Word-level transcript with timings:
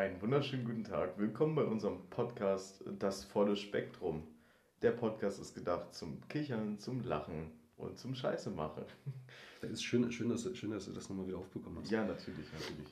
Einen 0.00 0.18
wunderschönen 0.22 0.64
guten 0.64 0.84
Tag. 0.84 1.18
Willkommen 1.18 1.54
bei 1.54 1.62
unserem 1.62 1.98
Podcast 2.08 2.82
Das 2.98 3.22
volle 3.22 3.54
Spektrum. 3.54 4.22
Der 4.80 4.92
Podcast 4.92 5.38
ist 5.38 5.54
gedacht 5.54 5.94
zum 5.94 6.26
Kichern, 6.26 6.78
zum 6.78 7.02
Lachen 7.02 7.50
und 7.76 7.98
zum 7.98 8.14
Scheiße 8.14 8.48
machen. 8.48 8.84
Das 9.60 9.70
ist 9.72 9.82
schön, 9.82 10.10
schön, 10.10 10.30
dass, 10.30 10.48
schön, 10.56 10.70
dass 10.70 10.86
du 10.86 10.92
das 10.92 11.10
nochmal 11.10 11.26
wieder 11.26 11.36
aufbekommen 11.36 11.80
hast. 11.82 11.90
Ja, 11.90 12.02
natürlich, 12.06 12.46
natürlich. 12.50 12.88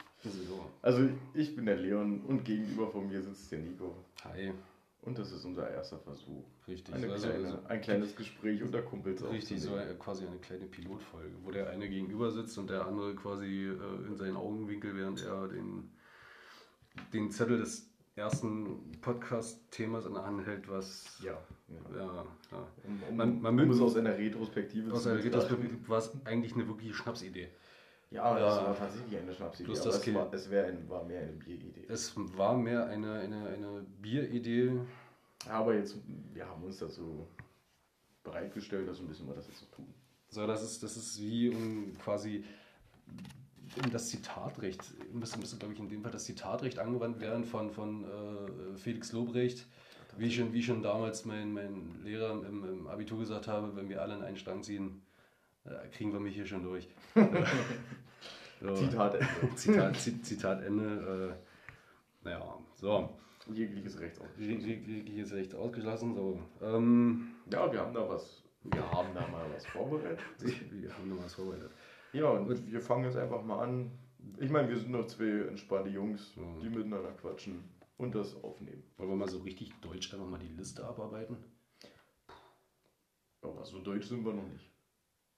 So. 0.47 0.67
Also 0.83 1.09
ich 1.33 1.57
bin 1.57 1.65
der 1.65 1.77
Leon 1.77 2.21
und 2.27 2.45
gegenüber 2.45 2.91
von 2.91 3.09
mir 3.09 3.23
sitzt 3.23 3.51
der 3.53 3.61
Nico. 3.61 3.97
Hi. 4.25 4.53
Und 5.01 5.19
das 5.19 5.33
ist 5.33 5.47
unser 5.47 5.71
erster 5.71 5.99
Versuch. 6.01 6.45
Richtig. 6.67 6.95
Eine 6.95 7.11
Also- 7.11 7.27
kleine, 7.27 7.47
also- 7.47 7.59
ein 7.69 7.81
kleines 7.81 8.17
Gespräch 8.17 8.63
unter 8.63 8.83
Kumpels. 8.83 9.25
Richtig, 9.25 9.63
so 9.63 9.71
quasi 9.99 10.27
eine 10.27 10.37
kleine 10.37 10.67
Pilotfolge, 10.67 11.37
wo 11.43 11.53
der 11.53 11.71
eine 11.71 11.89
gegenüber 11.89 12.31
sitzt 12.31 12.59
und 12.59 12.69
der 12.69 12.87
andere 12.87 13.15
quasi 13.15 13.69
äh, 13.69 14.07
in 14.07 14.15
seinen 14.15 14.37
Augenwinkel, 14.37 14.95
während 14.95 15.23
er 15.25 15.49
den, 15.49 15.91
den 17.13 17.31
Zettel 17.31 17.59
des 17.59 17.89
ersten 18.17 18.91
Podcast-Themas 19.01 20.07
in 20.07 20.15
der 20.15 20.25
Hand 20.25 20.45
hält, 20.47 20.69
was 20.69 21.19
Ja. 21.23 21.39
ja. 21.69 21.97
ja, 21.97 22.25
ja. 22.51 22.69
Um, 22.85 23.03
um, 23.11 23.17
Man- 23.17 23.41
man 23.41 23.61
um 23.61 23.71
es 23.71 23.81
aus 23.81 23.97
einer 23.97 24.17
Retrospektive 24.19 24.93
Aus 24.93 25.07
einer. 25.07 25.23
Retrospektive 25.23 25.89
war 25.89 25.99
es 25.99 26.11
eigentlich 26.25 26.55
eine 26.55 26.67
wirkliche 26.67 26.95
Schnapsidee. 26.95 27.49
Ja, 28.11 28.39
Ja. 28.39 28.49
es 28.61 28.65
war 28.67 28.77
tatsächlich 28.77 29.21
eine 29.21 29.35
Schnapsidee. 29.35 29.71
Aber 29.71 29.75
das 29.85 29.87
es, 30.07 30.15
war, 30.15 30.33
es 30.33 30.51
ein, 30.53 30.89
war 30.89 31.05
mehr 31.05 31.21
eine 31.21 31.33
Bieridee. 31.33 31.85
Es 31.89 32.15
war 32.17 32.57
mehr 32.57 32.87
eine, 32.87 33.13
eine, 33.21 33.49
eine 33.49 33.87
Bieridee. 34.01 34.73
Aber 35.49 35.75
jetzt, 35.75 35.97
wir 36.33 36.47
haben 36.49 36.65
uns 36.65 36.79
dazu 36.79 37.29
bereitgestellt, 38.25 38.89
dass 38.89 38.99
ein 38.99 39.07
bisschen 39.07 39.29
wir 39.29 39.35
das 39.35 39.47
jetzt 39.47 39.61
so 39.61 39.67
tun. 39.67 39.87
So, 40.31 40.47
das 40.47 40.63
ist, 40.63 40.83
das 40.83 40.97
ist 40.97 41.21
wie 41.21 41.51
um 41.51 41.97
quasi 41.99 42.45
das 43.93 44.09
Zitatrecht, 44.09 44.83
müsste, 45.13 45.39
müsste 45.39 45.57
glaube 45.57 45.75
ich 45.75 45.81
in 45.81 45.89
dem 45.89 46.03
Fall 46.03 46.11
das 46.13 46.25
Zitatrecht 46.25 46.79
angewandt 46.79 47.21
werden 47.21 47.45
von, 47.45 47.71
von 47.71 48.05
äh, 48.05 48.77
Felix 48.77 49.13
Lobrecht. 49.13 49.67
Wie 50.17 50.31
schon, 50.33 50.53
wie 50.53 50.63
schon 50.63 50.83
damals 50.83 51.25
mein, 51.25 51.53
mein 51.53 52.01
Lehrer 52.03 52.33
im, 52.33 52.65
im 52.65 52.87
Abitur 52.89 53.19
gesagt 53.21 53.47
habe, 53.47 53.77
wenn 53.77 53.89
wir 53.89 54.03
alle 54.03 54.15
in 54.17 54.23
einen 54.23 54.37
Strang 54.37 54.63
ziehen, 54.63 55.03
äh, 55.65 55.89
kriegen 55.93 56.13
wir 56.13 56.19
mich 56.21 56.35
hier 56.35 56.47
schon 56.47 56.63
durch. 56.63 56.89
so, 58.61 58.75
Zitat 58.75 59.15
Ende. 59.15 59.55
Zitat, 59.55 59.97
Zi- 59.97 60.23
Zitat 60.23 60.63
Ende. 60.63 61.37
Äh, 62.25 62.25
naja, 62.25 62.59
so. 62.75 63.17
Jegliches 63.53 63.99
Recht 64.01 64.21
auch. 64.21 64.27
Jegliches 64.39 65.33
Recht 65.33 65.55
ausgeschlossen. 65.55 66.15
So. 66.15 66.41
Ähm, 66.63 67.29
Ja, 67.51 67.71
wir 67.73 67.81
haben 67.81 67.95
da 67.95 68.09
was. 68.09 68.43
Wir 68.65 68.91
haben 68.91 69.09
da 69.15 69.21
mal 69.29 69.47
was 69.55 69.65
vorbereitet. 69.67 70.19
wir 70.71 70.93
haben 70.93 71.09
noch 71.09 71.23
was 71.25 71.35
vorbereitet. 71.35 71.71
Ja, 72.13 72.31
und 72.31 72.71
wir 72.73 72.81
fangen 72.81 73.05
jetzt 73.05 73.17
einfach 73.17 73.43
mal 73.43 73.63
an. 73.65 73.91
Ich 74.39 74.51
meine, 74.51 74.69
wir 74.69 74.77
sind 74.79 74.91
noch 74.91 75.07
zwei 75.07 75.47
entspannte 75.49 75.91
Jungs, 75.91 76.33
Ja. 76.37 76.43
die 76.63 76.69
miteinander 76.69 77.13
quatschen 77.13 77.65
und 77.97 78.15
das 78.15 78.43
aufnehmen. 78.43 78.83
Wollen 78.97 79.11
wir 79.11 79.17
mal 79.17 79.29
so 79.29 79.39
richtig 79.39 79.73
deutsch 79.81 80.13
einfach 80.13 80.27
mal 80.27 80.39
die 80.39 80.49
Liste 80.55 80.85
abarbeiten? 80.85 81.37
Aber 83.43 83.65
so 83.65 83.79
deutsch 83.81 84.07
sind 84.07 84.25
wir 84.25 84.33
noch 84.33 84.49
nicht. 84.49 84.71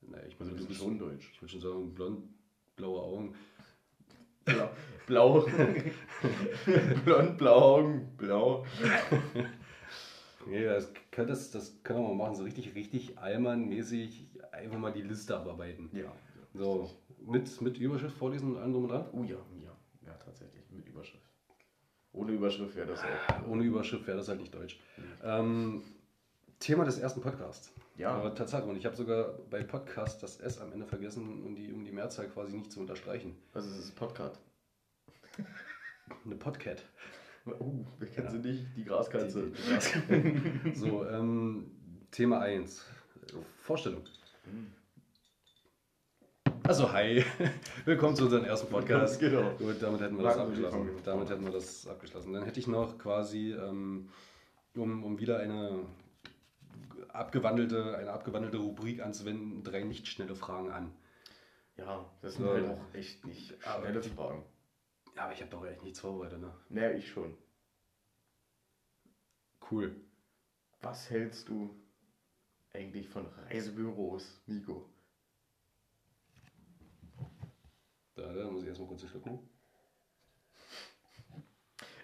Naja, 0.03 0.25
ich 0.27 0.35
Also 0.41 0.45
meine, 0.45 0.53
wir 0.53 0.67
du 0.67 0.73
sind 0.73 0.83
schon 0.83 0.99
deutsch. 0.99 1.31
Ich 1.35 1.43
würde 1.43 1.53
schon 1.53 1.61
sagen, 1.61 1.95
blond, 1.95 2.23
blaue 2.77 3.01
Augen. 3.03 3.35
Blau. 4.45 4.71
Blau. 5.07 5.47
Blond, 7.05 7.37
blau 7.39 7.77
Augen, 7.77 8.17
blau. 8.17 8.65
Ja, 10.51 10.75
das 10.75 10.93
kann, 11.11 11.27
das, 11.27 11.51
das 11.51 11.83
können 11.83 12.01
wir 12.01 12.09
mal 12.09 12.15
machen, 12.27 12.37
so 12.37 12.45
richtig, 12.45 12.75
richtig 12.75 13.19
allmann-mäßig 13.19 14.31
einfach 14.53 14.79
mal 14.79 14.93
die 14.93 15.03
Liste 15.03 15.37
abarbeiten. 15.39 15.91
Ja. 15.93 16.11
So, 16.55 16.91
mit, 17.25 17.61
mit 17.61 17.79
Überschrift 17.79 18.17
vorlesen 18.17 18.53
und 18.55 18.59
allem 18.61 18.73
drum 18.73 18.85
und 18.85 18.91
dran? 18.91 19.07
Oh 19.13 19.23
ja, 19.25 19.37
ja. 19.63 19.77
Ja, 20.07 20.15
tatsächlich. 20.15 20.63
Mit 20.71 20.87
Überschrift. 20.87 21.25
Ohne 22.13 22.33
Überschrift 22.33 22.75
wäre 22.75 22.89
das 22.89 23.01
auch. 23.03 23.47
Ohne 23.49 23.63
Überschrift 23.63 24.07
wäre 24.07 24.17
das 24.19 24.29
halt 24.29 24.41
nicht 24.41 24.53
deutsch. 24.55 24.81
Ähm, 25.23 25.83
Thema 26.59 26.85
des 26.85 26.99
ersten 26.99 27.21
Podcasts. 27.21 27.73
Ja. 27.97 28.11
Aber 28.13 28.35
Tatsache, 28.35 28.65
und 28.65 28.77
ich 28.77 28.85
habe 28.87 28.97
sogar 28.97 29.35
bei 29.51 29.63
Podcast 29.63 30.23
das 30.23 30.41
S 30.41 30.59
am 30.61 30.73
Ende 30.73 30.87
vergessen, 30.87 31.45
um 31.45 31.55
die, 31.55 31.73
um 31.73 31.85
die 31.85 31.93
Mehrzahl 31.93 32.27
quasi 32.29 32.57
nicht 32.57 32.73
zu 32.73 32.81
unterstreichen. 32.81 33.37
Was 33.53 33.67
ist 33.67 33.79
das? 33.79 33.91
Podcast? 33.93 34.41
Eine 36.25 36.35
Podcat. 36.37 36.85
Oh, 37.59 37.85
wir 37.99 38.09
kennen 38.09 38.31
sie 38.31 38.39
nicht. 38.39 38.67
Die 38.77 38.85
Graskatze. 38.85 39.51
Die- 39.51 40.33
die- 40.33 40.71
die 40.71 40.75
So, 40.75 41.07
ähm, 41.07 41.71
Thema 42.11 42.41
1. 42.41 42.85
Vorstellung. 43.59 44.03
Also, 46.71 46.93
hi. 46.93 47.25
Willkommen 47.85 48.15
zu 48.15 48.27
unserem 48.27 48.45
ersten 48.45 48.69
Podcast. 48.69 49.19
Genau. 49.19 49.51
Gut, 49.59 49.83
damit 49.83 50.03
hätten 50.03 50.17
wir 50.17 50.23
das 50.23 50.39
abgeschlossen. 50.39 50.91
Damit 51.05 51.29
hätten 51.29 51.45
wir 51.45 51.51
das 51.51 51.89
abgeschlossen. 51.89 52.33
Dann 52.33 52.45
hätte 52.45 52.61
ich 52.61 52.69
noch 52.69 52.97
quasi, 52.97 53.51
ähm, 53.55 54.09
um, 54.77 55.03
um 55.03 55.19
wieder 55.19 55.41
eine 55.41 55.85
abgewandelte, 57.09 57.99
eine 57.99 58.13
abgewandelte 58.13 58.59
Rubrik 58.59 59.03
anzuwenden, 59.03 59.65
drei 59.65 59.83
nicht 59.83 60.07
schnelle 60.07 60.37
Fragen 60.37 60.71
an. 60.71 60.93
Ja, 61.77 62.09
das 62.23 62.35
sind 62.35 62.47
halt 62.47 62.69
auch 62.69 62.95
echt 62.95 63.27
nicht 63.27 63.53
schnelle 63.61 64.01
Fragen. 64.05 64.45
Ja, 65.17 65.25
aber 65.25 65.33
ich 65.33 65.41
habe 65.41 65.51
doch 65.51 65.67
echt 65.67 65.83
nichts 65.83 65.99
vorbereitet, 65.99 66.41
ne? 66.41 66.55
Naja, 66.69 66.93
ich 66.93 67.09
schon. 67.09 67.37
Cool. 69.69 69.97
Was 70.83 71.11
hältst 71.11 71.49
du 71.49 71.75
eigentlich 72.73 73.09
von 73.09 73.27
Reisebüros, 73.27 74.41
Nico? 74.47 74.89
Da, 78.21 78.33
da 78.35 78.51
muss 78.51 78.63
ich 78.63 78.69
erstmal 78.69 78.89
kurz 78.89 79.07
schlucken. 79.07 79.39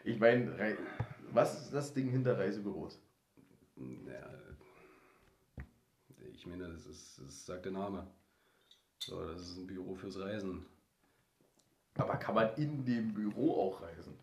Ich 0.03 0.19
meine, 0.19 0.77
was 1.33 1.63
ist 1.63 1.75
das 1.75 1.93
Ding 1.93 2.09
hinter 2.09 2.39
Reisebüros? 2.39 2.99
Ja, 3.77 4.33
ich 6.33 6.47
meine, 6.47 6.69
das, 6.69 6.87
ist, 6.87 7.21
das 7.21 7.45
sagt 7.45 7.67
der 7.67 7.73
Name. 7.73 8.07
So, 8.99 9.27
das 9.27 9.43
ist 9.43 9.59
ein 9.59 9.67
Büro 9.67 9.95
fürs 9.95 10.19
Reisen. 10.19 10.65
Aber 11.97 12.17
kann 12.17 12.35
man 12.35 12.55
in 12.57 12.85
dem 12.85 13.13
Büro 13.13 13.61
auch 13.61 13.83
reisen? 13.83 14.15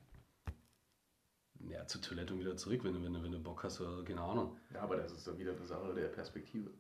Ja, 1.60 1.86
zur 1.86 2.02
Toilette 2.02 2.34
und 2.34 2.40
wieder 2.40 2.58
zurück, 2.58 2.84
wenn 2.84 2.94
du, 2.94 3.04
wenn 3.04 3.14
du, 3.14 3.24
wenn 3.24 3.31
du 3.31 3.40
Bock 3.40 3.64
hast 3.64 3.80
oder 3.81 4.04
keine 4.04 4.22
Ahnung. 4.22 4.58
Ja, 4.74 4.81
aber 4.81 4.98
das 4.98 5.12
ist 5.12 5.28
dann 5.28 5.38
wieder 5.38 5.52
eine 5.52 5.66
Sache 5.66 5.94
der 5.94 6.08
Perspektive. 6.08 6.72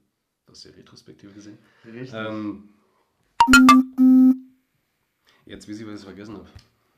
Das 0.47 0.57
ist 0.59 0.65
ja 0.65 0.71
retrospektiv 0.71 1.33
gesehen. 1.35 1.59
Richtig. 1.85 2.13
Ähm, 2.13 2.69
jetzt 5.45 5.67
weiß 5.69 5.79
ich, 5.79 5.87
was 5.87 5.99
ich 5.99 6.05
vergessen 6.05 6.35
habe. 6.35 6.47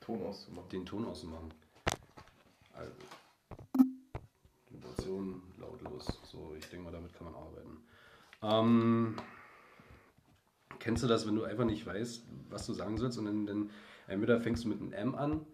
Ton 0.02 0.22
auszumachen. 0.24 0.70
Den 0.70 0.86
Ton 0.86 1.06
auszumachen. 1.06 1.54
Also, 2.74 2.92
Vibration, 4.70 5.42
lautlos. 5.58 6.06
So, 6.24 6.54
ich 6.58 6.66
denke 6.70 6.86
mal, 6.86 6.92
damit 6.92 7.14
kann 7.14 7.32
man 7.32 7.36
arbeiten. 7.36 7.78
Ähm, 8.42 9.16
kennst 10.80 11.04
du 11.04 11.08
das, 11.08 11.26
wenn 11.28 11.36
du 11.36 11.44
einfach 11.44 11.66
nicht 11.66 11.86
weißt, 11.86 12.26
was 12.50 12.66
du 12.66 12.74
sagen 12.74 12.98
sollst 12.98 13.18
und 13.18 13.26
dann, 13.26 13.46
dann 13.46 13.70
entweder 14.08 14.40
fängst 14.42 14.64
du 14.66 14.68
mit 14.70 14.80
einem 14.82 14.94
M 14.94 15.16
an, 15.16 15.46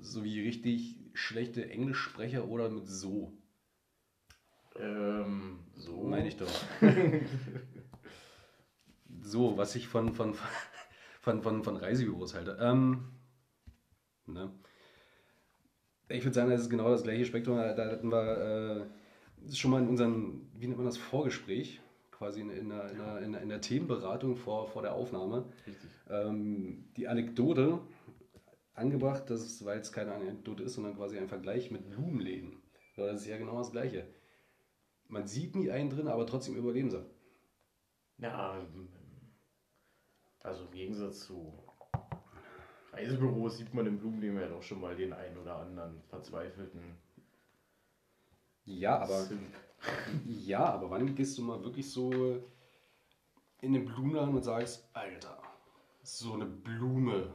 so 0.00 0.24
wie 0.24 0.40
richtig 0.40 0.96
schlechte 1.14 1.68
Englischsprecher 1.68 2.46
oder 2.48 2.68
mit 2.68 2.86
so, 2.88 3.32
Ähm, 4.76 5.58
so. 5.74 6.02
meine 6.04 6.28
ich 6.28 6.36
doch. 6.36 6.50
so, 9.20 9.56
was 9.56 9.74
ich 9.74 9.88
von, 9.88 10.14
von, 10.14 10.34
von, 10.34 10.48
von, 11.42 11.62
von 11.62 11.76
Reisebüros 11.76 12.34
halte. 12.34 12.58
Ähm, 12.60 13.08
ne? 14.26 14.52
Ich 16.08 16.24
würde 16.24 16.34
sagen, 16.34 16.50
das 16.50 16.62
ist 16.62 16.70
genau 16.70 16.88
das 16.88 17.02
gleiche 17.02 17.26
Spektrum. 17.26 17.56
Da 17.56 17.90
hatten 17.90 18.10
wir 18.10 18.88
äh, 19.46 19.54
schon 19.54 19.70
mal 19.70 19.82
in 19.82 19.88
unserem, 19.88 20.48
wie 20.54 20.66
nennt 20.66 20.78
man 20.78 20.86
das, 20.86 20.96
Vorgespräch, 20.96 21.80
quasi 22.10 22.40
in, 22.40 22.50
in, 22.50 22.68
der, 22.70 22.90
in, 22.90 22.98
der, 22.98 23.18
in, 23.18 23.32
der, 23.32 23.42
in 23.42 23.48
der 23.48 23.60
Themenberatung 23.60 24.36
vor, 24.36 24.68
vor 24.68 24.82
der 24.82 24.94
Aufnahme, 24.94 25.52
Richtig. 25.66 25.90
ähm, 26.08 26.88
die 26.96 27.08
Anekdote 27.08 27.80
angebracht, 28.74 29.28
dass 29.30 29.64
weil 29.64 29.80
es 29.80 29.92
keine 29.92 30.12
Anekdote 30.14 30.62
ist, 30.62 30.74
sondern 30.74 30.96
quasi 30.96 31.18
ein 31.18 31.28
Vergleich 31.28 31.70
mit 31.70 31.88
Blumenläden. 31.90 32.62
Das 32.96 33.20
ist 33.20 33.26
ja 33.26 33.38
genau 33.38 33.58
das 33.58 33.70
Gleiche. 33.70 34.06
Man 35.06 35.26
sieht 35.26 35.54
nie 35.54 35.70
einen 35.70 35.90
drin, 35.90 36.08
aber 36.08 36.26
trotzdem 36.26 36.56
überleben 36.56 36.90
sie. 36.90 37.04
Ähm, 38.20 38.88
also 40.48 40.64
im 40.64 40.70
Gegensatz 40.72 41.26
zu 41.26 41.52
Reisebüros 42.92 43.58
sieht 43.58 43.72
man 43.74 43.86
im 43.86 43.98
Blumenleben 43.98 44.40
ja 44.40 44.48
doch 44.48 44.62
schon 44.62 44.80
mal 44.80 44.96
den 44.96 45.12
einen 45.12 45.36
oder 45.38 45.56
anderen 45.56 46.02
verzweifelten 46.08 46.80
Ja, 48.64 48.98
aber, 48.98 49.20
Simp. 49.22 49.54
ja, 50.26 50.64
aber 50.64 50.90
wann 50.90 51.14
gehst 51.14 51.38
du 51.38 51.42
mal 51.42 51.62
wirklich 51.62 51.90
so 51.90 52.10
in 53.60 53.72
den 53.72 53.84
Blumenladen 53.84 54.34
und 54.34 54.42
sagst, 54.42 54.88
Alter, 54.92 55.40
so 56.02 56.34
eine 56.34 56.46
Blume, 56.46 57.32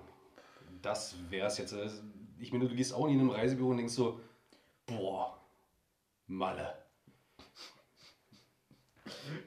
das 0.81 1.15
wär's 1.29 1.57
jetzt. 1.57 1.73
Also, 1.73 2.01
Ich 2.39 2.51
meine, 2.51 2.67
du 2.67 2.75
gehst 2.75 2.93
auch 2.93 3.07
nie 3.07 3.13
in 3.13 3.19
einem 3.19 3.29
Reisebüro 3.29 3.69
und 3.71 3.77
denkst 3.77 3.93
so, 3.93 4.19
boah, 4.85 5.37
Malle. 6.27 6.75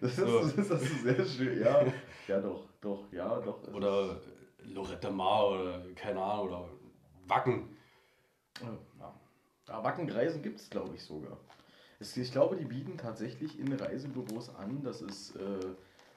Das, 0.00 0.16
So. 0.16 0.40
ist, 0.40 0.70
das 0.70 0.82
ist 0.82 1.02
sehr 1.02 1.24
schön. 1.24 1.60
Ja, 1.60 1.80
ja 2.28 2.40
doch, 2.40 2.69
doch, 2.81 3.12
ja, 3.12 3.40
doch. 3.40 3.67
Oder 3.73 4.20
Loretta 4.64 5.11
Mar 5.11 5.50
oder 5.50 5.82
keine 5.94 6.20
Ahnung, 6.20 6.49
oder 6.49 6.69
Wacken. 7.26 7.76
Ja. 8.61 8.78
Ja, 9.69 9.82
Wackenreisen 9.82 10.43
gibt 10.43 10.61
es, 10.61 10.70
glaube 10.70 10.94
ich, 10.94 11.02
sogar. 11.02 11.38
Es, 11.99 12.17
ich 12.17 12.31
glaube, 12.31 12.56
die 12.56 12.64
bieten 12.64 12.96
tatsächlich 12.99 13.58
in 13.58 13.73
Reisebüros 13.73 14.55
an, 14.55 14.82
dass 14.82 15.00
es 15.00 15.34
äh, 15.34 15.75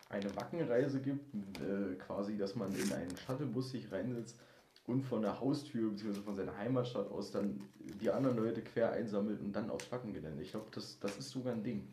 eine 0.10 0.36
Wackenreise 0.36 1.00
gibt, 1.02 1.36
äh, 1.60 1.96
quasi, 1.96 2.38
dass 2.38 2.56
man 2.56 2.74
in 2.76 2.92
einen 2.92 3.16
Shuttlebus 3.18 3.72
sich 3.72 3.92
reinsetzt 3.92 4.40
und 4.86 5.04
von 5.04 5.22
der 5.22 5.40
Haustür 5.40 5.90
bzw. 5.92 6.22
von 6.22 6.36
seiner 6.36 6.58
Heimatstadt 6.58 7.10
aus 7.10 7.32
dann 7.32 7.62
die 7.80 8.10
anderen 8.12 8.38
Leute 8.38 8.62
quer 8.62 8.92
einsammelt 8.92 9.40
und 9.40 9.54
dann 9.54 9.70
aufs 9.70 9.92
Wackengelände. 9.92 10.44
Ich 10.44 10.52
glaube, 10.52 10.68
das, 10.72 11.00
das 11.00 11.18
ist 11.18 11.30
sogar 11.30 11.54
ein 11.54 11.64
Ding. 11.64 11.88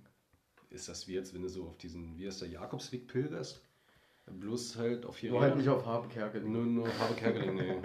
Ist 0.70 0.88
das 0.88 1.06
wie 1.06 1.14
jetzt, 1.14 1.32
wenn 1.32 1.42
du 1.42 1.48
so 1.48 1.64
auf 1.64 1.78
diesen, 1.78 2.18
wie 2.18 2.26
heißt 2.26 2.42
der, 2.42 2.48
Jakobsweg 2.48 3.06
pilgerst? 3.06 3.62
Bloß 4.26 4.76
halt 4.76 5.06
auf 5.06 5.16
vier 5.16 5.30
Nur 5.30 5.40
halt 5.40 5.56
nicht 5.56 5.68
auf 5.68 5.86
Habe 5.86 6.08
Kerkeling. 6.08 6.52
Nur, 6.52 6.64
nur 6.64 6.88
auf 6.88 6.98
Habe 6.98 7.14
Kerkeling, 7.14 7.54
nee. 7.54 7.82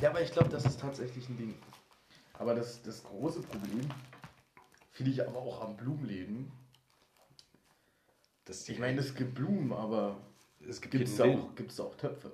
Ja, 0.00 0.10
aber 0.10 0.22
ich 0.22 0.32
glaube, 0.32 0.48
das 0.48 0.64
ist 0.64 0.80
tatsächlich 0.80 1.28
ein 1.28 1.36
Ding. 1.36 1.54
Aber 2.34 2.54
das, 2.54 2.82
das 2.82 3.04
große 3.04 3.42
Problem 3.42 3.86
finde 4.92 5.12
ich 5.12 5.26
aber 5.26 5.38
auch 5.38 5.60
am 5.62 5.76
Blumenläden. 5.76 6.50
Das, 8.46 8.68
Ich 8.68 8.78
meine, 8.78 9.00
es 9.00 9.14
gibt 9.14 9.34
Blumen, 9.34 9.72
aber 9.72 10.16
es 10.66 10.80
gibt 10.80 10.92
gibt 10.92 11.08
es 11.08 11.18
keinen 11.18 11.40
auch, 11.40 11.54
gibt's 11.54 11.78
auch 11.78 11.94
Töpfe. 11.96 12.32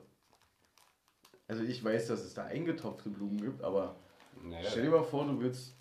Also 1.49 1.63
ich 1.63 1.83
weiß, 1.83 2.09
dass 2.09 2.21
es 2.21 2.35
da 2.35 2.45
eingetopfte 2.45 3.09
Blumen 3.11 3.41
gibt, 3.41 3.63
aber 3.63 3.97
Naja, 4.43 4.69
stell 4.71 4.85
dir 4.85 4.91
mal 4.91 5.05
vor, 5.05 5.27
du 5.27 5.41
willst 5.41 5.75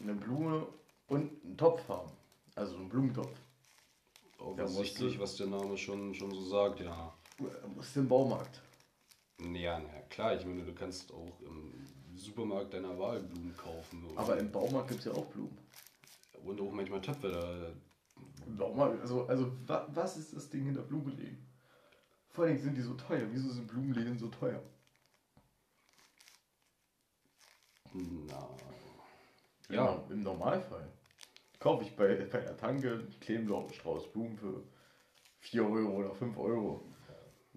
eine 0.00 0.14
Blume 0.14 0.66
und 1.08 1.30
einen 1.44 1.56
Topf 1.56 1.88
haben. 1.88 2.10
Also 2.54 2.76
einen 2.76 2.88
Blumentopf. 2.88 3.38
offensichtlich, 4.38 5.18
was 5.18 5.36
der 5.36 5.46
Name 5.46 5.76
schon, 5.76 6.14
schon 6.14 6.32
so 6.32 6.44
sagt, 6.44 6.80
ja. 6.80 7.12
Du 7.38 7.68
musst 7.68 7.96
im 7.96 8.08
Baumarkt. 8.08 8.60
Ja, 9.40 9.80
na 9.80 10.00
klar, 10.10 10.36
ich 10.36 10.44
meine, 10.44 10.64
du 10.64 10.74
kannst 10.74 11.12
auch 11.12 11.40
im 11.40 11.72
Supermarkt 12.14 12.74
deiner 12.74 12.96
Wahl 12.98 13.20
Blumen 13.20 13.56
kaufen. 13.56 14.06
Aber 14.16 14.36
im 14.38 14.52
Baumarkt 14.52 14.88
gibt 14.88 15.00
es 15.00 15.06
ja 15.06 15.12
auch 15.12 15.26
Blumen. 15.26 15.56
und 16.44 16.60
auch 16.60 16.70
manchmal 16.70 17.00
Töpfe. 17.00 17.30
Da, 17.30 18.44
Im 18.46 18.56
Baumarkt, 18.56 19.00
also, 19.00 19.26
also 19.26 19.50
wa, 19.66 19.88
was 19.92 20.16
ist 20.16 20.36
das 20.36 20.50
Ding 20.50 20.64
hinter 20.64 20.82
Blumenläden? 20.82 21.38
Vor 22.28 22.44
allem 22.44 22.58
sind 22.58 22.76
die 22.76 22.82
so 22.82 22.94
teuer. 22.94 23.26
Wieso 23.30 23.50
sind 23.50 23.66
Blumenläden 23.68 24.18
so 24.18 24.28
teuer? 24.28 24.62
na, 27.94 28.48
Ja, 29.68 29.74
ja, 29.74 30.04
im 30.10 30.22
Normalfall. 30.22 30.90
Kaufe 31.62 31.84
ich 31.84 31.94
bei, 31.94 32.16
bei 32.30 32.40
der 32.40 32.56
Tanke 32.56 33.06
einen 33.28 33.72
Strauß 33.72 34.10
Blumen 34.10 34.36
für 34.36 34.64
4 35.38 35.64
Euro 35.64 35.90
oder 35.98 36.12
5 36.12 36.36
Euro. 36.36 36.82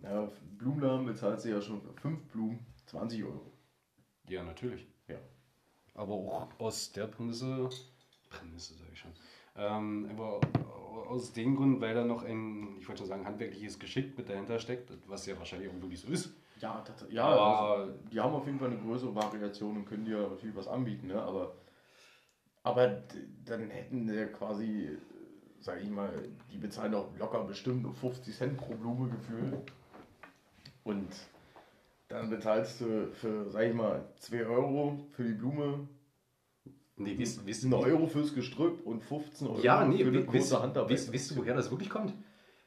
Ja, 0.03 0.29
Blumenladen 0.59 1.07
bezahlt 1.07 1.41
sie 1.41 1.49
ja 1.49 1.59
schon 1.59 1.81
für 1.81 1.91
5 1.93 2.21
Blumen 2.27 2.59
20 2.85 3.23
Euro. 3.23 3.51
ja, 4.29 4.43
natürlich. 4.43 4.85
Ja. 5.07 5.17
Aber 5.95 6.13
auch 6.13 6.47
aus 6.59 6.91
der 6.91 7.07
Prämisse, 7.07 7.67
Prämisse 8.29 8.75
sage 8.75 8.91
ich 8.93 8.99
schon, 8.99 9.11
ähm, 9.55 10.07
aber 10.11 10.39
aus 11.09 11.31
dem 11.33 11.55
Grund, 11.55 11.81
weil 11.81 11.95
da 11.95 12.03
noch 12.03 12.23
ein, 12.23 12.77
ich 12.77 12.87
wollte 12.87 12.99
schon 12.99 13.07
sagen, 13.07 13.25
handwerkliches 13.25 13.79
Geschick 13.79 14.15
mit 14.17 14.29
dahinter 14.29 14.59
steckt, 14.59 14.91
was 15.07 15.25
ja 15.25 15.35
wahrscheinlich 15.39 15.69
auch 15.69 15.81
wirklich 15.81 16.01
so 16.01 16.09
ist. 16.09 16.31
Ja, 16.59 16.83
das, 16.85 17.05
ja 17.09 17.25
Aber- 17.25 17.77
also, 17.79 17.93
die 18.11 18.19
haben 18.19 18.33
auf 18.35 18.45
jeden 18.45 18.59
Fall 18.59 18.69
eine 18.71 18.79
größere 18.79 19.15
Variation 19.15 19.77
und 19.77 19.85
können 19.85 20.05
dir 20.05 20.27
natürlich 20.29 20.55
was 20.55 20.67
anbieten, 20.67 21.07
ne? 21.07 21.21
aber, 21.21 21.55
aber 22.65 23.03
dann 23.45 23.69
hätten 23.69 24.07
sie 24.07 24.25
quasi, 24.27 24.97
sag 25.59 25.81
ich 25.81 25.89
mal, 25.89 26.11
die 26.51 26.57
bezahlen 26.57 26.91
doch 26.93 27.15
locker 27.17 27.43
bestimmt 27.43 27.83
nur 27.83 27.93
50 27.93 28.35
Cent 28.35 28.57
pro 28.57 28.73
Blume 28.73 29.09
gefühlt. 29.09 29.53
Und 30.83 31.07
dann 32.07 32.29
bezahlst 32.29 32.81
du 32.81 33.11
für, 33.13 33.49
sag 33.49 33.63
ich 33.67 33.73
mal, 33.73 34.03
2 34.17 34.45
Euro 34.47 34.99
für 35.11 35.23
die 35.23 35.33
Blume, 35.33 35.87
Nee, 36.97 37.17
wisst, 37.17 37.45
wisst, 37.45 37.65
1 37.65 37.73
Euro 37.73 38.07
fürs 38.07 38.33
Gestrüpp 38.33 38.85
und 38.85 39.03
15 39.03 39.47
Euro 39.47 39.59
Ja, 39.61 39.85
nee, 39.85 40.03
für 40.03 40.09
eine 40.09 40.31
wisst, 40.31 40.57
Handarbeit. 40.57 40.89
wisst, 40.91 41.11
wisst 41.11 41.31
du, 41.31 41.35
woher 41.35 41.53
das 41.53 41.69
wirklich 41.69 41.89
kommt? 41.89 42.13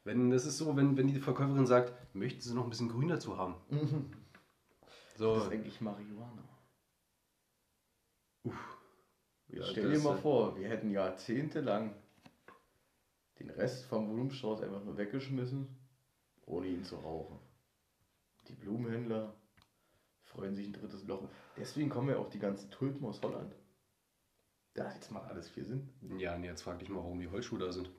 Wenn 0.04 0.30
das 0.30 0.44
ist 0.46 0.58
so, 0.58 0.76
wenn, 0.76 0.96
wenn 0.96 1.06
die 1.06 1.18
Verkäuferin 1.18 1.66
sagt, 1.66 1.92
möchten 2.14 2.40
Sie 2.42 2.54
noch 2.54 2.64
ein 2.64 2.70
bisschen 2.70 2.88
Grün 2.90 3.08
dazu 3.08 3.36
haben? 3.38 3.54
Mhm. 3.70 4.10
So, 5.16 5.34
Das 5.34 5.44
ist 5.46 5.52
eigentlich 5.52 5.80
Marihuana. 5.80 6.44
Ja, 9.48 9.62
Stell 9.64 9.90
dir 9.90 9.98
mal 10.00 10.16
äh, 10.16 10.20
vor, 10.20 10.56
wir 10.58 10.68
hätten 10.68 10.90
jahrzehntelang 10.90 11.94
den 13.38 13.50
Rest 13.50 13.84
vom 13.84 14.08
Blumenstrauß 14.12 14.62
einfach 14.62 14.82
nur 14.84 14.96
weggeschmissen, 14.96 15.68
ohne 16.46 16.66
ihn 16.66 16.84
zu 16.84 16.96
rauchen. 16.96 17.38
Die 18.48 18.52
Blumenhändler 18.54 19.34
freuen 20.24 20.54
sich 20.54 20.66
ein 20.66 20.72
drittes 20.72 21.04
Loch. 21.04 21.28
Deswegen 21.56 21.88
kommen 21.88 22.08
ja 22.10 22.16
auch 22.18 22.30
die 22.30 22.38
ganzen 22.38 22.70
Tulpen 22.70 23.06
aus 23.06 23.20
Holland. 23.22 23.54
Da 24.74 24.92
jetzt 24.92 25.10
macht 25.10 25.30
alles 25.30 25.48
viel 25.48 25.64
Sinn. 25.64 25.88
Ja, 26.18 26.34
und 26.34 26.44
jetzt 26.44 26.62
frag 26.62 26.78
dich 26.78 26.88
mal, 26.88 26.98
warum 26.98 27.18
die 27.20 27.28
Holzschuhe 27.28 27.58
da 27.58 27.72
sind. 27.72 27.90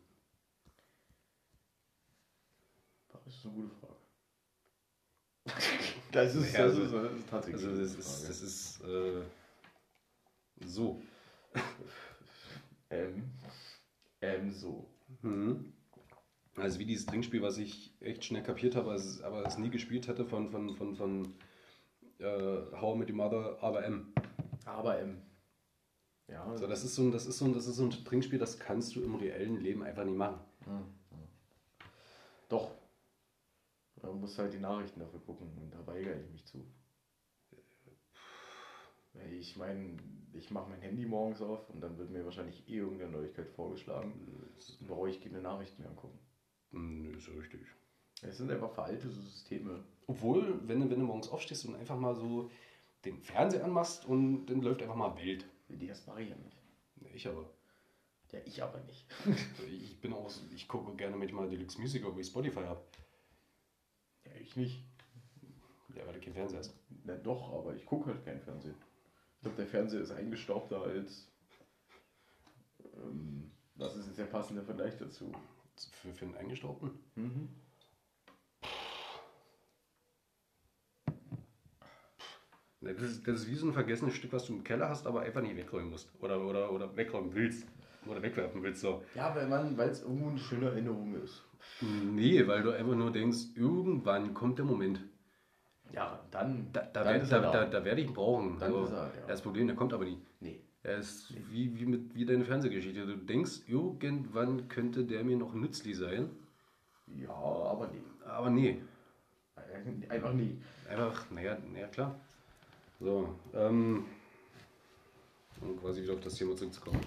Das 3.12 3.36
ist 3.36 3.46
eine 3.46 3.54
gute 3.54 3.70
Frage. 3.76 3.96
Das 6.12 6.34
ist, 6.34 6.54
Ja, 6.54 6.66
das 6.66 6.76
also- 6.76 6.82
ist, 6.84 6.94
das 6.94 7.14
ist 7.20 7.30
tatsächlich 7.30 7.66
Also 7.68 7.82
ist, 7.82 7.98
das 8.30 8.42
ist 8.42 8.82
äh, 8.84 9.22
so. 10.66 11.00
ähm, 12.90 13.32
ähm, 14.22 14.52
so. 14.52 14.90
Mhm. 15.22 15.74
Also 16.56 16.80
wie 16.80 16.86
dieses 16.86 17.06
Trinkspiel, 17.06 17.42
was 17.42 17.58
ich 17.58 17.96
echt 18.02 18.26
schnell 18.26 18.44
kapiert 18.44 18.76
habe, 18.76 18.92
aber 19.24 19.46
es 19.46 19.58
nie 19.58 19.70
gespielt 19.70 20.08
hatte 20.08 20.26
von, 20.26 20.50
von, 20.50 20.76
von, 20.76 20.96
von 20.96 21.34
äh, 22.20 22.62
How 22.74 22.98
Met 22.98 23.10
Your 23.10 23.16
Mother, 23.16 23.58
aber 23.62 23.86
M. 23.86 24.14
Aber 24.66 25.00
ähm, 25.00 25.22
ja, 26.28 26.58
So, 26.58 26.68
das 26.68 26.84
ist 26.84 26.96
so 26.96 27.04
ein, 27.04 27.12
das 27.12 27.26
ist 27.26 27.38
so 27.38 27.46
ein, 27.46 27.54
das 27.54 27.66
ist 27.66 27.78
so 27.78 27.84
ein 27.86 27.92
Trinkspiel, 27.92 28.40
das 28.40 28.60
kannst 28.60 28.96
du 28.96 29.02
im 29.02 29.16
reellen 29.16 29.62
Leben 29.62 29.84
einfach 29.84 30.04
nicht 30.04 30.18
machen. 30.18 30.40
Doch. 32.50 32.72
Man 34.02 34.20
muss 34.20 34.38
halt 34.38 34.54
die 34.54 34.60
Nachrichten 34.60 35.00
dafür 35.00 35.20
gucken 35.20 35.50
und 35.58 35.74
da 35.74 35.86
weigere 35.86 36.20
ich 36.20 36.30
mich 36.32 36.46
zu. 36.46 36.66
Ich 39.40 39.56
meine, 39.58 39.98
ich 40.34 40.52
mache 40.52 40.70
mein 40.70 40.82
Handy 40.82 41.06
morgens 41.06 41.42
auf 41.42 41.70
und 41.70 41.82
dann 41.82 41.98
wird 41.98 42.10
mir 42.12 42.24
wahrscheinlich 42.26 42.68
eh 42.68 42.78
irgendeine 42.78 43.12
Neuigkeit 43.12 43.50
vorgeschlagen. 43.50 44.14
Dann 44.80 44.88
brauche 44.88 45.10
ich 45.10 45.22
keine 45.22 45.42
Nachrichten 45.42 45.82
mehr 45.82 45.92
angucken. 45.92 46.20
Nö, 46.72 47.16
ist 47.16 47.30
richtig. 47.30 47.62
Es 48.22 48.38
sind 48.38 48.52
einfach 48.52 48.72
veraltete 48.72 49.10
Systeme. 49.10 49.84
Obwohl, 50.08 50.60
wenn 50.68 50.82
du, 50.82 50.90
wenn 50.90 51.00
du 51.00 51.06
morgens 51.06 51.30
aufstehst 51.30 51.66
und 51.66 51.76
einfach 51.76 51.98
mal 51.98 52.16
so 52.16 52.50
den 53.06 53.18
Fernseher 53.22 53.64
anmachst 53.64 54.06
und 54.06 54.46
dann 54.48 54.62
läuft 54.62 54.82
einfach 54.82 54.96
mal 54.96 55.16
Welt. 55.16 55.46
Das 55.70 56.06
mache 56.08 56.24
ich 56.24 56.30
ja 56.30 56.36
nicht. 56.36 56.58
Nee, 56.98 57.12
Ich 57.14 57.28
aber. 57.28 57.50
Ja, 58.32 58.40
ich 58.46 58.62
aber 58.62 58.80
nicht. 58.82 59.06
Ich 59.70 60.00
bin 60.02 60.14
auch, 60.14 60.32
ich 60.54 60.68
gucke 60.68 60.96
gerne 60.96 61.16
manchmal 61.16 61.50
Deluxe 61.50 61.80
Music, 61.80 62.06
ob 62.06 62.18
ich 62.20 62.28
Spotify 62.28 62.62
habe. 62.62 62.82
Ja, 64.26 64.32
ich 64.40 64.56
nicht. 64.56 64.84
Ja, 65.96 66.06
weil 66.06 66.14
du 66.14 66.20
kein 66.20 66.34
Fernseher 66.34 66.60
hast. 66.60 66.76
Na 67.04 67.16
doch, 67.16 67.54
aber 67.54 67.76
ich 67.76 67.86
gucke 67.86 68.12
halt 68.12 68.24
kein 68.24 68.40
Fernsehen. 68.40 68.76
Ich 69.40 69.44
glaube, 69.44 69.56
der 69.56 69.68
Fernseher 69.68 70.02
ist 70.02 70.12
eingestaubter 70.12 70.82
als. 70.82 71.32
Ähm, 72.94 73.50
das 73.76 73.96
ist 73.96 74.08
jetzt 74.08 74.20
der 74.20 74.26
passende 74.26 74.64
Vergleich 74.64 74.98
dazu. 74.98 75.32
Für, 75.94 76.14
für 76.14 76.26
einen 76.26 76.36
Eingestaubten? 76.36 76.92
Mhm. 77.16 77.48
Das 82.82 83.02
ist, 83.02 83.26
das 83.26 83.42
ist 83.42 83.48
wie 83.50 83.56
so 83.56 83.68
ein 83.68 83.74
vergessenes 83.74 84.14
Stück, 84.14 84.34
was 84.34 84.46
du 84.46 84.56
im 84.56 84.66
Keller 84.66 84.90
hast, 84.90 85.08
aber 85.08 85.22
einfach 85.22 85.42
nicht 85.42 85.56
wegräumen 85.56 85.90
musst. 85.90 86.12
Oder, 86.20 86.42
oder, 86.46 86.74
oder 86.74 86.98
wegräumen 86.98 87.34
willst. 87.34 87.66
Oder 88.08 88.22
wegwerfen 88.22 88.62
willst. 88.62 88.82
So. 88.82 89.06
Ja, 89.16 89.34
weil 89.34 89.48
man, 89.48 89.78
weil 89.78 89.90
es 89.90 90.02
irgendwo 90.02 90.32
eine 90.32 90.40
schöne 90.40 90.66
Erinnerung 90.66 91.16
ist. 91.16 91.46
Nee, 91.80 92.46
weil 92.46 92.62
du 92.62 92.72
einfach 92.72 92.96
nur 92.96 93.14
denkst, 93.14 93.56
irgendwann 93.56 94.34
kommt 94.34 94.58
der 94.60 94.66
Moment. 94.66 95.02
Ja, 95.94 96.20
dann. 96.32 96.68
Da, 96.72 96.82
da, 96.82 97.04
dann 97.04 97.14
werd, 97.14 97.24
ist 97.24 97.32
da, 97.32 97.40
da, 97.52 97.66
da 97.66 97.84
werde 97.86 98.02
ich 98.02 98.08
ihn 98.08 98.14
brauchen. 98.14 98.58
Dann 98.60 98.72
So, 98.72 98.84
ist 98.86 98.92
er, 98.92 98.98
ja. 99.06 99.28
Das 99.28 99.42
Problem, 99.42 99.68
der 99.68 99.76
kommt 99.76 99.94
aber 99.94 100.06
nie. 100.06 100.22
Nee. 100.40 100.60
Er 100.84 100.98
ist 100.98 101.34
wie, 101.52 101.78
wie, 101.80 101.86
mit, 101.86 102.16
wie 102.16 102.26
deine 102.26 102.46
Fernsehgeschichte. 102.46 103.06
Du 103.06 103.18
denkst, 103.18 103.62
irgendwann 103.68 104.68
könnte 104.70 105.04
der 105.04 105.24
mir 105.24 105.36
noch 105.36 105.54
nützlich 105.54 105.98
sein. 105.98 106.30
Ja, 107.08 107.30
aber 107.30 107.88
nee. 107.92 108.02
Aber 108.26 108.50
nee. 108.50 108.82
Einfach 110.08 110.34
nie. 110.34 110.58
Einfach, 110.90 111.30
naja, 111.32 111.58
naja 111.72 111.88
klar. 111.88 112.20
So, 113.00 113.36
ähm, 113.54 114.06
um 115.62 115.80
quasi 115.80 116.02
wieder 116.04 116.14
auf 116.14 116.22
das 116.22 116.36
Thema 116.36 116.56
zurückzukommen. 116.56 117.02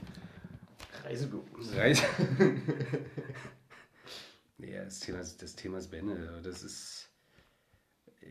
Reisebüros. 1.05 1.75
Reise. 1.77 2.05
naja, 4.59 4.85
das 4.85 5.01
Thema, 5.01 5.21
ist- 5.21 5.41
das 5.43 5.55
Thema 5.55 5.79
ist 5.79 5.89
Bände. 5.91 6.41
Das 6.43 6.63
ist. 6.63 7.09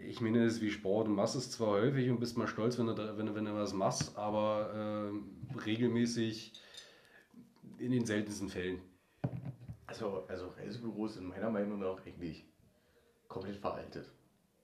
Ich 0.08 0.22
meine, 0.22 0.44
es 0.46 0.56
ist 0.56 0.62
wie 0.62 0.72
Sport. 0.72 1.08
Du 1.08 1.12
machst 1.12 1.36
es 1.36 1.52
zwar 1.52 1.70
häufig 1.70 2.10
und 2.10 2.20
bist 2.20 2.38
mal 2.38 2.48
stolz, 2.48 2.78
wenn 2.78 2.88
du, 2.88 2.94
da- 2.94 3.18
wenn 3.18 3.34
wenn 3.36 3.46
du 3.46 3.54
was 3.54 3.74
machst, 3.74 4.18
aber 4.18 4.72
ähm, 4.74 5.48
regelmäßig 5.66 6.54
in 7.78 7.92
den 7.92 8.06
seltensten 8.06 8.50
Fällen. 8.50 8.82
Also, 9.88 10.24
also 10.28 10.48
Reisebüros 10.58 11.16
sind 11.16 11.28
meiner 11.28 11.50
Meinung 11.50 11.80
nach 11.80 12.06
eigentlich 12.06 12.46
komplett 13.28 13.58
veraltet. 13.58 14.08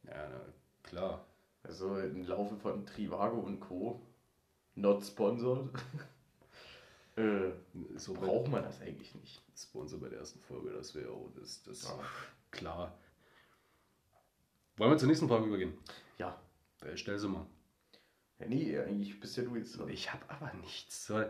Ja, 0.05 0.29
na, 0.29 0.39
klar. 0.83 1.25
Also 1.63 1.97
im 1.99 2.23
Laufe 2.25 2.55
von 2.55 2.85
Trivago 2.85 3.39
und 3.39 3.59
Co. 3.59 4.01
Not 4.75 5.03
sponsored. 5.03 5.69
äh, 7.17 7.51
So 7.97 8.13
braucht 8.13 8.49
man 8.49 8.63
das 8.63 8.79
eigentlich 8.81 9.13
nicht. 9.15 9.41
Sponsor 9.57 9.99
bei 9.99 10.09
der 10.09 10.19
ersten 10.19 10.39
Folge, 10.41 10.71
das 10.71 10.93
wäre 10.95 11.09
auch 11.11 11.29
das, 11.35 11.63
das 11.63 11.83
Ja. 11.83 11.99
klar. 12.51 12.97
Wollen 14.77 14.91
wir 14.91 14.97
zur 14.97 15.07
nächsten 15.07 15.27
Frage 15.27 15.45
übergehen? 15.45 15.73
Ja. 16.17 16.39
Äh, 16.85 16.95
Stell 16.97 17.17
sie 17.19 17.27
mal. 17.27 17.45
ja 18.39 18.47
nee, 18.47 18.77
eigentlich 18.77 19.19
bist 19.19 19.35
ja 19.37 19.43
du 19.43 19.55
jetzt 19.55 19.77
dran. 19.77 19.89
Ich 19.89 20.11
habe 20.13 20.23
aber 20.29 20.51
nichts. 20.61 21.07
So, 21.07 21.19
Ja, 21.19 21.29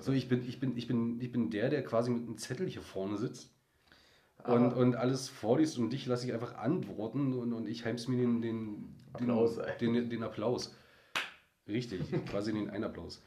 so, 0.00 0.12
ich, 0.12 0.28
bin, 0.28 0.46
ich, 0.48 0.58
bin, 0.60 0.76
ich, 0.76 0.86
bin, 0.86 1.20
ich 1.20 1.30
bin 1.32 1.50
der, 1.50 1.68
der 1.70 1.84
quasi 1.84 2.10
mit 2.10 2.22
einem 2.22 2.38
Zettel 2.38 2.68
hier 2.68 2.82
vorne 2.82 3.16
sitzt 3.16 3.50
Ah. 4.44 4.52
und, 4.52 4.72
und 4.72 4.94
alles 4.94 5.28
vorliest 5.28 5.78
und 5.78 5.90
dich 5.90 6.06
lasse 6.06 6.24
ich 6.24 6.32
einfach 6.32 6.54
antworten 6.54 7.32
und, 7.34 7.52
und 7.52 7.66
ich 7.66 7.84
heim's 7.84 8.06
mir 8.06 8.18
den, 8.18 8.40
den, 8.40 8.94
Applaus 9.12 9.58
den, 9.80 9.94
den, 9.94 10.08
den 10.10 10.22
Applaus. 10.22 10.72
Richtig, 11.66 12.02
quasi 12.26 12.52
den 12.52 12.70
einen 12.70 12.84
Applaus. 12.84 13.20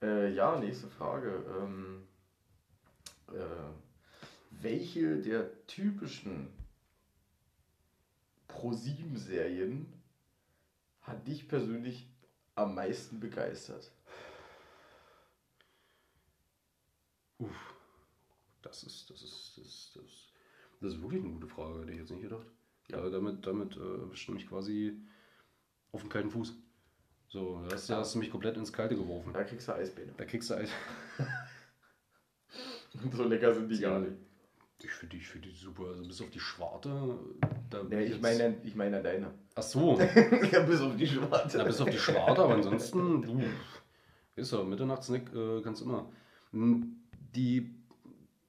Äh, 0.00 0.32
ja, 0.32 0.56
nächste 0.60 0.86
Frage. 0.88 1.44
Ähm, 1.60 2.02
äh, 3.32 4.62
welche 4.62 5.16
der 5.16 5.66
typischen 5.66 6.48
Pro-7-Serien 8.48 9.92
hat 11.02 11.26
dich 11.26 11.48
persönlich 11.48 12.08
am 12.54 12.74
meisten 12.74 13.20
begeistert? 13.20 13.92
Uff. 17.38 17.74
Das 18.62 18.82
ist, 18.82 19.08
das 19.08 19.22
ist, 19.22 19.56
das 19.56 19.64
ist, 19.66 19.96
das 19.96 20.04
ist, 20.04 20.32
das 20.80 20.92
ist 20.94 21.02
wirklich 21.02 21.22
eine 21.22 21.32
gute 21.32 21.46
Frage, 21.46 21.80
hätte 21.80 21.92
ich 21.92 21.98
jetzt 21.98 22.10
nicht 22.10 22.22
gedacht. 22.22 22.46
Ja. 22.88 22.98
Aber 22.98 23.10
damit, 23.10 23.46
damit 23.46 23.76
äh, 23.76 23.78
du 24.26 24.32
mich 24.32 24.48
quasi 24.48 24.98
auf 25.92 26.02
den 26.02 26.10
kalten 26.10 26.30
Fuß. 26.30 26.54
So, 27.28 27.62
da 27.68 27.74
hast, 27.74 27.90
da 27.90 27.98
hast 27.98 28.14
du 28.14 28.18
mich 28.18 28.30
komplett 28.30 28.56
ins 28.56 28.72
Kalte 28.72 28.96
geworfen. 28.96 29.32
Da 29.32 29.44
kriegst 29.44 29.68
du 29.68 29.72
Eisbären. 29.72 30.14
Da 30.16 30.24
kriegst 30.24 30.50
du 30.50 30.54
Eis. 30.54 30.70
so 33.12 33.22
lecker 33.24 33.54
sind 33.54 33.68
die 33.68 33.78
gar 33.78 34.00
nicht. 34.00 34.16
Ich 34.82 34.90
finde 34.90 35.16
die, 35.16 35.22
ich 35.22 35.28
find 35.28 35.44
die 35.44 35.50
super. 35.50 35.84
Also 35.88 36.04
bis 36.06 36.20
auf 36.22 36.30
die 36.30 36.38
Schwarte. 36.40 37.18
Da 37.70 37.82
Nee, 37.82 38.04
ich 38.04 38.10
jetzt- 38.12 38.22
meine 38.22 38.56
ich 38.62 38.74
meine 38.76 39.02
deine. 39.02 39.32
Ach 39.54 39.62
so. 39.62 39.98
ja, 40.52 40.60
bis 40.62 40.80
auf 40.80 40.96
die 40.96 41.06
Schwarte. 41.06 41.58
Na, 41.58 41.64
bis 41.64 41.80
auf 41.80 41.90
die 41.90 41.98
Schwarte, 41.98 42.42
aber 42.42 42.54
ansonsten, 42.54 43.22
du, 43.22 43.42
ist 44.36 44.52
ja, 44.52 44.62
Mitternachtsnack 44.62 45.34
äh, 45.34 45.60
kannst 45.62 45.82
immer. 45.82 46.08
Hm, 46.52 46.96
Die 47.34 47.74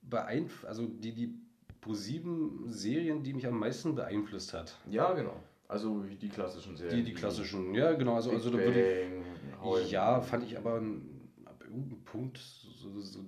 beeinf 0.03 0.65
also 0.65 0.86
die, 0.88 1.13
die 1.13 1.33
ProSieben 1.81 2.65
Serien, 2.71 3.24
die 3.24 3.33
mich 3.33 3.45
am 3.48 3.57
meisten 3.59 3.95
beeinflusst 3.95 4.53
hat. 4.53 4.77
Ja, 4.89 5.13
genau. 5.13 5.36
Also 5.67 6.03
die 6.03 6.29
klassischen 6.29 6.75
Serien. 6.75 6.98
Die, 6.98 7.03
die 7.12 7.13
klassischen, 7.13 7.74
ja 7.75 7.93
genau, 7.93 8.15
also, 8.15 8.31
also 8.31 8.50
da 8.50 8.57
würde 8.57 9.07
ich, 9.83 9.91
ja, 9.91 10.19
fand 10.21 10.43
ich 10.43 10.57
aber 10.57 10.75
ab 11.45 11.63
irgendeinem 11.63 12.03
Punkt, 12.05 12.38
so, 12.39 13.00
so, 13.00 13.19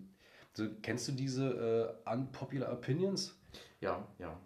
so, 0.53 0.67
kennst 0.81 1.07
du 1.07 1.11
diese 1.13 1.95
äh, 2.05 2.11
Unpopular 2.13 2.71
Opinions? 2.73 3.37
Ja, 3.79 4.05
ja. 4.19 4.37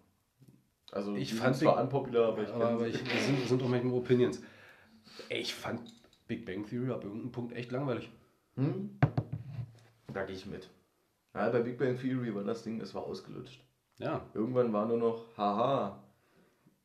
Also 0.92 1.14
Ich 1.16 1.34
fand 1.34 1.56
zwar 1.56 1.74
Big- 1.76 1.82
unpopular, 1.84 2.28
aber 2.28 2.42
ich 2.42 2.48
aber, 2.50 2.68
aber 2.70 2.86
ich, 2.86 3.02
das 3.02 3.26
sind, 3.26 3.46
sind 3.48 3.62
auch 3.62 3.68
manchmal 3.68 3.94
Opinions. 3.94 4.40
Ich 5.28 5.54
fand 5.54 5.80
Big 6.28 6.44
Bang 6.46 6.64
Theory 6.66 6.90
ab 6.92 7.02
irgendeinem 7.04 7.32
Punkt 7.32 7.52
echt 7.54 7.72
langweilig. 7.72 8.10
Hm? 8.54 8.98
Da 10.12 10.24
gehe 10.24 10.36
ich 10.36 10.46
mit. 10.46 10.70
Ja, 11.34 11.50
bei 11.50 11.60
Big 11.60 11.78
Bang 11.78 11.98
Theory 11.98 12.34
war 12.34 12.44
das 12.44 12.62
Ding, 12.62 12.80
es 12.80 12.94
war 12.94 13.02
ausgelutscht. 13.04 13.60
Ja, 13.98 14.22
Irgendwann 14.34 14.72
war 14.72 14.86
nur 14.86 14.98
noch, 14.98 15.24
haha, 15.36 16.02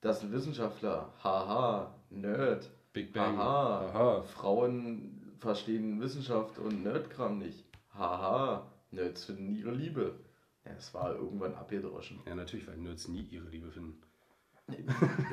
das 0.01 0.21
sind 0.21 0.31
Wissenschaftler, 0.31 1.13
haha, 1.23 1.93
Nerd, 2.09 2.69
Big 2.93 3.13
Bang. 3.13 3.37
haha, 3.37 3.87
Aha. 3.89 4.21
Frauen 4.23 5.35
verstehen 5.39 5.99
Wissenschaft 6.01 6.57
und 6.57 6.83
Nerdkram 6.83 7.37
nicht, 7.39 7.65
haha, 7.93 8.70
Nerds 8.91 9.25
finden 9.25 9.55
ihre 9.55 9.71
Liebe. 9.71 10.19
Ja, 10.65 10.71
es 10.77 10.93
war 10.93 11.15
irgendwann 11.15 11.55
abgedroschen. 11.55 12.19
Ja, 12.27 12.35
natürlich, 12.35 12.67
weil 12.67 12.77
Nerds 12.77 13.07
nie 13.07 13.23
ihre 13.23 13.49
Liebe 13.49 13.71
finden. 13.71 13.99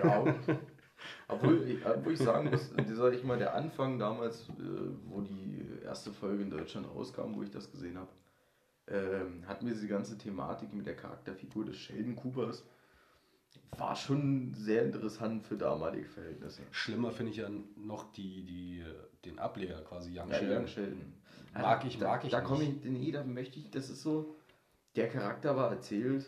Ja, 0.03 0.35
obwohl, 1.29 1.62
ich- 1.69 1.85
obwohl 1.87 2.12
ich 2.15 2.19
sagen 2.19 2.50
muss, 2.50 2.71
dieser, 2.88 3.12
ich 3.12 3.23
mal, 3.25 3.38
der 3.38 3.55
Anfang 3.55 3.99
damals, 3.99 4.49
äh, 4.49 4.53
wo 5.05 5.21
die 5.21 5.65
erste 5.85 6.12
Folge 6.12 6.43
in 6.43 6.50
Deutschland 6.50 6.88
rauskam, 6.88 7.35
wo 7.37 7.43
ich 7.43 7.50
das 7.50 7.71
gesehen 7.71 7.99
habe, 7.99 8.09
ähm, 8.88 9.47
hat 9.47 9.62
mir 9.62 9.71
diese 9.73 9.87
ganze 9.87 10.17
Thematik 10.19 10.73
mit 10.73 10.87
der 10.87 10.97
Charakterfigur 10.97 11.67
des 11.67 11.77
Sheldon 11.77 12.17
Coopers 12.17 12.65
war 13.77 13.95
schon 13.97 14.55
sehr 14.55 14.85
interessant 14.85 15.45
für 15.45 15.57
damalige 15.57 16.09
Verhältnisse. 16.09 16.63
Schlimmer 16.71 17.11
finde 17.13 17.33
ich 17.33 17.39
ja 17.39 17.49
noch 17.77 18.13
die, 18.13 18.45
die, 18.45 18.85
den 19.25 19.39
Ableger 19.39 19.81
quasi, 19.83 20.11
Young 20.19 20.29
Ja, 20.31 20.35
Sheldon. 20.39 20.57
Young 20.59 20.67
Sheldon. 20.67 21.15
Mag 21.55 21.85
ich, 21.85 21.99
da, 21.99 22.09
mag 22.09 22.25
ich 22.25 22.31
Da 22.31 22.41
komme 22.41 22.65
ich, 22.65 22.85
nee, 22.85 23.11
da 23.11 23.25
möchte 23.25 23.59
ich, 23.59 23.71
das 23.71 23.91
ist 23.91 24.03
so, 24.03 24.35
der 24.97 25.09
Charakter 25.09 25.57
war 25.57 25.71
erzählt, 25.71 26.27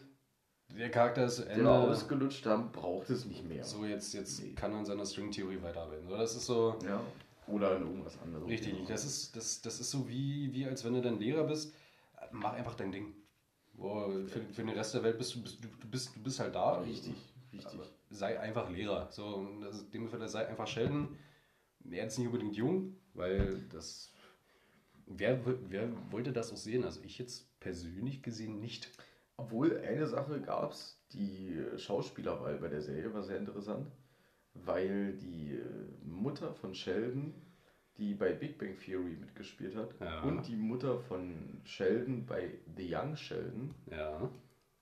Der 0.76 0.90
Charakter 0.90 1.24
ist 1.24 1.38
der 1.40 1.50
Ende. 1.50 1.64
war 1.64 1.80
ausgelutscht, 1.90 2.46
dann 2.46 2.70
braucht 2.72 3.10
es 3.10 3.24
nicht 3.26 3.46
mehr. 3.48 3.64
So, 3.64 3.84
jetzt, 3.84 4.12
jetzt 4.14 4.40
Nee. 4.42 4.52
kann 4.52 4.72
er 4.72 4.78
an 4.78 4.86
seiner 4.86 5.04
String-Theorie 5.06 5.60
weiterarbeiten. 5.62 6.08
So, 6.08 6.16
das 6.16 6.34
ist 6.36 6.46
so. 6.46 6.76
Ja. 6.86 7.00
Oder 7.48 7.76
in 7.76 7.82
irgendwas 7.82 8.16
anderes. 8.22 8.46
Richtig, 8.48 8.86
das 8.86 9.04
ist, 9.04 9.34
das, 9.34 9.60
das 9.60 9.80
ist 9.80 9.90
so 9.90 10.08
wie, 10.08 10.52
wie 10.52 10.66
als 10.66 10.84
wenn 10.84 10.94
du 10.94 11.02
dann 11.02 11.18
Lehrer 11.18 11.44
bist. 11.44 11.74
Mach 12.30 12.52
einfach 12.52 12.74
dein 12.74 12.92
Ding. 12.92 13.12
Boah, 13.74 14.08
für, 14.28 14.40
für 14.52 14.62
den 14.62 14.68
Rest 14.68 14.94
der 14.94 15.02
Welt 15.02 15.18
bist 15.18 15.34
du, 15.34 15.42
bist, 15.42 15.58
du, 15.64 15.88
bist, 15.88 16.14
du 16.14 16.20
bist 16.22 16.38
halt 16.38 16.54
da. 16.54 16.74
Richtig, 16.80 17.14
richtig. 17.52 17.74
Aber 17.74 17.86
sei 18.10 18.38
einfach 18.40 18.70
Lehrer. 18.70 19.10
So, 19.10 19.46
das 19.60 19.82
in 19.82 19.90
dem 19.90 20.08
Fall 20.08 20.26
sei 20.28 20.46
einfach 20.46 20.66
Sheldon. 20.66 21.16
Er 21.90 22.06
ist 22.06 22.18
nicht 22.18 22.26
unbedingt 22.28 22.56
jung, 22.56 22.96
weil 23.14 23.60
das. 23.70 24.12
Wer, 25.06 25.40
wer 25.68 25.88
wollte 26.12 26.32
das 26.32 26.52
auch 26.52 26.56
sehen? 26.56 26.84
Also 26.84 27.00
ich 27.02 27.18
jetzt 27.18 27.58
persönlich 27.60 28.22
gesehen 28.22 28.60
nicht. 28.60 28.90
Obwohl 29.36 29.78
eine 29.78 30.06
Sache 30.06 30.40
gab 30.40 30.72
es, 30.72 31.02
die 31.12 31.60
Schauspielerwahl 31.78 32.58
bei 32.58 32.68
der 32.68 32.82
Serie 32.82 33.12
war 33.14 33.22
sehr 33.22 33.38
interessant, 33.38 33.90
weil 34.54 35.14
die 35.16 35.54
äh, 35.54 36.04
Mutter 36.04 36.52
von 36.54 36.74
Sheldon, 36.74 37.34
die 37.96 38.14
bei 38.14 38.32
Big 38.34 38.58
Bang 38.58 38.76
Theory 38.78 39.16
mitgespielt 39.18 39.74
hat, 39.74 39.94
Ja. 40.00 40.22
und 40.22 40.46
die 40.46 40.56
Mutter 40.56 40.98
von 41.00 41.60
Sheldon 41.64 42.26
bei 42.26 42.58
The 42.76 42.94
Young 42.94 43.16
Sheldon, 43.16 43.74
Ja. 43.90 44.30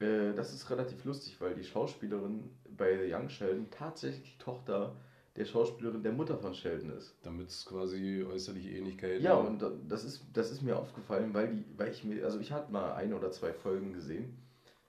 Äh, 0.00 0.32
das 0.34 0.52
ist 0.54 0.68
relativ 0.70 1.04
lustig, 1.04 1.40
weil 1.40 1.54
die 1.54 1.64
Schauspielerin 1.64 2.50
bei 2.76 2.96
The 2.98 3.12
Young 3.12 3.28
Sheldon 3.28 3.70
tatsächlich 3.70 4.36
die 4.36 4.38
Tochter 4.38 4.94
der 5.36 5.44
Schauspielerin 5.44 6.02
der 6.02 6.12
Mutter 6.12 6.36
von 6.36 6.54
Sheldon 6.54 6.90
ist. 6.90 7.16
Damit 7.22 7.48
es 7.48 7.64
quasi 7.64 8.24
äußerliche 8.28 8.70
Ähnlichkeit. 8.70 9.20
Ja, 9.20 9.34
und 9.34 9.62
da- 9.62 9.72
das 9.88 10.04
ist, 10.04 10.24
das 10.32 10.50
ist 10.50 10.62
mir 10.62 10.76
aufgefallen, 10.76 11.32
weil, 11.32 11.48
die, 11.48 11.64
weil 11.76 11.90
ich 11.90 12.02
mir, 12.04 12.24
also 12.24 12.40
ich 12.40 12.50
hatte 12.52 12.72
mal 12.72 12.94
ein 12.94 13.12
oder 13.12 13.30
zwei 13.30 13.52
Folgen 13.52 13.92
gesehen 13.92 14.36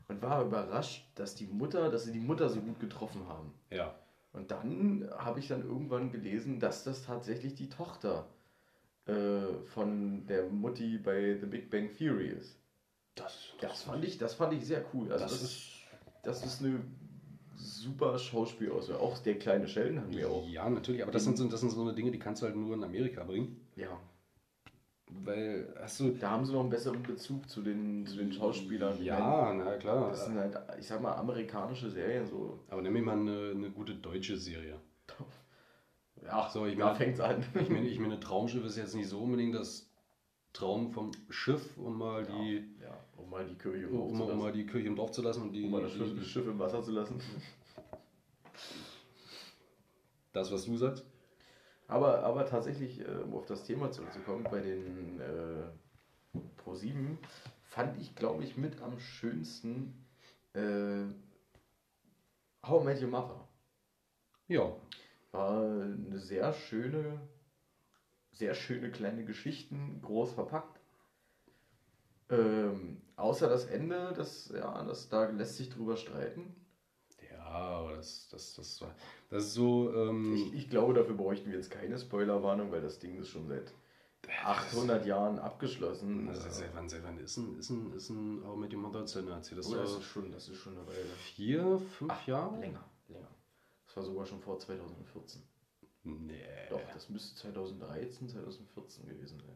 und 0.07 0.21
war 0.21 0.43
überrascht, 0.43 1.05
dass 1.15 1.35
die 1.35 1.45
Mutter, 1.45 1.91
dass 1.91 2.05
sie 2.05 2.11
die 2.11 2.19
Mutter 2.19 2.49
so 2.49 2.61
gut 2.61 2.79
getroffen 2.79 3.27
haben. 3.27 3.53
Ja. 3.69 3.95
Und 4.33 4.51
dann 4.51 5.09
habe 5.17 5.39
ich 5.39 5.47
dann 5.47 5.63
irgendwann 5.63 6.11
gelesen, 6.11 6.59
dass 6.59 6.83
das 6.83 7.03
tatsächlich 7.03 7.55
die 7.55 7.69
Tochter 7.69 8.27
äh, 9.05 9.53
von 9.65 10.25
der 10.27 10.45
Mutti 10.49 10.97
bei 10.97 11.37
The 11.39 11.45
Big 11.47 11.69
Bang 11.69 11.95
Theory 11.95 12.27
ist. 12.29 12.58
Das, 13.19 13.53
Das 13.61 13.83
fand 13.83 14.03
ich, 14.05 14.17
das 14.17 14.33
fand 14.33 14.53
ich 14.53 14.65
sehr 14.65 14.83
cool. 14.93 15.11
Also 15.11 15.25
das, 15.25 15.31
das, 15.33 15.43
ist. 15.43 15.69
das 16.23 16.45
ist 16.45 16.63
eine 16.63 16.79
super 17.55 18.17
Schauspielauswahl. 18.17 18.97
Auch 18.97 19.17
der 19.19 19.37
kleine 19.37 19.67
Sheldon 19.67 19.99
haben 20.01 20.15
wir 20.15 20.29
auch. 20.29 20.47
Ja, 20.47 20.69
natürlich, 20.69 21.03
aber 21.03 21.11
das 21.11 21.23
sind, 21.25 21.37
so, 21.37 21.47
das 21.47 21.59
sind 21.59 21.71
so 21.71 21.81
eine 21.81 21.93
Dinge, 21.93 22.11
die 22.11 22.19
kannst 22.19 22.41
du 22.41 22.45
halt 22.45 22.55
nur 22.55 22.73
in 22.75 22.83
Amerika 22.83 23.23
bringen. 23.23 23.59
Ja. 23.75 23.99
Weil, 25.11 25.73
hast 25.81 25.99
du. 25.99 26.09
Da 26.11 26.29
haben 26.29 26.45
sie 26.45 26.53
noch 26.53 26.59
einen 26.61 26.69
besseren 26.69 27.01
Bezug 27.01 27.49
zu 27.49 27.61
den, 27.63 28.05
zu 28.05 28.15
den 28.17 28.31
Schauspielern. 28.31 29.03
Ja, 29.03 29.51
na 29.55 29.75
klar. 29.77 30.09
Das 30.09 30.25
sind 30.25 30.37
halt, 30.37 30.55
ich 30.79 30.85
sag 30.87 31.01
mal, 31.01 31.13
amerikanische 31.15 31.89
Serien 31.89 32.27
so. 32.27 32.59
Aber 32.69 32.81
nimm 32.83 32.93
mir 32.93 33.01
mal 33.01 33.17
eine, 33.17 33.51
eine 33.55 33.71
gute 33.71 33.95
deutsche 33.95 34.37
Serie. 34.37 34.79
Ja, 36.23 36.49
So, 36.49 36.65
ich 36.67 36.77
da 36.77 36.85
meine- 36.85 36.97
fängt's 36.97 37.19
an. 37.19 37.43
Ich 37.59 37.69
meine, 37.69 37.87
ich 37.87 37.97
meine, 37.99 38.19
Traumschiff 38.19 38.63
ist 38.65 38.77
jetzt 38.77 38.93
nicht 38.93 39.07
so 39.09 39.19
unbedingt 39.21 39.55
das 39.55 39.89
Traum 40.53 40.91
vom 40.91 41.11
Schiff, 41.29 41.77
um 41.77 41.97
mal 41.97 42.25
die, 42.25 42.57
ja, 42.78 42.78
um 43.21 43.29
mal 43.29 43.45
die 43.45 43.55
Kirche 43.55 43.85
im 43.85 43.91
Dorf 43.93 44.09
um, 44.11 44.17
zu 44.17 44.23
um 44.23 44.37
mal 44.37 44.45
lassen. 44.45 44.57
die 44.57 44.65
Kirche 44.65 44.87
im 44.87 44.95
Dorf 44.95 45.11
zu 45.11 45.21
lassen 45.21 45.41
und 45.43 45.53
die, 45.53 45.65
Um 45.65 45.71
mal 45.71 45.81
das 45.81 45.91
Schiff, 45.93 46.15
das 46.15 46.25
Schiff 46.27 46.47
im 46.47 46.59
Wasser 46.59 46.81
zu 46.83 46.91
lassen. 46.91 47.19
das, 50.33 50.51
was 50.51 50.65
du 50.65 50.77
sagst. 50.77 51.05
Aber, 51.87 52.23
aber 52.23 52.45
tatsächlich, 52.45 52.99
äh, 53.01 53.05
um 53.23 53.33
auf 53.35 53.45
das 53.45 53.63
Thema 53.63 53.91
zurückzukommen, 53.91 54.43
bei 54.43 54.61
den 54.61 55.19
äh, 55.19 56.39
Pro7 56.63 57.17
fand 57.63 57.99
ich, 57.99 58.15
glaube 58.15 58.43
ich, 58.43 58.57
mit 58.57 58.79
am 58.81 58.99
schönsten 58.99 60.05
äh, 60.53 61.05
How 62.65 62.83
I 62.83 62.85
Met 62.85 63.01
Your 63.01 63.09
Mother. 63.09 63.47
Ja, 64.47 64.71
War 65.31 65.61
eine 65.63 66.19
sehr 66.19 66.53
schöne, 66.53 67.19
sehr 68.31 68.53
schöne 68.53 68.91
kleine 68.91 69.25
Geschichten, 69.25 69.99
groß 70.01 70.33
verpackt. 70.33 70.78
Ähm, 72.29 73.01
außer 73.15 73.49
das 73.49 73.65
Ende, 73.65 74.13
das, 74.15 74.49
ja, 74.53 74.83
das, 74.83 75.09
da 75.09 75.29
lässt 75.29 75.57
sich 75.57 75.69
drüber 75.69 75.97
streiten. 75.97 76.55
ja, 77.31 77.43
aber 77.45 77.95
das, 77.95 78.27
das, 78.29 78.53
das, 78.55 78.81
war, 78.81 78.93
das 79.29 79.45
ist 79.45 79.53
so. 79.53 79.93
Ähm, 79.93 80.35
Ich, 80.35 80.53
ich 80.53 80.69
glaube, 80.69 80.93
dafür 80.93 81.15
bräuchten 81.15 81.49
wir 81.49 81.57
jetzt 81.57 81.71
keine 81.71 81.97
Spoilerwarnung, 81.97 82.71
weil 82.71 82.81
das 82.81 82.99
Ding 82.99 83.17
ist 83.17 83.29
schon 83.29 83.47
seit 83.47 83.73
800 84.43 85.05
Jahren 85.05 85.39
abgeschlossen. 85.39 86.27
also 86.27 86.49
seit 86.49 86.75
wann, 86.75 86.87
seit 86.87 87.03
wann 87.03 87.17
ist 87.19 87.37
ein, 87.37 87.57
ist 87.57 87.69
ein, 87.71 87.93
ist 87.93 88.09
ein 88.09 88.43
How 88.45 88.55
Met 88.57 88.73
Your 88.73 88.81
Mother 88.81 89.05
zu 89.05 89.19
Ende 89.19 89.31
erzählt? 89.31 89.59
Das 89.59 89.71
Oh, 89.71 89.75
das 89.75 89.91
ist 89.93 90.03
schon, 90.03 90.31
das 90.31 90.47
ist 90.49 90.57
schon 90.57 90.77
eine 90.77 90.85
Weile. 90.85 91.05
vier, 91.35 91.79
fünf 91.97 92.11
Ach, 92.13 92.27
Jahre? 92.27 92.59
Länger, 92.59 92.83
länger. 93.07 93.27
Das 93.85 93.95
war 93.97 94.03
sogar 94.03 94.25
schon 94.25 94.39
vor 94.39 94.59
2014. 94.59 95.41
Nee. 96.03 96.43
Doch, 96.69 96.81
das 96.93 97.09
müsste 97.09 97.35
2013, 97.39 98.29
2014 98.29 99.07
gewesen 99.07 99.39
sein. 99.39 99.55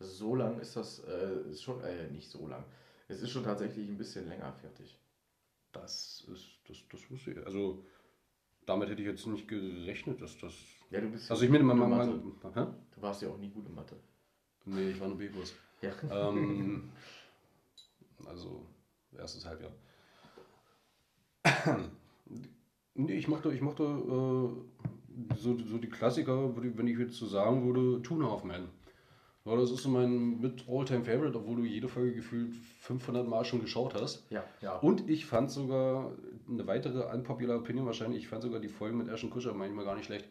Also 0.00 0.12
so 0.12 0.34
lang 0.34 0.60
ist 0.60 0.76
das, 0.76 1.00
äh, 1.00 1.50
ist 1.50 1.62
schon, 1.62 1.82
äh, 1.82 2.08
nicht 2.08 2.28
so 2.28 2.46
lang. 2.46 2.64
Es 3.08 3.20
ist 3.20 3.30
schon 3.30 3.42
tatsächlich 3.42 3.88
ein 3.88 3.98
bisschen 3.98 4.28
länger 4.28 4.52
fertig. 4.52 4.98
Das 5.72 6.24
ist, 6.32 6.46
das, 6.68 6.76
das 6.90 7.10
wusste 7.10 7.32
ich. 7.32 7.46
Also, 7.46 7.84
damit 8.64 8.88
hätte 8.88 9.02
ich 9.02 9.08
jetzt 9.08 9.26
nicht 9.26 9.48
gerechnet, 9.48 10.20
dass 10.22 10.38
das. 10.38 10.54
Ja, 10.90 11.00
du 11.00 11.10
bist 11.10 11.30
Also, 11.30 11.44
ich 11.44 11.50
meine, 11.50 11.64
man, 11.64 11.78
man, 11.78 11.90
man, 11.90 12.08
hä? 12.54 12.66
Du 12.94 13.02
warst 13.02 13.22
ja 13.22 13.28
auch 13.28 13.38
nie 13.38 13.50
gut 13.50 13.66
in 13.66 13.74
Mathe. 13.74 13.96
Nee, 14.64 14.90
ich 14.90 15.00
war 15.00 15.08
nur 15.08 15.18
B-Kurs. 15.18 15.54
Ja. 15.80 15.92
ähm, 16.10 16.90
also, 18.26 18.66
erstes 19.16 19.44
Halbjahr. 19.46 19.72
nee, 22.94 23.14
ich 23.14 23.28
mochte, 23.28 23.52
ich 23.52 23.60
mochte 23.60 23.82
äh, 23.82 25.34
so, 25.36 25.58
so 25.58 25.78
die 25.78 25.88
Klassiker, 25.88 26.54
wenn 26.56 26.86
ich 26.86 26.98
jetzt 26.98 27.16
so 27.16 27.26
sagen 27.26 27.66
würde, 27.66 28.02
Two 28.02 28.14
and 28.14 28.24
a 28.24 28.30
Half 28.30 28.44
Men. 28.44 28.68
Ja, 29.48 29.56
das 29.56 29.70
ist 29.70 29.82
so 29.82 29.88
mein 29.88 30.40
mit 30.40 30.64
All-Time 30.68 31.04
Favorite, 31.04 31.38
obwohl 31.38 31.56
du 31.56 31.64
jede 31.64 31.88
Folge 31.88 32.14
gefühlt 32.16 32.54
500 32.80 33.26
Mal 33.26 33.44
schon 33.44 33.60
geschaut 33.60 33.94
hast. 33.94 34.30
Ja, 34.30 34.44
ja. 34.60 34.76
Und 34.76 35.08
ich 35.08 35.24
fand 35.24 35.50
sogar 35.50 36.12
eine 36.46 36.66
weitere 36.66 37.02
unpopular 37.14 37.56
Opinion 37.56 37.86
wahrscheinlich, 37.86 38.22
ich 38.22 38.28
fand 38.28 38.42
sogar 38.42 38.60
die 38.60 38.68
Folgen 38.68 38.98
mit 38.98 39.08
Ashton 39.08 39.30
Kutcher 39.30 39.54
manchmal 39.54 39.86
gar 39.86 39.96
nicht 39.96 40.04
schlecht. 40.04 40.26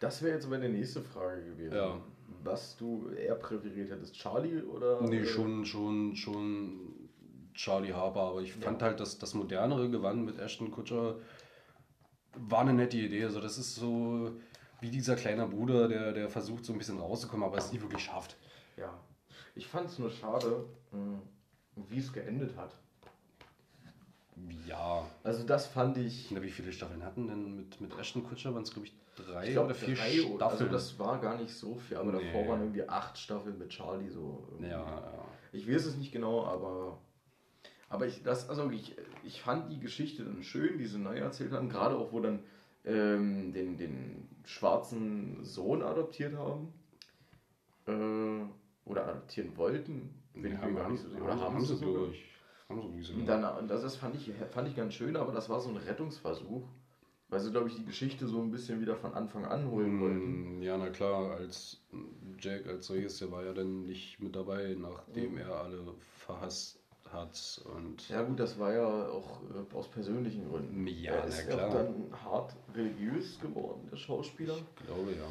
Das 0.00 0.22
wäre 0.22 0.34
jetzt 0.34 0.48
meine 0.48 0.68
nächste 0.68 1.02
Frage 1.02 1.44
gewesen. 1.44 1.74
Ja. 1.74 2.00
Was 2.42 2.76
du 2.76 3.10
eher 3.10 3.34
präferiert 3.34 3.90
hättest, 3.90 4.14
Charlie 4.14 4.62
oder? 4.62 5.02
Nee, 5.02 5.24
schon, 5.26 5.64
schon, 5.64 6.16
schon 6.16 7.10
Charlie 7.54 7.92
Harper, 7.92 8.20
aber 8.20 8.40
ich 8.40 8.54
fand 8.54 8.82
halt, 8.82 9.00
dass 9.00 9.18
das 9.18 9.34
modernere 9.34 9.90
Gewand 9.90 10.24
mit 10.24 10.38
Ashton 10.38 10.70
Kutcher 10.70 11.16
war 12.34 12.60
eine 12.60 12.72
nette 12.72 12.96
Idee. 12.96 13.24
Also 13.24 13.40
das 13.40 13.58
ist 13.58 13.74
so 13.74 14.30
wie 14.80 14.90
dieser 14.90 15.14
kleine 15.14 15.46
Bruder, 15.46 15.86
der, 15.86 16.12
der 16.12 16.28
versucht 16.28 16.64
so 16.64 16.72
ein 16.72 16.78
bisschen 16.78 16.98
rauszukommen, 16.98 17.46
aber 17.46 17.58
es 17.58 17.70
nie 17.72 17.80
wirklich 17.80 18.02
schafft. 18.02 18.36
Ja. 18.82 19.00
Ich 19.54 19.66
fand 19.66 19.88
es 19.88 19.98
nur 19.98 20.10
schade, 20.10 20.64
mh, 20.92 21.18
wie 21.88 21.98
es 21.98 22.12
geendet 22.12 22.56
hat. 22.56 22.76
Ja. 24.66 25.06
Also 25.22 25.44
das 25.44 25.66
fand 25.66 25.96
ich. 25.98 26.30
Na, 26.30 26.42
wie 26.42 26.50
viele 26.50 26.72
Staffeln 26.72 27.04
hatten 27.04 27.28
denn 27.28 27.56
mit, 27.56 27.80
mit 27.80 27.98
Ashton 27.98 28.24
Kutcher? 28.24 28.54
Waren 28.54 28.62
es, 28.62 28.72
glaube 28.72 28.86
ich, 28.86 28.94
drei 29.14 29.46
Ich 29.46 29.52
glaube, 29.52 29.66
oder 29.66 29.74
vier 29.74 29.94
drei 29.94 30.02
Also 30.04 30.36
Staffeln? 30.36 30.72
das 30.72 30.98
war 30.98 31.20
gar 31.20 31.36
nicht 31.38 31.54
so 31.54 31.74
viel, 31.76 31.96
aber 31.98 32.12
Nee. 32.12 32.24
davor 32.24 32.48
waren 32.48 32.60
irgendwie 32.62 32.88
acht 32.88 33.18
Staffeln 33.18 33.58
mit 33.58 33.68
Charlie 33.70 34.08
so. 34.08 34.46
irgendwie. 34.50 34.70
ja, 34.70 34.80
ja. 34.84 35.24
Ich 35.52 35.68
weiß 35.70 35.84
es 35.86 35.96
nicht 35.96 36.12
genau, 36.12 36.44
aber. 36.46 36.98
Aber 37.90 38.06
ich, 38.06 38.22
das, 38.22 38.48
also 38.48 38.70
ich, 38.70 38.96
ich 39.22 39.42
fand 39.42 39.70
die 39.70 39.78
Geschichte 39.78 40.24
dann 40.24 40.42
schön, 40.42 40.78
die 40.78 40.86
sie 40.86 40.98
neu 40.98 41.18
erzählt 41.18 41.52
haben, 41.52 41.68
gerade 41.68 41.94
auch, 41.96 42.10
wo 42.10 42.20
dann 42.20 42.42
ähm, 42.86 43.52
den, 43.52 43.76
den 43.76 44.28
schwarzen 44.44 45.44
Sohn 45.44 45.82
adoptiert 45.82 46.34
haben. 46.34 46.72
Äh, 47.86 48.46
oder 48.84 49.06
adoptieren 49.08 49.56
wollten. 49.56 50.14
Bin 50.34 50.52
ich 50.52 50.60
mir 50.60 50.72
gar 50.74 50.90
nicht 50.90 51.02
so 51.02 51.08
sicher. 51.08 51.22
Oder 51.24 51.40
haben 51.40 51.60
sie 51.60 51.74
sogar? 51.76 51.90
glaube 51.90 52.12
ich. 52.12 52.24
Haben 52.68 52.92
sie 52.92 53.02
so 53.02 53.14
Und 53.14 53.26
dann, 53.26 53.44
und 53.58 53.68
das 53.68 53.82
ist, 53.84 53.96
fand, 53.96 54.14
ich, 54.14 54.32
fand 54.50 54.68
ich 54.68 54.76
ganz 54.76 54.94
schön, 54.94 55.16
aber 55.16 55.32
das 55.32 55.48
war 55.48 55.60
so 55.60 55.68
ein 55.68 55.76
Rettungsversuch, 55.76 56.66
weil 57.28 57.40
sie, 57.40 57.50
glaube 57.50 57.68
ich, 57.68 57.76
die 57.76 57.84
Geschichte 57.84 58.26
so 58.26 58.40
ein 58.40 58.50
bisschen 58.50 58.80
wieder 58.80 58.96
von 58.96 59.12
Anfang 59.14 59.44
an 59.44 59.70
holen 59.70 60.00
wollten. 60.00 60.58
Mm, 60.58 60.62
Ja, 60.62 60.78
na 60.78 60.88
klar, 60.90 61.32
als 61.32 61.80
Jack 62.38 62.66
als 62.66 62.86
solches, 62.86 63.18
der 63.18 63.30
war 63.30 63.44
ja 63.44 63.52
dann 63.52 63.84
nicht 63.86 64.20
mit 64.20 64.34
dabei, 64.34 64.74
nachdem 64.78 65.36
er 65.38 65.50
alle 65.54 65.82
verhasst 66.18 66.78
hat 67.12 67.62
und 67.76 68.08
Ja 68.08 68.22
gut, 68.22 68.40
das 68.40 68.58
war 68.58 68.72
ja 68.72 69.08
auch 69.08 69.42
äh, 69.42 69.74
aus 69.76 69.88
persönlichen 69.90 70.48
Gründen. 70.48 70.86
Ja, 70.86 71.12
er 71.12 71.24
ist 71.26 71.52
auch 71.52 71.70
dann 71.74 72.06
hart 72.24 72.56
religiös 72.74 73.38
geworden, 73.38 73.86
der 73.90 73.96
Schauspieler. 73.96 74.56
ich 74.56 74.86
glaube 74.86 75.10
ja. 75.12 75.26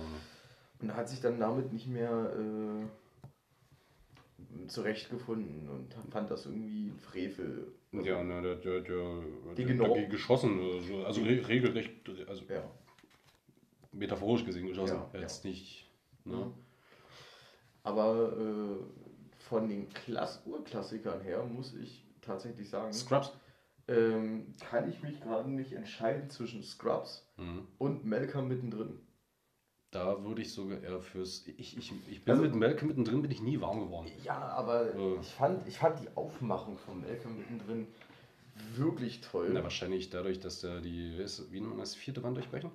Und 0.80 0.96
hat 0.96 1.10
sich 1.10 1.22
dann 1.22 1.40
damit 1.40 1.74
nicht 1.74 1.88
mehr 1.88 2.34
äh, 2.38 2.86
zurechtgefunden 4.68 5.68
und 5.70 5.94
fand 6.12 6.30
das 6.32 6.46
irgendwie 6.46 6.88
ein 6.90 6.98
Frevel. 6.98 7.72
Ja, 7.92 8.24
na, 8.24 8.42
der, 8.42 8.56
der, 8.56 8.82
der, 8.82 9.22
der 9.58 9.66
genau- 9.66 9.88
dagegen 9.90 10.10
geschossen, 10.12 10.60
also, 10.60 11.06
also 11.06 11.22
re 11.24 11.48
regelrecht, 11.48 11.92
also 12.28 12.44
Ja. 12.50 12.64
metaphorisch 13.92 14.46
gesehen 14.46 14.68
geschossen, 14.68 15.00
Ja, 15.14 15.20
jetzt 15.20 15.44
nicht. 15.44 15.90
Ne? 16.24 16.52
Aber 17.84 18.38
äh, 18.38 19.44
von 19.50 19.68
den 19.68 19.90
Klass 19.90 20.42
Urklassikern 20.46 21.22
her 21.22 21.44
muss 21.44 21.74
ich 21.74 22.06
tatsächlich 22.22 22.70
sagen, 22.70 22.94
Scrubs. 22.94 23.34
ähm, 23.88 24.54
kann 24.60 24.90
ich 24.90 25.02
mich 25.02 25.20
gerade 25.20 25.50
nicht 25.50 25.74
entscheiden 25.74 26.30
zwischen 26.30 26.64
Scrubs 26.64 27.28
Mhm. 27.38 27.68
und 27.80 28.06
Malcolm 28.06 28.48
mittendrin. 28.48 29.00
Da 29.92 30.24
würde 30.24 30.42
ich 30.42 30.54
sogar 30.54 30.82
eher 30.82 31.02
fürs. 31.02 31.46
Ich, 31.58 31.78
ich, 31.78 31.92
ich 32.10 32.24
bin 32.24 32.32
Also- 32.32 32.44
mit 32.44 32.56
Malcolm 32.56 32.88
mittendrin 32.88 33.22
bin 33.22 33.30
ich 33.32 33.42
nie 33.42 33.60
warm 33.60 33.82
geworden. 33.82 34.10
Ja, 34.24 34.38
aber 34.40 34.96
Ja. 34.98 35.20
ich, 35.22 35.28
fand, 35.34 35.68
ich 35.68 35.78
fand 35.78 36.00
die 36.00 36.08
Aufmachung 36.16 36.78
von 36.78 37.02
Malcolm 37.02 37.38
mittendrin 37.38 37.88
wirklich 38.76 39.20
toll. 39.20 39.50
Na, 39.54 39.64
wahrscheinlich 39.64 40.10
dadurch, 40.10 40.40
dass 40.40 40.62
der 40.62 40.80
die, 40.80 41.18
wie 41.50 41.60
nennt 41.60 41.72
man 41.72 41.80
das, 41.80 41.94
vierte 41.96 42.24
Wand 42.24 42.38
durchbrechen? 42.38 42.72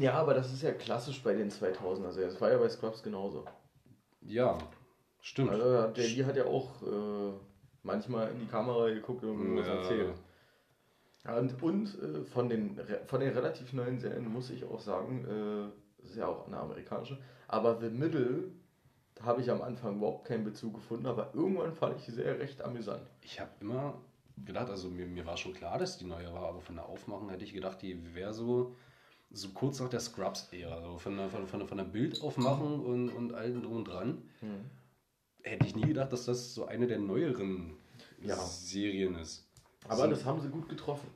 Ja, 0.00 0.14
aber 0.14 0.34
das 0.34 0.52
ist 0.52 0.62
ja 0.62 0.72
klassisch 0.72 1.22
bei 1.22 1.34
den 1.34 1.50
2000er 1.50 2.10
Serien. 2.10 2.30
Das 2.32 2.40
war 2.40 2.50
ja 2.50 2.58
bei 2.58 2.68
Scrubs 2.68 3.02
genauso. 3.02 3.44
Ja, 4.22 4.58
stimmt. 5.20 5.50
Also 5.50 5.64
der 5.92 6.06
die 6.08 6.24
hat 6.24 6.36
ja 6.36 6.44
auch 6.46 6.82
äh, 6.82 7.32
manchmal 7.84 8.30
in 8.32 8.40
die 8.40 8.46
Kamera 8.46 8.88
geguckt 8.90 9.22
und 9.24 9.56
was 9.58 9.66
Ja. 9.66 9.74
erzählt. 9.74 10.14
Und 11.26 11.62
und 11.62 12.02
äh, 12.02 12.24
von, 12.24 12.48
den, 12.48 12.78
von 13.06 13.20
den 13.20 13.32
relativ 13.32 13.72
neuen 13.72 13.98
Serien 13.98 14.26
muss 14.32 14.50
ich 14.50 14.64
auch 14.64 14.80
sagen, 14.80 15.24
äh, 15.72 15.83
das 16.04 16.12
ist 16.12 16.18
ja 16.18 16.26
auch 16.28 16.46
eine 16.46 16.58
amerikanische, 16.58 17.18
aber 17.48 17.80
The 17.80 17.88
Middle 17.90 18.52
habe 19.20 19.40
ich 19.40 19.50
am 19.50 19.62
Anfang 19.62 19.96
überhaupt 19.96 20.26
keinen 20.26 20.44
Bezug 20.44 20.74
gefunden, 20.74 21.06
aber 21.06 21.30
irgendwann 21.34 21.72
fand 21.72 21.98
ich 21.98 22.04
die 22.04 22.10
Serie 22.12 22.38
recht 22.38 22.62
amüsant. 22.62 23.02
Ich 23.22 23.40
habe 23.40 23.50
immer 23.60 23.94
gedacht, 24.44 24.68
also 24.68 24.88
mir, 24.88 25.06
mir 25.06 25.24
war 25.26 25.36
schon 25.36 25.54
klar, 25.54 25.78
dass 25.78 25.98
die 25.98 26.04
neue 26.04 26.32
war, 26.32 26.48
aber 26.48 26.60
von 26.60 26.74
der 26.76 26.86
Aufmachung 26.86 27.30
hätte 27.30 27.44
ich 27.44 27.52
gedacht, 27.54 27.80
die 27.82 28.14
wäre 28.14 28.32
so, 28.34 28.74
so 29.30 29.48
kurz 29.50 29.80
nach 29.80 29.88
der 29.88 30.00
Scrubs-Ära. 30.00 30.74
Also 30.76 30.98
von 30.98 31.16
der, 31.16 31.28
von, 31.28 31.46
von, 31.46 31.58
der- 31.60 31.68
von 31.68 31.78
der 31.78 31.84
Bildaufmachung 31.84 32.84
und, 32.84 33.08
und 33.10 33.32
allem 33.34 33.62
drum 33.62 33.76
und 33.76 33.84
dran. 33.88 34.22
Hätte 35.42 35.66
ich 35.66 35.76
nie 35.76 35.86
gedacht, 35.86 36.12
dass 36.12 36.24
das 36.24 36.54
so 36.54 36.66
eine 36.66 36.86
der 36.86 36.98
neueren 36.98 37.74
Ja. 38.20 38.34
Serien 38.36 39.14
ist. 39.16 39.46
Aber 39.86 40.04
So- 40.04 40.10
das 40.10 40.24
haben 40.24 40.40
sie 40.40 40.48
gut 40.48 40.68
getroffen. 40.68 41.08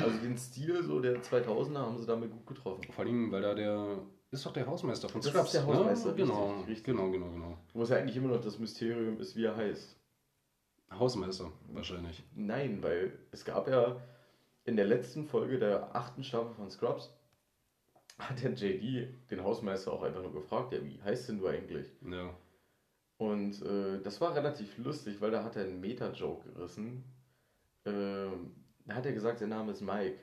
Also 0.00 0.18
den 0.18 0.36
Stil 0.36 0.82
so 0.82 1.00
der 1.00 1.22
2000er 1.22 1.78
haben 1.78 1.98
sie 1.98 2.06
damit 2.06 2.30
gut 2.30 2.46
getroffen. 2.46 2.84
Vor 2.92 3.04
allem, 3.04 3.30
weil 3.32 3.42
da 3.42 3.54
der. 3.54 3.98
Ist 4.30 4.46
doch 4.46 4.52
der 4.52 4.66
Hausmeister 4.66 5.08
von 5.10 5.20
Das 5.20 5.26
ist 5.26 5.32
Scrubs. 5.34 5.52
der 5.52 5.66
Hausmeister, 5.66 6.10
ne? 6.10 6.14
Genau, 6.16 6.46
richtig, 6.52 6.68
richtig. 6.68 6.84
genau, 6.84 7.10
genau, 7.10 7.30
genau. 7.30 7.58
Wo 7.74 7.82
es 7.82 7.90
ja 7.90 7.96
eigentlich 7.98 8.16
immer 8.16 8.28
noch 8.28 8.40
das 8.40 8.58
Mysterium 8.58 9.18
ist, 9.20 9.36
wie 9.36 9.44
er 9.44 9.56
heißt. 9.56 9.96
Hausmeister, 10.90 11.52
wahrscheinlich. 11.72 12.22
Nein, 12.34 12.82
weil 12.82 13.18
es 13.30 13.44
gab 13.44 13.68
ja 13.68 13.96
in 14.64 14.76
der 14.76 14.86
letzten 14.86 15.24
Folge 15.24 15.58
der 15.58 15.94
achten 15.94 16.22
Staffel 16.24 16.54
von 16.54 16.70
Scrubs, 16.70 17.10
hat 18.18 18.42
der 18.42 18.52
JD 18.52 19.30
den 19.30 19.42
Hausmeister 19.42 19.92
auch 19.92 20.02
einfach 20.02 20.22
nur 20.22 20.32
gefragt, 20.32 20.72
ja, 20.72 20.82
wie 20.84 21.00
heißt 21.02 21.28
denn 21.28 21.38
du 21.38 21.46
eigentlich? 21.48 21.86
Ja. 22.10 22.34
Und 23.18 23.60
äh, 23.62 24.00
das 24.02 24.20
war 24.20 24.34
relativ 24.34 24.78
lustig, 24.78 25.20
weil 25.20 25.30
da 25.30 25.44
hat 25.44 25.56
er 25.56 25.64
einen 25.64 25.80
Meta-Joke 25.80 26.50
gerissen. 26.52 27.04
Ähm, 27.84 28.52
da 28.84 28.94
hat 28.94 29.06
er 29.06 29.12
gesagt, 29.12 29.38
sein 29.38 29.48
Name 29.48 29.72
ist 29.72 29.80
Mike. 29.80 30.18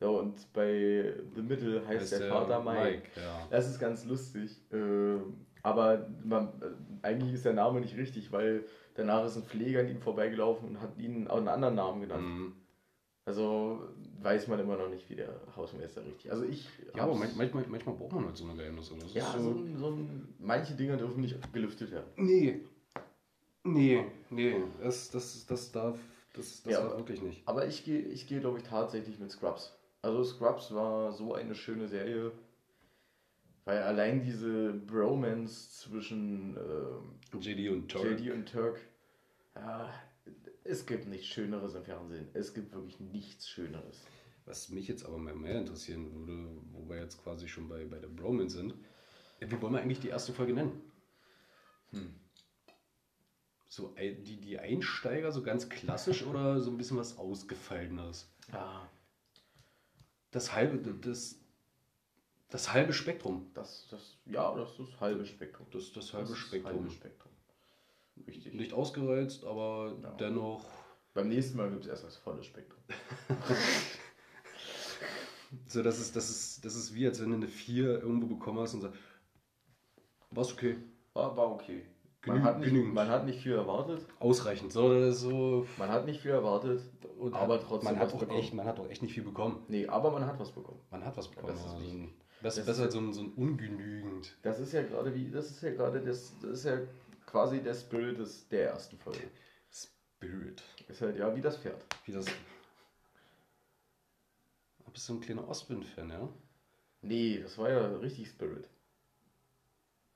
Ja, 0.00 0.08
und 0.08 0.52
bei 0.54 1.14
The 1.34 1.42
Middle 1.42 1.86
heißt, 1.86 2.12
der, 2.12 2.28
Vater 2.30 2.62
Mike. 2.62 3.08
ja. 3.16 3.46
Das 3.50 3.68
ist 3.68 3.78
ganz 3.78 4.06
lustig. 4.06 4.62
Ähm, 4.72 5.46
aber 5.62 6.08
man, 6.24 6.48
äh, 6.62 7.06
eigentlich 7.06 7.34
ist 7.34 7.44
der 7.44 7.52
Name 7.52 7.80
nicht 7.80 7.96
richtig, 7.96 8.32
weil 8.32 8.64
danach 8.94 9.24
ist 9.26 9.36
ein 9.36 9.44
Pfleger 9.44 9.80
an 9.80 9.88
ihm 9.88 10.00
vorbeigelaufen 10.00 10.70
und 10.70 10.80
hat 10.80 10.96
ihn 10.98 11.28
auch 11.28 11.36
einen 11.36 11.48
anderen 11.48 11.74
Namen 11.74 12.00
genannt. 12.00 12.24
Mhm. 12.26 12.52
Also 13.26 13.82
weiß 14.22 14.48
man 14.48 14.58
immer 14.58 14.76
noch 14.76 14.88
nicht, 14.88 15.08
wie 15.10 15.16
der 15.16 15.28
Hausmeister 15.54 16.04
richtig. 16.04 16.30
Also 16.32 16.44
ich. 16.44 16.68
Ja, 16.96 17.02
aber 17.02 17.14
manchmal, 17.14 17.50
manchmal 17.68 17.94
braucht 17.94 18.12
man 18.12 18.24
halt 18.26 18.36
so 18.36 18.44
eine 18.44 18.54
Geheimnisse. 18.54 18.94
Das 18.98 19.12
ja, 19.14 19.30
so, 19.38 19.50
ein, 19.50 19.76
so 19.76 19.90
ein, 19.90 20.34
manche 20.38 20.74
Dinge 20.74 20.96
dürfen 20.96 21.20
nicht 21.20 21.52
gelüftet 21.52 21.90
werden. 21.92 22.08
Nee. 22.16 22.60
Nee, 23.62 24.04
nee. 24.30 24.56
Das, 24.82 25.10
das, 25.10 25.46
das 25.46 25.70
darf. 25.70 25.98
Das, 26.32 26.62
das 26.62 26.72
Ja, 26.72 26.80
aber- 26.80 26.96
wirklich 26.98 27.22
nicht. 27.22 27.42
Aber 27.46 27.66
ich 27.66 27.84
gehe, 27.84 28.00
ich 28.00 28.26
gehe, 28.26 28.40
glaube 28.40 28.58
ich, 28.58 28.64
tatsächlich 28.64 29.18
mit 29.18 29.30
Scrubs. 29.30 29.76
Also 30.02 30.24
Scrubs 30.24 30.72
war 30.74 31.12
so 31.12 31.34
eine 31.34 31.54
schöne 31.54 31.88
Serie, 31.88 32.32
weil 33.64 33.82
allein 33.82 34.22
diese 34.22 34.72
Bromance 34.72 35.70
zwischen 35.80 36.56
ähm, 36.56 37.40
JD 37.40 37.70
und 37.70 37.90
Turk. 37.90 38.04
JD 38.20 38.30
und 38.32 38.48
Turk, 38.50 38.80
ja, 39.54 39.92
es 40.64 40.86
gibt 40.86 41.06
nichts 41.06 41.26
Schöneres 41.26 41.74
im 41.74 41.84
Fernsehen. 41.84 42.28
Es 42.32 42.54
gibt 42.54 42.72
wirklich 42.72 42.98
nichts 43.00 43.48
Schöneres. 43.48 44.00
Was 44.46 44.70
mich 44.70 44.88
jetzt 44.88 45.04
aber 45.04 45.18
mehr, 45.18 45.34
mehr 45.34 45.58
interessieren 45.60 46.10
würde, 46.14 46.48
wo 46.72 46.88
wir 46.88 46.98
jetzt 47.00 47.22
quasi 47.22 47.46
schon 47.48 47.68
bei, 47.68 47.84
bei 47.84 47.98
der 47.98 48.08
Bromance 48.08 48.56
sind, 48.56 48.74
wie 49.40 49.60
wollen 49.62 49.74
wir 49.74 49.80
eigentlich 49.80 50.00
die 50.00 50.08
erste 50.08 50.32
Folge 50.32 50.54
nennen? 50.54 50.80
Hm. 51.90 52.14
So 53.72 53.94
ein- 53.94 54.24
die, 54.24 54.36
die 54.40 54.58
Einsteiger, 54.58 55.30
so 55.30 55.42
ganz 55.44 55.68
klassisch 55.68 56.24
oder 56.26 56.60
so 56.60 56.72
ein 56.72 56.76
bisschen 56.76 56.96
was 56.96 57.16
Ausgefalleneres? 57.18 58.28
Ja, 58.52 58.88
Das 60.32 60.52
halbe, 60.52 60.78
das, 60.94 61.36
das 62.48 62.72
halbe 62.72 62.92
Spektrum. 62.92 63.48
das, 63.54 63.86
das, 63.88 64.16
ja, 64.26 64.52
das 64.56 64.70
ist 64.72 64.80
das 64.80 65.00
halbe 65.00 65.24
Spektrum. 65.24 65.66
Das, 65.70 65.92
das 65.92 66.12
halbe 66.12 66.30
Das 66.30 66.38
Spektrum. 66.38 66.72
halbe 66.80 66.90
Spektrum. 66.90 67.32
Richtig. 68.26 68.54
Nicht 68.54 68.72
ausgereizt, 68.72 69.44
aber 69.44 69.96
Ja. 70.02 70.10
dennoch. 70.16 70.64
Beim 71.14 71.28
nächsten 71.28 71.56
Mal 71.56 71.70
gibt 71.70 71.84
es 71.84 71.88
erst 71.90 72.04
das 72.04 72.16
volle 72.16 72.42
Spektrum. 72.42 72.82
So, 75.66 75.82
das 75.82 75.98
ist, 75.98 76.14
das 76.14 76.30
ist, 76.30 76.64
das 76.64 76.76
ist 76.76 76.94
wie, 76.94 77.06
als 77.08 77.20
wenn 77.20 77.30
du 77.30 77.34
eine 77.36 77.48
4 77.48 78.00
irgendwo 78.02 78.28
bekommen 78.28 78.60
hast 78.60 78.74
und 78.74 78.82
sagst, 78.82 79.00
war's 80.30 80.52
okay. 80.52 80.76
War, 81.12 81.36
war 81.36 81.50
okay. 81.50 81.84
Man 82.26 82.38
Genü- 82.38 82.42
hat, 82.42 82.58
nicht, 82.58 82.68
genügend. 82.68 82.94
man 82.94 83.08
hat 83.08 83.24
nicht 83.24 83.42
viel 83.42 83.54
erwartet. 83.54 84.06
Ausreichend. 84.18 84.72
So, 84.72 84.92
das 85.00 85.20
so. 85.20 85.66
Man 85.78 85.88
hat 85.88 86.04
nicht 86.04 86.20
viel 86.20 86.32
erwartet. 86.32 86.82
Und 87.18 87.32
aber 87.34 87.54
hat, 87.54 87.62
trotzdem 87.66 87.92
man 87.92 88.00
hat, 88.00 88.12
auch 88.12 88.18
bekommen. 88.18 88.38
echt, 88.38 88.52
man 88.54 88.66
hat 88.66 88.78
auch 88.78 88.88
echt 88.90 89.00
nicht 89.02 89.14
viel 89.14 89.22
bekommen. 89.22 89.64
Nee, 89.68 89.86
aber 89.86 90.10
man 90.10 90.26
hat 90.26 90.38
was 90.38 90.52
bekommen. 90.52 90.80
Man 90.90 91.02
hat 91.04 91.16
was 91.16 91.28
bekommen. 91.28 91.54
das 91.54 91.64
ist 91.64 91.80
wichtig. 91.80 92.10
besser, 92.42 92.60
Das 92.60 92.66
besser 92.66 92.70
ist- 92.72 92.80
als 92.80 92.92
so 92.94 93.00
ein, 93.00 93.12
so 93.14 93.22
ein 93.22 93.32
ungenügend. 93.32 94.36
Das 94.42 94.58
ist 94.60 94.72
ja 94.72 94.82
gerade 94.82 95.14
wie, 95.14 95.30
das 95.30 95.50
ist 95.50 95.62
ja 95.62 95.70
gerade 95.70 96.02
das, 96.02 96.34
das 96.40 96.50
ist 96.50 96.64
ja 96.64 96.78
quasi 97.24 97.62
der 97.62 97.74
Spirit 97.74 98.18
des, 98.18 98.46
der 98.48 98.70
ersten 98.72 98.98
Folge. 98.98 99.30
Spirit. 99.70 100.62
Ist 100.88 101.00
halt 101.00 101.16
ja 101.18 101.34
wie 101.34 101.40
das 101.40 101.56
Pferd. 101.56 101.82
Wie 102.04 102.12
das. 102.12 102.26
Ah, 104.84 104.90
Bist 104.92 105.08
du 105.08 105.14
ein 105.14 105.20
kleiner 105.20 105.48
Ostwind-Fan, 105.48 106.10
ja? 106.10 106.28
Nee, 107.02 107.40
das 107.42 107.56
war 107.56 107.70
ja 107.70 107.86
richtig 107.96 108.28
Spirit. 108.28 108.68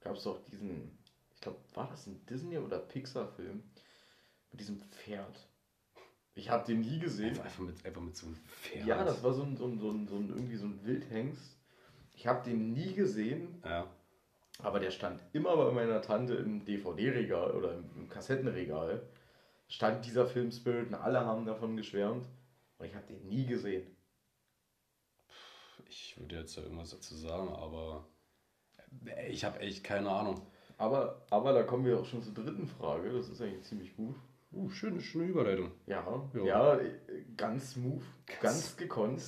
Gab 0.01 0.17
es 0.17 0.25
doch 0.25 0.39
diesen, 0.51 0.99
glaube, 1.45 1.59
war 1.75 1.89
das 1.89 2.07
ein 2.07 2.25
Disney- 2.27 2.59
oder 2.59 2.79
Pixar-Film 2.79 3.63
mit 4.51 4.61
diesem 4.61 4.81
Pferd? 4.81 5.49
Ich 6.35 6.51
habe 6.51 6.65
den 6.67 6.81
nie 6.81 6.99
gesehen. 6.99 7.31
Einfach, 7.31 7.45
einfach, 7.45 7.61
mit, 7.61 7.87
einfach 7.87 8.01
mit 8.03 8.17
so 8.17 8.27
einem 8.27 8.37
Pferd. 8.37 8.87
Ja, 8.87 9.05
das 9.05 9.23
war 9.23 9.33
so 9.33 9.43
ein, 9.45 9.57
so 9.57 9.67
ein, 9.67 9.79
so 9.79 9.91
ein, 9.91 10.09
so 10.09 10.17
ein 10.17 10.29
irgendwie 10.31 10.57
so 10.57 10.67
ein 10.67 10.85
Wildhengst. 10.85 11.57
Ich 12.13 12.27
habe 12.27 12.43
den 12.49 12.73
nie 12.73 12.93
gesehen, 12.95 13.63
Ja. 13.65 13.89
aber 14.59 14.81
der 14.81 14.91
stand 14.91 15.21
immer 15.33 15.57
bei 15.57 15.71
meiner 15.73 16.03
Tante 16.03 16.35
im 16.35 16.65
DVD-Regal 16.65 17.53
oder 17.53 17.75
im, 17.75 17.91
im 17.97 18.09
Kassettenregal. 18.09 19.09
Stand 19.69 20.05
dieser 20.05 20.27
Film 20.27 20.51
Spirit 20.51 20.89
und 20.89 20.95
alle 20.95 21.21
haben 21.21 21.47
davon 21.47 21.77
geschwärmt. 21.77 22.27
Und 22.79 22.87
ich 22.87 22.95
habe 22.95 23.07
den 23.07 23.27
nie 23.29 23.47
gesehen. 23.47 23.97
Ich 25.89 26.19
würde 26.19 26.37
jetzt 26.37 26.57
ja 26.57 26.63
irgendwas 26.63 26.91
dazu 26.91 27.15
sagen, 27.17 27.49
aber 27.51 28.09
äh, 29.07 29.29
ich 29.31 29.45
habe 29.45 29.61
echt 29.61 29.85
keine 29.85 30.11
Ahnung. 30.11 30.47
Aber, 30.77 31.23
aber 31.31 31.53
da 31.53 31.63
kommen 31.63 31.85
wir 31.85 31.99
auch 31.99 32.05
schon 32.05 32.23
zur 32.23 32.35
dritten 32.35 32.67
Frage. 32.67 33.13
Das 33.13 33.29
ist 33.29 33.41
eigentlich 33.41 33.63
ziemlich 33.65 33.97
gut. 33.97 34.17
Uh, 34.53 34.69
schöne, 34.71 35.01
schöne 35.01 35.25
Überleitung. 35.27 35.71
Ja, 35.87 36.05
Ja. 36.35 36.45
ja, 36.45 36.81
ganz 37.37 37.73
smooth, 37.73 38.03
ganz 38.41 38.77
gekonnt. 38.77 39.21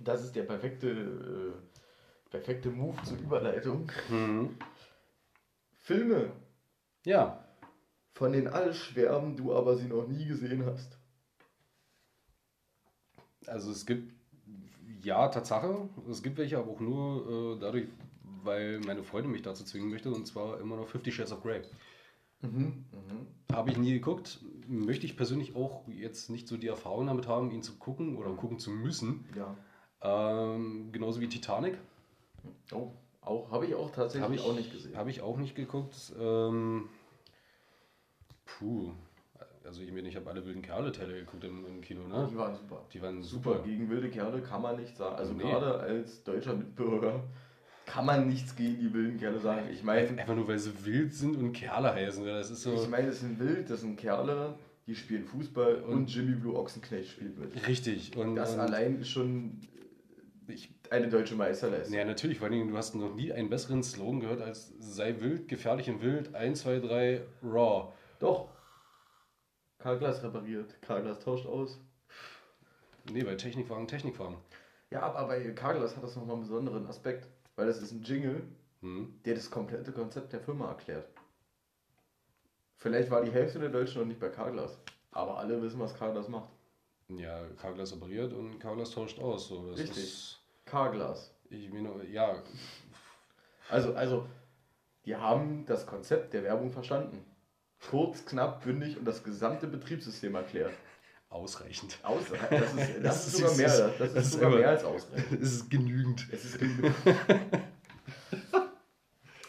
Das 0.00 0.22
ist 0.24 0.36
der 0.36 0.44
perfekte, 0.44 0.88
äh, 0.90 2.30
perfekte 2.30 2.70
Move 2.70 2.96
zur 3.02 3.18
Überleitung. 3.18 3.90
Mhm. 4.08 4.56
Filme, 5.78 6.32
Ja, 7.04 7.44
von 8.12 8.32
denen 8.32 8.46
alle 8.48 8.74
schwärmen, 8.74 9.36
du 9.36 9.54
aber 9.54 9.76
sie 9.76 9.86
noch 9.88 10.06
nie 10.06 10.26
gesehen 10.26 10.64
hast. 10.66 10.98
also 13.46 13.70
es 13.70 13.86
gibt, 13.86 14.12
ja, 15.02 15.28
Tatsache, 15.28 15.88
es 16.10 16.22
gibt 16.22 16.36
welche, 16.38 16.58
aber 16.58 16.72
auch 16.72 16.80
nur 16.80 17.56
äh, 17.56 17.60
dadurch, 17.60 17.88
weil 18.48 18.80
meine 18.80 19.02
Freundin 19.02 19.30
mich 19.30 19.42
dazu 19.42 19.62
zwingen 19.64 19.90
möchte, 19.90 20.10
und 20.10 20.26
zwar 20.26 20.58
immer 20.60 20.76
noch 20.76 20.88
Fifty 20.88 21.12
Shades 21.12 21.32
of 21.32 21.42
Grey. 21.42 21.62
Mhm. 22.40 22.86
Mhm. 22.92 23.26
Habe 23.52 23.70
ich 23.70 23.76
nie 23.76 23.92
geguckt, 23.92 24.40
möchte 24.66 25.06
ich 25.06 25.16
persönlich 25.16 25.54
auch 25.54 25.86
jetzt 25.88 26.30
nicht 26.30 26.48
so 26.48 26.56
die 26.56 26.68
Erfahrung 26.68 27.06
damit 27.06 27.26
haben, 27.28 27.50
ihn 27.50 27.62
zu 27.62 27.76
gucken 27.78 28.16
oder 28.16 28.30
gucken 28.32 28.58
zu 28.58 28.70
müssen. 28.70 29.26
Ja. 29.36 29.56
Ähm, 30.00 30.90
genauso 30.92 31.20
wie 31.20 31.28
Titanic. 31.28 31.78
Oh, 32.72 32.92
auch, 33.20 33.50
habe 33.50 33.66
ich 33.66 33.74
auch 33.74 33.90
tatsächlich 33.90 34.22
Habe 34.22 34.34
ich 34.36 34.40
auch 34.42 34.54
nicht 34.54 34.72
gesehen. 34.72 34.96
Habe 34.96 35.10
ich 35.10 35.20
auch 35.20 35.36
nicht 35.36 35.54
geguckt. 35.54 36.12
Ähm, 36.18 36.88
puh. 38.46 38.92
Also 39.64 39.82
ich 39.82 39.92
meine, 39.92 40.08
ich 40.08 40.16
habe 40.16 40.30
alle 40.30 40.46
wilden 40.46 40.62
Kerle-Teile 40.62 41.12
geguckt 41.12 41.44
im, 41.44 41.66
im 41.66 41.80
Kino, 41.82 42.06
ne? 42.08 42.26
Die 42.30 42.36
waren 42.38 42.54
super. 42.54 42.86
Die 42.92 43.02
waren 43.02 43.22
Super, 43.22 43.52
super. 43.54 43.64
gegen 43.64 43.90
wilde 43.90 44.08
Kerle 44.08 44.40
kann 44.40 44.62
man 44.62 44.76
nichts 44.76 44.96
sagen. 44.96 45.16
Also 45.16 45.34
Nee. 45.34 45.42
gerade 45.42 45.78
als 45.80 46.22
deutscher 46.24 46.54
Mitbürger 46.54 47.22
kann 47.88 48.04
man 48.06 48.28
nichts 48.28 48.54
gegen 48.54 48.78
die 48.78 48.92
wilden 48.92 49.18
Kerle 49.18 49.38
sagen. 49.40 49.66
Ich 49.72 49.82
meine, 49.82 50.08
Einfach 50.10 50.34
nur, 50.34 50.46
weil 50.46 50.58
sie 50.58 50.84
wild 50.84 51.14
sind 51.14 51.36
und 51.36 51.52
Kerle 51.52 51.92
heißen. 51.94 52.24
Das 52.24 52.50
ist 52.50 52.62
so 52.62 52.74
ich 52.74 52.88
meine, 52.88 53.08
es 53.08 53.20
sind 53.20 53.38
wild, 53.38 53.70
das 53.70 53.80
sind 53.80 53.96
Kerle, 53.96 54.58
die 54.86 54.94
spielen 54.94 55.24
Fußball 55.24 55.82
und, 55.82 55.92
Und- 55.94 56.14
Jimmy 56.14 56.36
Blue 56.36 56.54
Ochsenknecht 56.54 57.10
spielt 57.12 57.38
mit. 57.38 57.66
richtig. 57.66 58.16
Und, 58.16 58.36
Das 58.36 58.54
und 58.54 58.60
allein 58.60 59.00
ist 59.00 59.08
schon 59.08 59.60
ich, 60.48 60.70
eine 60.90 61.08
deutsche 61.08 61.34
Meisterleistung. 61.34 61.96
ja, 61.96 62.04
natürlich, 62.04 62.38
vor 62.38 62.46
allen 62.46 62.58
Dingen, 62.58 62.68
du 62.70 62.76
hast 62.76 62.94
noch 62.94 63.14
nie 63.14 63.32
einen 63.32 63.48
besseren 63.50 63.82
Slogan 63.82 64.20
gehört 64.20 64.42
als 64.42 64.72
sei 64.78 65.14
wild, 65.20 65.48
gefährlich 65.48 65.88
und 65.88 66.02
wild, 66.02 66.34
1, 66.34 66.60
2, 66.62 66.80
3, 66.80 67.22
raw. 67.42 67.92
Doch. 68.18 68.48
Karglas 69.78 70.22
repariert, 70.22 70.80
Karglas 70.82 71.20
tauscht 71.20 71.46
aus. 71.46 71.78
Nee, 73.10 73.24
weil 73.24 73.36
Technikwagen, 73.36 73.86
Technikwagen. 73.86 74.36
Ja, 74.90 75.02
aber 75.02 75.28
bei 75.28 75.50
Karglas 75.52 75.96
hat 75.96 76.02
das 76.02 76.16
nochmal 76.16 76.34
einen 76.36 76.42
besonderen 76.42 76.86
Aspekt, 76.86 77.28
weil 77.58 77.66
das 77.66 77.82
ist 77.82 77.92
ein 77.92 78.02
Jingle, 78.02 78.42
Hm. 78.80 79.12
der 79.24 79.34
das 79.34 79.50
komplette 79.50 79.90
Konzept 79.90 80.32
der 80.32 80.40
Firma 80.40 80.68
erklärt. 80.68 81.08
Vielleicht 82.76 83.10
war 83.10 83.22
die 83.22 83.32
Hälfte 83.32 83.58
der 83.58 83.70
Deutschen 83.70 84.00
noch 84.00 84.06
nicht 84.06 84.20
bei 84.20 84.28
Carglass, 84.28 84.78
aber 85.10 85.36
alle 85.38 85.60
wissen, 85.60 85.80
was 85.80 85.94
Carglass 85.94 86.28
macht. 86.28 86.48
Ja, 87.08 87.42
Carglass 87.60 87.92
operiert 87.92 88.32
und 88.32 88.60
Carglass 88.60 88.92
tauscht 88.92 89.18
aus. 89.18 89.48
So, 89.48 89.68
das 89.70 89.80
Richtig. 89.80 90.04
Ist, 90.04 90.38
Carglass. 90.64 91.34
ich 91.50 91.68
meine, 91.72 92.04
ja, 92.06 92.40
Also, 93.68 93.94
also, 93.94 94.26
die 95.04 95.16
haben 95.16 95.66
das 95.66 95.84
Konzept 95.86 96.34
der 96.34 96.44
Werbung 96.44 96.70
verstanden. 96.70 97.24
Kurz, 97.90 98.24
knapp, 98.24 98.62
bündig 98.62 98.96
und 98.96 99.04
das 99.04 99.24
gesamte 99.24 99.66
Betriebssystem 99.66 100.34
erklärt. 100.36 100.72
Ausreichend. 101.30 101.98
Aus, 102.02 102.22
das 102.50 102.74
ist, 102.74 102.78
das 102.78 103.02
Das 103.02 103.26
ist 103.26 103.36
sogar 103.36 103.56
mehr, 103.56 103.68
das 103.98 104.12
das 104.14 104.26
ist- 104.26 104.32
sogar 104.32 104.48
immer- 104.50 104.58
mehr 104.58 104.68
als 104.70 104.84
ausreichend. 104.84 105.42
Es 105.42 105.52
ist 105.52 105.70
genügend. 105.70 106.26
Es 106.32 106.44
ist 106.44 106.58
genug. 106.58 106.92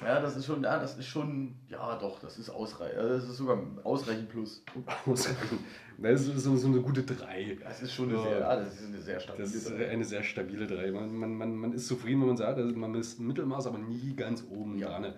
Ja, 0.02 0.22
das 0.22 0.38
ist 0.38 0.46
schon, 0.46 0.64
ja, 0.64 0.80
das 0.80 0.98
ist 0.98 1.08
schon, 1.08 1.56
ja 1.68 1.98
doch, 1.98 2.20
das 2.20 2.40
ist 2.40 2.50
ausreichend. 2.50 2.98
Also 3.00 3.16
Das 3.16 3.24
ist 3.26 3.36
sogar 3.38 3.60
ausreichend 3.84 4.30
plus. 4.30 4.64
Ausreichend. 5.06 5.60
Das 5.98 6.22
ist 6.22 6.42
so, 6.42 6.56
so 6.56 6.68
eine 6.68 6.80
gute 6.80 7.04
3. 7.04 7.58
Das 7.62 7.82
ist 7.82 7.94
schon 7.94 8.10
eine 8.10 8.22
sehr, 8.24 8.40
ja, 8.40 8.56
das 8.56 8.76
ist 8.80 8.86
eine 8.88 9.02
sehr 9.02 9.20
stabile 9.20 9.44
Das 9.44 9.54
ist 9.54 9.70
eine 9.72 10.06
sehr 10.06 10.24
stabile 10.24 10.68
3. 10.68 10.92
Man, 10.92 11.14
man, 11.14 11.34
man, 11.36 11.54
man 11.56 11.74
ist 11.74 11.86
zufrieden, 11.88 12.22
wenn 12.22 12.30
man 12.30 12.38
sagt, 12.38 12.58
also 12.58 12.74
man 12.78 12.96
ist 12.96 13.20
Mittelmaß, 13.20 13.68
aber 13.68 13.78
nie 13.78 14.16
ganz 14.16 14.46
oben 14.50 14.78
ja, 14.78 14.88
dran. 14.88 15.04
ja. 15.04 15.14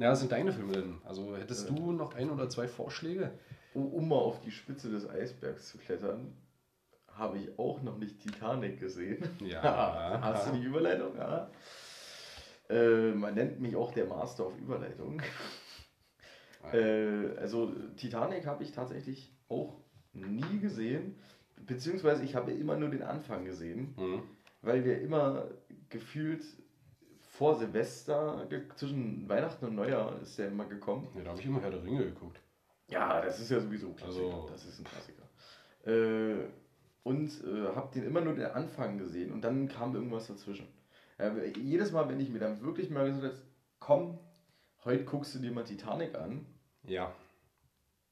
Ja, 0.00 0.10
was 0.12 0.20
sind 0.20 0.32
deine 0.32 0.50
Filme 0.52 0.72
denn? 0.72 0.94
Also 1.04 1.36
hättest 1.36 1.68
du 1.68 1.92
noch 1.92 2.14
ein 2.14 2.30
oder 2.30 2.48
zwei 2.48 2.66
Vorschläge? 2.66 3.32
Um, 3.74 3.86
um 3.92 4.08
mal 4.08 4.16
auf 4.16 4.40
die 4.40 4.50
Spitze 4.50 4.90
des 4.90 5.08
Eisbergs 5.08 5.68
zu 5.68 5.78
klettern, 5.78 6.32
habe 7.08 7.38
ich 7.38 7.58
auch 7.58 7.82
noch 7.82 7.98
nicht 7.98 8.18
Titanic 8.20 8.80
gesehen. 8.80 9.22
Ja. 9.40 9.60
Hast 10.22 10.48
du 10.48 10.52
die 10.56 10.64
Überleitung? 10.64 11.14
Ja. 11.16 11.50
Äh, 12.70 13.12
man 13.12 13.34
nennt 13.34 13.60
mich 13.60 13.76
auch 13.76 13.92
der 13.92 14.06
Master 14.06 14.46
auf 14.46 14.58
Überleitung. 14.58 15.20
Äh, 16.72 17.36
also 17.36 17.72
Titanic 17.96 18.46
habe 18.46 18.62
ich 18.64 18.72
tatsächlich 18.72 19.32
auch 19.48 19.76
nie 20.12 20.58
gesehen, 20.60 21.16
beziehungsweise 21.66 22.22
ich 22.24 22.34
habe 22.34 22.52
immer 22.52 22.76
nur 22.76 22.88
den 22.88 23.02
Anfang 23.02 23.44
gesehen, 23.44 23.94
Mhm. 23.98 24.22
weil 24.62 24.84
wir 24.84 25.00
immer 25.00 25.48
gefühlt 25.90 26.42
vor 27.40 27.54
Silvester, 27.54 28.46
zwischen 28.76 29.26
Weihnachten 29.26 29.64
und 29.64 29.74
Neujahr 29.76 30.20
ist 30.20 30.38
der 30.38 30.48
immer 30.48 30.66
gekommen. 30.66 31.08
Ja, 31.16 31.22
da 31.24 31.30
habe 31.30 31.40
ich 31.40 31.46
immer 31.46 31.62
Herr 31.62 31.70
der 31.70 31.82
Ringe 31.82 32.04
geguckt. 32.04 32.38
Ja, 32.88 33.18
das 33.22 33.40
ist 33.40 33.50
ja 33.50 33.58
sowieso 33.58 33.86
ein 33.88 33.96
Klassiker. 33.96 34.26
Also- 34.26 34.48
das 34.50 34.66
ist 34.66 34.78
ein 34.78 34.84
Klassiker. 34.84 35.22
Äh, 35.86 36.48
und 37.02 37.28
äh, 37.42 37.74
habe 37.74 37.90
den 37.94 38.04
immer 38.04 38.20
nur 38.20 38.34
den 38.34 38.44
Anfang 38.44 38.98
gesehen 38.98 39.32
und 39.32 39.40
dann 39.40 39.68
kam 39.68 39.94
irgendwas 39.94 40.26
dazwischen. 40.26 40.66
Äh, 41.16 41.46
jedes 41.58 41.92
Mal, 41.92 42.06
wenn 42.10 42.20
ich 42.20 42.28
mir 42.28 42.40
dann 42.40 42.60
wirklich 42.60 42.90
mal 42.90 43.06
gesagt 43.06 43.24
habe, 43.36 43.42
komm, 43.78 44.18
heute 44.84 45.04
guckst 45.06 45.34
du 45.34 45.38
dir 45.38 45.50
mal 45.50 45.64
Titanic 45.64 46.14
an, 46.16 46.44
Ja, 46.82 47.10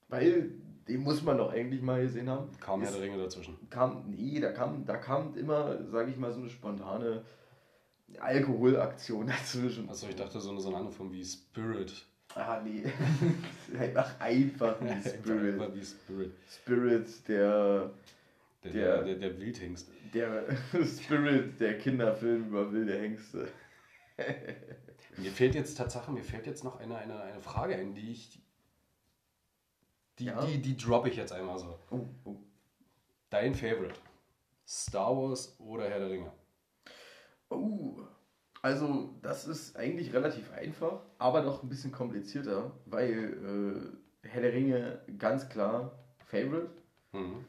weil 0.08 0.52
den 0.88 1.02
muss 1.02 1.22
man 1.22 1.36
doch 1.36 1.52
eigentlich 1.52 1.82
mal 1.82 2.00
gesehen 2.00 2.30
haben. 2.30 2.48
kam 2.60 2.80
Herr 2.80 2.90
der 2.92 3.02
Ringe 3.02 3.18
dazwischen. 3.18 3.58
kam, 3.68 4.08
nee, 4.08 4.40
da 4.40 4.52
kam, 4.52 4.86
da 4.86 4.96
kam 4.96 5.36
immer, 5.36 5.84
sage 5.88 6.10
ich 6.12 6.16
mal, 6.16 6.32
so 6.32 6.40
eine 6.40 6.48
spontane 6.48 7.24
Alkoholaktion 8.18 9.26
dazwischen. 9.28 9.88
Achso, 9.88 10.08
ich 10.08 10.16
dachte 10.16 10.40
so 10.40 10.50
eine, 10.50 10.60
so 10.60 10.68
eine 10.68 10.78
andere 10.78 10.92
Form 10.94 11.12
wie 11.12 11.24
Spirit. 11.24 12.04
Ah, 12.34 12.60
nee. 12.62 12.84
einfach 13.78 14.20
einfach 14.20 14.76
wie 14.80 15.08
Spirit. 15.08 15.54
Einfach 15.60 15.74
wie 15.74 15.84
Spirit. 15.84 16.32
Spirit, 16.48 17.28
der, 17.28 17.90
Der, 18.64 18.72
Der- 18.72 19.02
der, 19.04 19.14
der, 19.16 19.38
Wildhengst. 19.38 19.88
der 20.12 20.44
Spirit, 20.84 21.58
der 21.60 21.78
Kinderfilm 21.78 22.48
über 22.48 22.70
wilde 22.72 22.98
Hengste. 22.98 23.48
Mir 25.16 25.30
fehlt 25.30 25.54
jetzt 25.54 25.76
Tatsache, 25.76 26.10
mir 26.12 26.24
fällt 26.24 26.46
jetzt 26.46 26.64
noch 26.64 26.78
eine, 26.80 26.96
eine, 26.96 27.20
eine 27.20 27.40
Frage 27.40 27.76
ein, 27.76 27.94
die 27.94 28.10
ich. 28.12 28.40
Die, 30.18 30.24
Ja. 30.26 30.44
die, 30.44 30.58
die 30.58 30.76
droppe 30.76 31.08
ich 31.08 31.16
jetzt 31.16 31.32
einmal 31.32 31.58
so. 31.58 31.78
Oh, 31.90 32.06
oh. 32.24 32.36
Dein 33.30 33.54
Favorite. 33.54 33.94
Star 34.66 35.16
Wars 35.16 35.54
oder 35.60 35.88
Herr 35.88 36.00
der 36.00 36.10
Ringe? 36.10 36.32
Oh, 37.50 37.96
also 38.62 39.14
das 39.22 39.46
ist 39.46 39.76
eigentlich 39.76 40.12
relativ 40.12 40.52
einfach, 40.52 41.00
aber 41.18 41.42
doch 41.42 41.62
ein 41.62 41.68
bisschen 41.68 41.92
komplizierter, 41.92 42.72
weil 42.86 43.92
äh, 44.22 44.28
Herr 44.28 44.42
der 44.42 44.52
Ringe 44.52 45.00
ganz 45.18 45.48
klar 45.48 45.92
Favorite. 46.26 46.70
Mhm. 47.12 47.44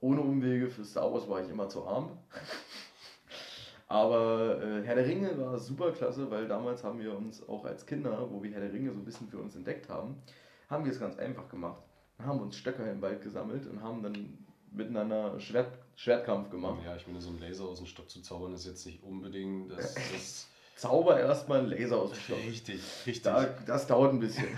Ohne 0.00 0.20
Umwege 0.20 0.70
für 0.70 0.84
Star 0.84 1.12
Wars 1.12 1.28
war 1.28 1.42
ich 1.42 1.50
immer 1.50 1.68
zu 1.68 1.86
arm. 1.86 2.10
Aber 3.88 4.62
äh, 4.62 4.82
Herr 4.82 4.94
der 4.94 5.06
Ringe 5.06 5.38
war 5.38 5.58
super 5.58 5.92
klasse, 5.92 6.30
weil 6.30 6.48
damals 6.48 6.84
haben 6.84 7.00
wir 7.00 7.16
uns 7.16 7.46
auch 7.48 7.64
als 7.64 7.84
Kinder, 7.86 8.28
wo 8.30 8.42
wir 8.42 8.50
Herr 8.52 8.60
der 8.60 8.72
Ringe 8.72 8.92
so 8.92 8.98
ein 8.98 9.04
bisschen 9.04 9.28
für 9.28 9.38
uns 9.38 9.56
entdeckt 9.56 9.88
haben, 9.88 10.16
haben 10.68 10.84
wir 10.84 10.92
es 10.92 11.00
ganz 11.00 11.18
einfach 11.18 11.48
gemacht. 11.48 11.82
Wir 12.16 12.26
haben 12.26 12.40
uns 12.40 12.56
Stöcker 12.56 12.90
im 12.90 13.02
Wald 13.02 13.22
gesammelt 13.22 13.66
und 13.66 13.82
haben 13.82 14.02
dann 14.02 14.38
miteinander 14.74 15.38
Schwert, 15.40 15.78
Schwertkampf 15.96 16.50
gemacht. 16.50 16.80
Ja, 16.84 16.96
ich 16.96 17.06
meine, 17.06 17.20
so 17.20 17.30
ein 17.30 17.38
Laser 17.40 17.64
aus 17.64 17.78
dem 17.78 17.86
Stock 17.86 18.10
zu 18.10 18.20
zaubern 18.20 18.52
ist 18.54 18.66
jetzt 18.66 18.84
nicht 18.86 19.02
unbedingt 19.02 19.70
das. 19.72 19.94
das 19.94 20.48
Zauber 20.76 21.20
erstmal 21.20 21.60
einen 21.60 21.68
Laser 21.68 21.98
aus 21.98 22.10
dem 22.10 22.20
Stock. 22.20 22.38
richtig, 22.38 22.80
richtig. 23.06 23.22
Da, 23.22 23.46
das 23.66 23.86
dauert 23.86 24.12
ein 24.12 24.18
bisschen. 24.20 24.48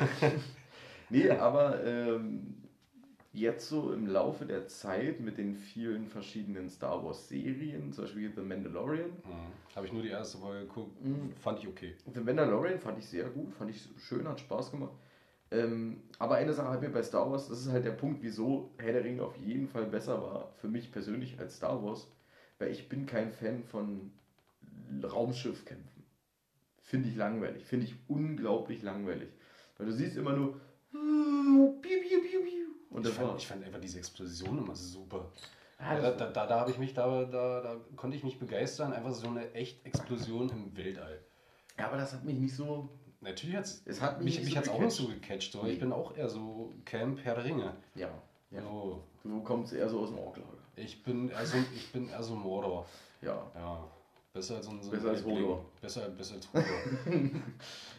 nee, 1.11 1.29
aber 1.31 1.85
ähm, 1.85 2.62
jetzt 3.33 3.68
so 3.68 3.92
im 3.92 4.07
Laufe 4.07 4.46
der 4.46 4.66
Zeit 4.66 5.20
mit 5.20 5.37
den 5.37 5.55
vielen 5.55 6.07
verschiedenen 6.09 6.70
Star 6.70 7.05
Wars 7.05 7.29
Serien, 7.29 7.92
zum 7.92 8.05
Beispiel 8.05 8.33
The 8.35 8.40
Mandalorian. 8.40 9.11
Mhm. 9.11 9.74
Habe 9.76 9.87
ich 9.87 9.92
nur 9.92 10.02
die 10.02 10.09
erste 10.09 10.38
Folge 10.38 10.66
geguckt, 10.66 11.05
Mhm. 11.05 11.33
fand 11.38 11.59
ich 11.59 11.68
okay. 11.68 11.94
The 12.14 12.20
Mandalorian 12.20 12.81
fand 12.81 12.98
ich 12.98 13.05
sehr 13.07 13.29
gut, 13.29 13.52
fand 13.52 13.70
ich 13.70 13.87
schön, 13.98 14.26
hat 14.26 14.40
Spaß 14.40 14.70
gemacht. 14.70 14.92
Ähm, 15.50 16.02
aber 16.18 16.37
eine 16.37 16.52
Sache 16.52 16.70
hat 16.70 16.80
mir 16.80 16.90
bei 16.90 17.02
Star 17.02 17.30
Wars, 17.30 17.48
das 17.48 17.61
ist 17.61 17.70
halt 17.70 17.85
der 17.85 17.92
Punkt, 17.92 18.22
wieso 18.22 18.74
Herr 18.78 18.92
der 18.92 19.04
Ringe 19.04 19.22
auf 19.22 19.37
jeden 19.37 19.68
Fall 19.68 19.87
besser 19.87 20.20
war, 20.20 20.52
für 20.56 20.68
mich 20.68 20.90
persönlich 20.90 21.38
als 21.38 21.56
Star 21.56 21.82
Wars, 21.85 22.11
weil 22.59 22.70
ich 22.70 22.88
bin 22.88 23.06
kein 23.06 23.30
Fan 23.30 23.62
von 23.62 24.11
Raumschiffkämpfen. 25.02 26.04
Finde 26.82 27.09
ich 27.09 27.16
langweilig, 27.16 27.64
finde 27.64 27.87
ich 27.87 27.94
unglaublich 28.09 28.82
langweilig. 28.82 29.28
Weil 29.78 29.87
du 29.87 29.92
siehst 29.92 30.16
immer 30.16 30.32
nur 30.32 30.61
und 32.90 33.06
ich, 33.06 33.12
fand, 33.12 33.38
ich 33.38 33.46
fand 33.46 33.64
einfach 33.64 33.80
diese 33.80 33.98
Explosion 33.98 34.59
immer 34.59 34.74
super. 34.74 35.30
Ja, 35.78 36.00
da 36.00 36.12
da, 36.12 36.30
da, 36.30 36.46
da 36.46 36.61
habe 36.61 36.70
ich 36.70 36.78
mich, 36.78 36.94
da, 36.94 37.24
da, 37.24 37.61
da 37.61 37.76
konnte 37.94 38.16
ich 38.16 38.24
mich 38.24 38.38
begeistern, 38.38 38.92
einfach 38.94 39.12
so 39.12 39.28
eine 39.28 39.52
echt 39.52 39.85
Explosion 39.85 40.48
im 40.48 40.76
Weltall. 40.76 41.22
ja, 41.78 41.88
aber 41.88 41.98
das 41.98 42.14
hat 42.14 42.24
mich 42.24 42.38
nicht 42.38 42.54
so. 42.54 42.88
Natürlich 43.20 43.57
hat's, 43.57 43.83
Es 43.87 44.00
hat 44.00 44.20
mich 44.22 44.38
mich, 44.40 44.50
so 44.52 44.57
hat's 44.59 44.68
auch 44.68 44.79
nicht 44.81 44.92
so 44.94 45.09
gecatcht. 45.09 45.52
So. 45.52 45.62
Nee. 45.62 45.72
Ich 45.72 45.81
bin 45.81 45.92
auch 45.92 46.16
eher 46.16 46.29
so 46.29 46.72
Camp 46.85 47.18
Herr 47.24 47.35
der 47.35 47.44
Ringe. 47.44 47.74
Ja, 47.94 48.09
ja. 48.50 48.62
So, 48.62 49.02
Du 49.24 49.42
kommst 49.42 49.72
eher 49.72 49.88
so 49.88 50.00
aus 50.00 50.11
dem 50.11 50.18
Orklager. 50.18 50.46
ich 50.76 51.02
bin 51.02 51.33
also 51.35 51.57
ich 51.74 51.90
bin 51.92 52.09
eher 52.09 52.22
so 52.22 52.35
Mordor. 52.35 52.87
Ja. 53.22 53.42
Ja. 53.55 53.85
Besser 54.33 54.57
als, 54.57 54.66
so 54.66 54.72
ein- 54.72 54.83
so 54.83 54.90
ein 54.90 54.96
Besser 54.98 55.09
als. 55.11 55.24
Hodor. 55.24 55.64
Besser, 55.81 56.09
besser 56.11 56.35
als 56.35 56.48
Hodor. 56.52 56.64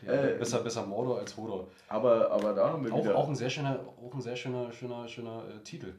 ja, 0.05 0.11
Äh, 0.13 0.37
besser, 0.37 0.59
besser 0.61 0.85
Mordor 0.85 1.17
als 1.19 1.35
Hodor. 1.35 1.67
Aber, 1.89 2.29
aber 2.31 2.53
da 2.53 2.69
haben 2.71 2.85
wir 2.85 2.93
Auch, 2.93 2.99
wieder 3.03 3.15
auch 3.17 3.27
ein 3.27 3.35
sehr 3.35 3.49
schöner, 3.49 3.79
auch 3.99 4.13
ein 4.13 4.21
sehr 4.21 4.35
schöner, 4.35 4.71
schöner, 4.71 5.07
schöner 5.07 5.43
äh, 5.49 5.63
Titel. 5.63 5.95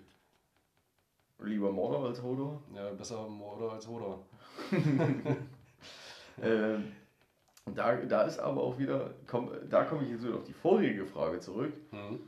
lieber 1.41 1.73
Mordor 1.73 2.07
als 2.07 2.23
Hodor. 2.23 2.63
Ja, 2.75 2.89
besser 2.91 3.27
Mordor 3.29 3.73
als 3.73 3.87
Hodor. 3.89 4.21
Ähm, 6.41 6.93
da, 7.77 7.97
da 7.97 8.23
ist 8.23 8.39
aber 8.39 8.63
auch 8.63 8.79
wieder, 8.79 9.15
komm, 9.27 9.51
da 9.69 9.85
komme 9.85 10.05
ich 10.05 10.11
jetzt 10.11 10.25
wieder 10.25 10.37
auf 10.37 10.45
die 10.45 10.53
vorherige 10.53 11.07
Frage 11.07 11.41
zurück. 11.41 11.73
Mhm. 11.91 12.21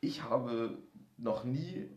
Ich 0.00 0.22
habe 0.22 0.78
noch 1.16 1.44
nie 1.44 1.88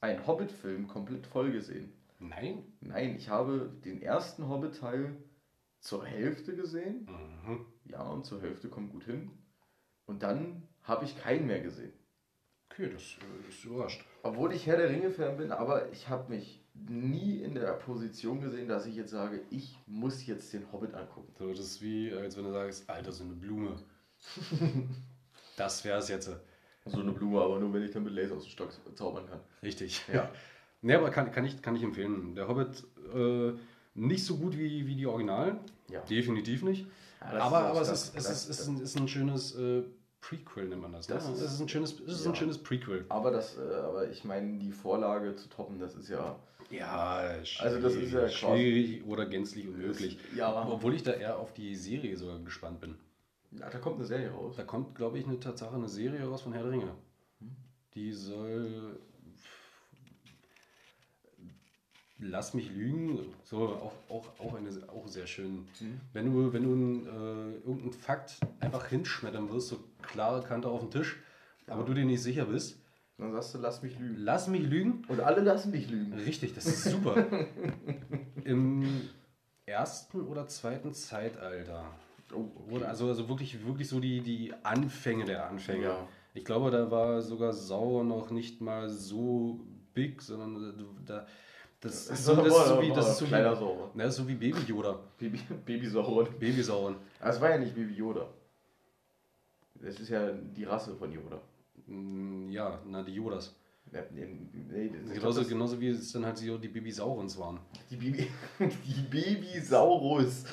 einen 0.00 0.26
Hobbit-Film 0.26 0.88
komplett 0.88 1.26
voll 1.26 1.52
gesehen. 1.52 1.92
Nein? 2.18 2.64
Nein, 2.80 3.16
ich 3.16 3.28
habe 3.28 3.70
den 3.84 4.02
ersten 4.02 4.48
Hobbit-Teil 4.48 5.16
zur 5.80 6.04
Hälfte 6.04 6.56
gesehen. 6.56 7.06
Mhm. 7.46 7.66
Ja, 7.84 8.02
und 8.02 8.24
zur 8.24 8.40
Hälfte 8.40 8.68
kommt 8.68 8.90
gut 8.92 9.04
hin. 9.04 9.30
Und 10.06 10.22
dann 10.22 10.62
habe 10.82 11.04
ich 11.04 11.18
keinen 11.18 11.46
mehr 11.46 11.60
gesehen. 11.60 11.92
Okay, 12.70 12.90
das 12.90 13.02
äh, 13.02 13.48
ist 13.48 13.64
überrascht. 13.64 14.04
Obwohl 14.22 14.52
ich 14.52 14.66
Herr 14.66 14.76
der 14.76 14.90
Ringe-Fan 14.90 15.36
bin, 15.36 15.52
aber 15.52 15.90
ich 15.92 16.08
habe 16.08 16.32
mich 16.32 16.63
nie 16.74 17.38
in 17.42 17.54
der 17.54 17.72
Position 17.74 18.40
gesehen, 18.40 18.68
dass 18.68 18.86
ich 18.86 18.96
jetzt 18.96 19.10
sage, 19.10 19.40
ich 19.50 19.78
muss 19.86 20.26
jetzt 20.26 20.52
den 20.52 20.70
Hobbit 20.72 20.94
angucken. 20.94 21.32
So, 21.38 21.48
das 21.50 21.60
ist 21.60 21.82
wie, 21.82 22.12
als 22.12 22.36
wenn 22.36 22.44
du 22.44 22.52
sagst, 22.52 22.88
Alter, 22.90 23.12
so 23.12 23.24
eine 23.24 23.34
Blume. 23.34 23.76
das 25.56 25.84
wäre 25.84 25.98
es 25.98 26.08
jetzt. 26.08 26.30
So 26.86 27.00
eine 27.00 27.12
Blume, 27.12 27.40
aber 27.40 27.58
nur 27.60 27.72
wenn 27.72 27.82
ich 27.82 27.92
dann 27.92 28.04
mit 28.04 28.12
Laser 28.12 28.34
aus 28.36 28.44
dem 28.44 28.50
Stock 28.50 28.70
zaubern 28.94 29.26
kann. 29.26 29.40
Richtig. 29.62 30.02
Ja. 30.12 30.30
Ne, 30.82 30.98
aber 30.98 31.08
kann, 31.08 31.32
kann, 31.32 31.46
ich, 31.46 31.62
kann 31.62 31.74
ich 31.76 31.82
empfehlen. 31.82 32.34
Der 32.34 32.46
Hobbit 32.46 32.84
äh, 33.14 33.54
nicht 33.94 34.22
so 34.22 34.36
gut 34.36 34.54
wie, 34.58 34.86
wie 34.86 34.94
die 34.94 35.06
Originalen. 35.06 35.60
Ja. 35.88 36.00
Definitiv 36.00 36.62
nicht. 36.62 36.86
Ja, 37.22 37.32
das 37.32 37.42
aber 37.42 37.58
aber 37.60 37.80
es, 37.80 37.88
das- 37.88 38.08
ist, 38.10 38.16
es, 38.18 38.24
das- 38.24 38.30
ist, 38.44 38.48
es 38.50 38.60
ist, 38.60 38.68
ein, 38.68 38.80
ist 38.82 38.96
ein 38.98 39.08
schönes 39.08 39.54
äh, 39.56 39.82
Prequel, 40.20 40.68
nennt 40.68 40.82
man 40.82 40.92
das. 40.92 41.08
Ne? 41.08 41.14
Das 41.14 41.26
ist- 41.30 41.40
es 41.40 41.54
ist 41.54 41.60
ein 41.62 41.70
schönes, 41.70 41.98
es 42.00 42.16
ist 42.16 42.24
ja. 42.26 42.32
ein 42.32 42.36
schönes 42.36 42.58
Prequel. 42.58 43.06
Aber 43.08 43.30
das, 43.30 43.56
äh, 43.56 43.62
aber 43.76 44.10
ich 44.10 44.24
meine, 44.24 44.58
die 44.58 44.72
Vorlage 44.72 45.34
zu 45.36 45.48
toppen, 45.48 45.78
das 45.78 45.94
ist 45.94 46.10
ja. 46.10 46.38
Ja, 46.78 47.34
Also 47.58 47.80
das 47.80 47.94
ist 47.94 48.12
ja 48.12 48.28
schwierig 48.28 49.04
oder 49.06 49.26
gänzlich 49.26 49.68
unmöglich. 49.68 50.18
Ja. 50.36 50.66
Obwohl 50.68 50.94
ich 50.94 51.02
da 51.02 51.12
eher 51.12 51.38
auf 51.38 51.52
die 51.54 51.74
Serie 51.74 52.16
sogar 52.16 52.38
gespannt 52.40 52.80
bin. 52.80 52.96
Ja, 53.52 53.70
da 53.70 53.78
kommt 53.78 53.96
eine 53.96 54.06
Serie 54.06 54.30
raus. 54.30 54.54
Da 54.56 54.64
kommt, 54.64 54.94
glaube 54.94 55.18
ich, 55.18 55.26
eine 55.26 55.38
Tatsache, 55.38 55.74
eine 55.74 55.88
Serie 55.88 56.24
raus 56.24 56.42
von 56.42 56.52
Herr 56.52 56.62
der 56.62 56.72
Ringe. 56.72 56.94
Die 57.94 58.12
soll. 58.12 58.98
Lass 62.18 62.54
mich 62.54 62.70
lügen. 62.70 63.34
So, 63.42 63.68
auch, 63.68 63.92
auch, 64.08 64.40
auch, 64.40 64.54
eine, 64.54 64.70
auch 64.88 65.06
sehr 65.06 65.26
schön. 65.26 65.66
Wenn 66.12 66.32
du, 66.32 66.52
wenn 66.52 66.62
du 66.62 67.08
äh, 67.08 67.54
irgendeinen 67.66 67.92
Fakt 67.92 68.38
einfach 68.60 68.86
hinschmettern 68.86 69.50
wirst, 69.50 69.68
so 69.68 69.78
klare 70.02 70.42
Kante 70.42 70.68
auf 70.68 70.80
den 70.80 70.90
Tisch, 70.90 71.16
aber 71.66 71.84
du 71.84 71.92
dir 71.92 72.04
nicht 72.04 72.22
sicher 72.22 72.46
bist, 72.46 72.78
Dann 73.18 73.32
sagst 73.32 73.54
du, 73.54 73.58
lass 73.58 73.82
mich 73.82 73.98
lügen. 73.98 74.16
lass 74.18 74.48
mich 74.48 74.62
lügen. 74.62 75.04
Und 75.08 75.20
alle 75.20 75.40
lassen 75.40 75.72
dich 75.72 75.88
lügen. 75.88 76.12
Richtig, 76.14 76.54
das 76.54 76.66
ist 76.66 76.84
super. 76.84 77.24
Im 78.44 79.08
ersten 79.66 80.22
oder 80.22 80.46
zweiten 80.48 80.92
Zeitalter. 80.92 81.84
Oh, 82.32 82.50
Wurde 82.70 82.88
also, 82.88 83.06
also 83.06 83.28
wirklich, 83.28 83.64
wirklich 83.64 83.88
so 83.88 84.00
die, 84.00 84.20
die 84.20 84.52
Anfänge 84.62 85.24
der 85.24 85.48
Anfänge. 85.48 85.84
Ja. 85.84 86.08
Ich 86.34 86.44
glaube, 86.44 86.70
da 86.72 86.90
war 86.90 87.22
sogar 87.22 87.52
Sauron 87.52 88.08
noch 88.08 88.30
nicht 88.30 88.60
mal 88.60 88.88
so 88.88 89.60
big, 89.92 90.20
sondern 90.20 90.74
da, 91.06 91.26
das 91.80 92.08
ist 92.08 92.24
so, 92.24 92.34
das 92.34 92.46
ist 92.46 92.66
so 92.66 92.82
wie, 92.82 92.88
das 92.88 93.08
ist 93.10 93.18
so 93.18 93.26
wie, 93.26 93.30
das 93.30 94.08
ist 94.08 94.16
so 94.16 94.26
wie 94.26 94.34
Baby 94.34 94.62
Yoda. 94.66 94.98
Baby, 95.18 95.38
Baby 95.64 95.86
Sauron. 95.86 96.26
Baby 96.40 96.62
Sauron. 96.62 96.96
Aber 97.20 97.30
es 97.30 97.40
war 97.40 97.50
ja 97.50 97.58
nicht 97.58 97.74
Baby 97.74 97.94
Yoda. 97.94 98.26
Das 99.74 100.00
ist 100.00 100.08
ja 100.08 100.32
die 100.32 100.64
Rasse 100.64 100.96
von 100.96 101.12
Yoda. 101.12 101.40
Mm, 101.86 102.50
Ja, 102.50 102.80
na, 102.86 103.02
die 103.02 103.12
Yodas. 103.14 103.54
Nee, 104.12 104.90
Genauso, 105.12 105.44
genauso 105.44 105.80
wie 105.80 105.88
es 105.88 106.10
dann 106.12 106.24
halt 106.26 106.38
so 106.38 106.58
die 106.58 106.68
Baby 106.68 106.90
Saurons 106.90 107.38
waren. 107.38 107.60
die 107.90 107.96
Baby, 107.96 108.26
die 108.58 109.02
Babysaurus. 109.10 110.44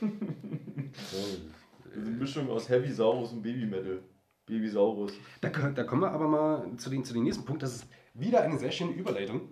So, 0.00 1.16
Eine 1.94 2.10
Mischung 2.10 2.48
aus 2.50 2.68
Heavy 2.68 2.90
Saurus 2.90 3.32
und 3.32 3.42
Baby 3.42 3.66
Metal. 3.66 4.00
Babysaurus. 4.46 5.12
Da, 5.40 5.50
da 5.50 5.84
kommen 5.84 6.02
wir 6.02 6.10
aber 6.10 6.26
mal 6.28 6.76
zu 6.76 6.90
den, 6.90 7.04
zu 7.04 7.14
den 7.14 7.22
nächsten 7.24 7.44
Punkt. 7.44 7.62
Das 7.62 7.76
ist 7.76 7.86
wieder 8.14 8.42
eine 8.42 8.58
sehr 8.58 8.72
schöne 8.72 8.92
Überleitung. 8.92 9.42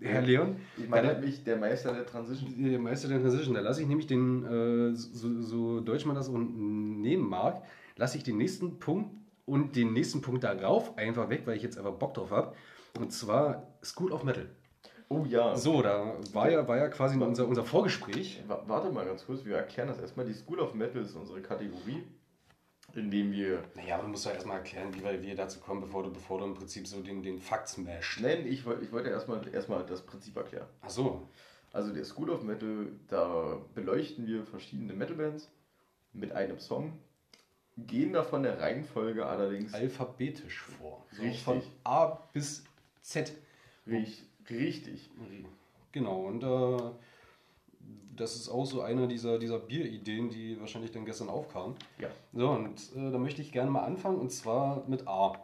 Herr 0.00 0.20
Leon, 0.22 0.56
Ich 0.76 0.88
meine 0.88 1.18
mich, 1.18 1.42
der 1.44 1.56
Meister 1.56 1.92
der 1.94 2.04
Transition. 2.04 2.62
der 2.62 2.78
Meister 2.78 3.08
der 3.08 3.20
Transition, 3.20 3.54
da 3.54 3.60
lasse 3.60 3.80
ich 3.82 3.88
nämlich 3.88 4.06
den, 4.06 4.44
äh, 4.44 4.94
so, 4.94 5.40
so 5.40 5.80
deutsch 5.80 6.04
man 6.04 6.14
das 6.14 6.28
auch 6.28 6.36
nehmen 6.38 7.26
mag, 7.28 7.62
lasse 7.96 8.18
ich 8.18 8.22
den 8.24 8.36
nächsten 8.36 8.78
Punkt 8.78 9.10
und 9.50 9.74
den 9.76 9.92
nächsten 9.92 10.20
Punkt 10.22 10.44
darauf 10.44 10.96
einfach 10.96 11.28
weg, 11.28 11.42
weil 11.44 11.56
ich 11.56 11.62
jetzt 11.62 11.76
einfach 11.76 11.92
Bock 11.94 12.14
drauf 12.14 12.30
habe. 12.30 12.54
Und 12.98 13.12
zwar 13.12 13.66
School 13.82 14.12
of 14.12 14.24
Metal. 14.24 14.48
Oh 15.08 15.24
ja. 15.26 15.56
So, 15.56 15.82
da 15.82 16.14
war 16.32 16.50
ja, 16.50 16.66
war 16.68 16.76
ja 16.76 16.88
quasi 16.88 17.18
unser, 17.18 17.46
unser 17.48 17.64
Vorgespräch. 17.64 18.42
Wa- 18.46 18.62
Warte 18.66 18.90
mal 18.92 19.04
ganz 19.04 19.26
kurz, 19.26 19.44
wir 19.44 19.56
erklären 19.56 19.88
das 19.88 19.98
erstmal. 19.98 20.24
Die 20.26 20.34
School 20.34 20.60
of 20.60 20.74
Metal 20.74 21.02
ist 21.02 21.14
unsere 21.16 21.42
Kategorie, 21.42 22.04
in 22.94 23.10
dem 23.10 23.32
wir. 23.32 23.64
Naja, 23.74 23.94
aber 23.96 24.04
du 24.04 24.10
musst 24.10 24.24
ja 24.24 24.32
erstmal 24.32 24.58
erklären, 24.58 24.94
wie 24.94 25.02
wir, 25.02 25.20
wir 25.20 25.34
dazu 25.34 25.58
kommen, 25.58 25.80
bevor 25.80 26.04
du, 26.04 26.12
bevor 26.12 26.38
du 26.38 26.44
im 26.44 26.54
Prinzip 26.54 26.86
so 26.86 27.00
den, 27.00 27.22
den 27.22 27.40
Fakt 27.40 27.68
smasht. 27.68 28.20
Nein, 28.20 28.46
ich, 28.46 28.64
ich 28.82 28.92
wollte 28.92 29.08
erstmal 29.10 29.46
erstmal 29.52 29.84
das 29.84 30.02
Prinzip 30.02 30.36
erklären. 30.36 30.66
Ach 30.80 30.90
so. 30.90 31.28
Also 31.72 31.92
der 31.92 32.04
School 32.04 32.30
of 32.30 32.42
Metal, 32.42 32.88
da 33.08 33.58
beleuchten 33.74 34.26
wir 34.26 34.44
verschiedene 34.44 34.92
Metal-Bands 34.92 35.50
mit 36.12 36.32
einem 36.32 36.58
Song 36.58 36.98
gehen 37.76 38.12
da 38.12 38.22
von 38.22 38.42
der 38.42 38.60
Reihenfolge 38.60 39.26
allerdings 39.26 39.72
Alphabetisch 39.74 40.62
vor. 40.62 41.04
So 41.12 41.22
Richtig. 41.22 41.42
Von 41.42 41.62
A 41.84 42.18
bis 42.32 42.64
Z. 43.02 43.32
richtig. 43.86 44.24
richtig. 44.50 45.10
Genau, 45.92 46.26
und 46.26 46.42
äh, 46.44 46.90
das 48.16 48.36
ist 48.36 48.48
auch 48.48 48.64
so 48.64 48.82
eine 48.82 49.08
dieser, 49.08 49.38
dieser 49.38 49.58
Bierideen, 49.58 50.28
die 50.28 50.60
wahrscheinlich 50.60 50.92
dann 50.92 51.04
gestern 51.04 51.28
aufkamen. 51.28 51.74
Ja. 51.98 52.08
So, 52.32 52.50
und 52.50 52.78
äh, 52.94 53.10
da 53.10 53.18
möchte 53.18 53.42
ich 53.42 53.50
gerne 53.52 53.70
mal 53.70 53.82
anfangen, 53.82 54.18
und 54.18 54.30
zwar 54.30 54.84
mit 54.86 55.08
A. 55.08 55.34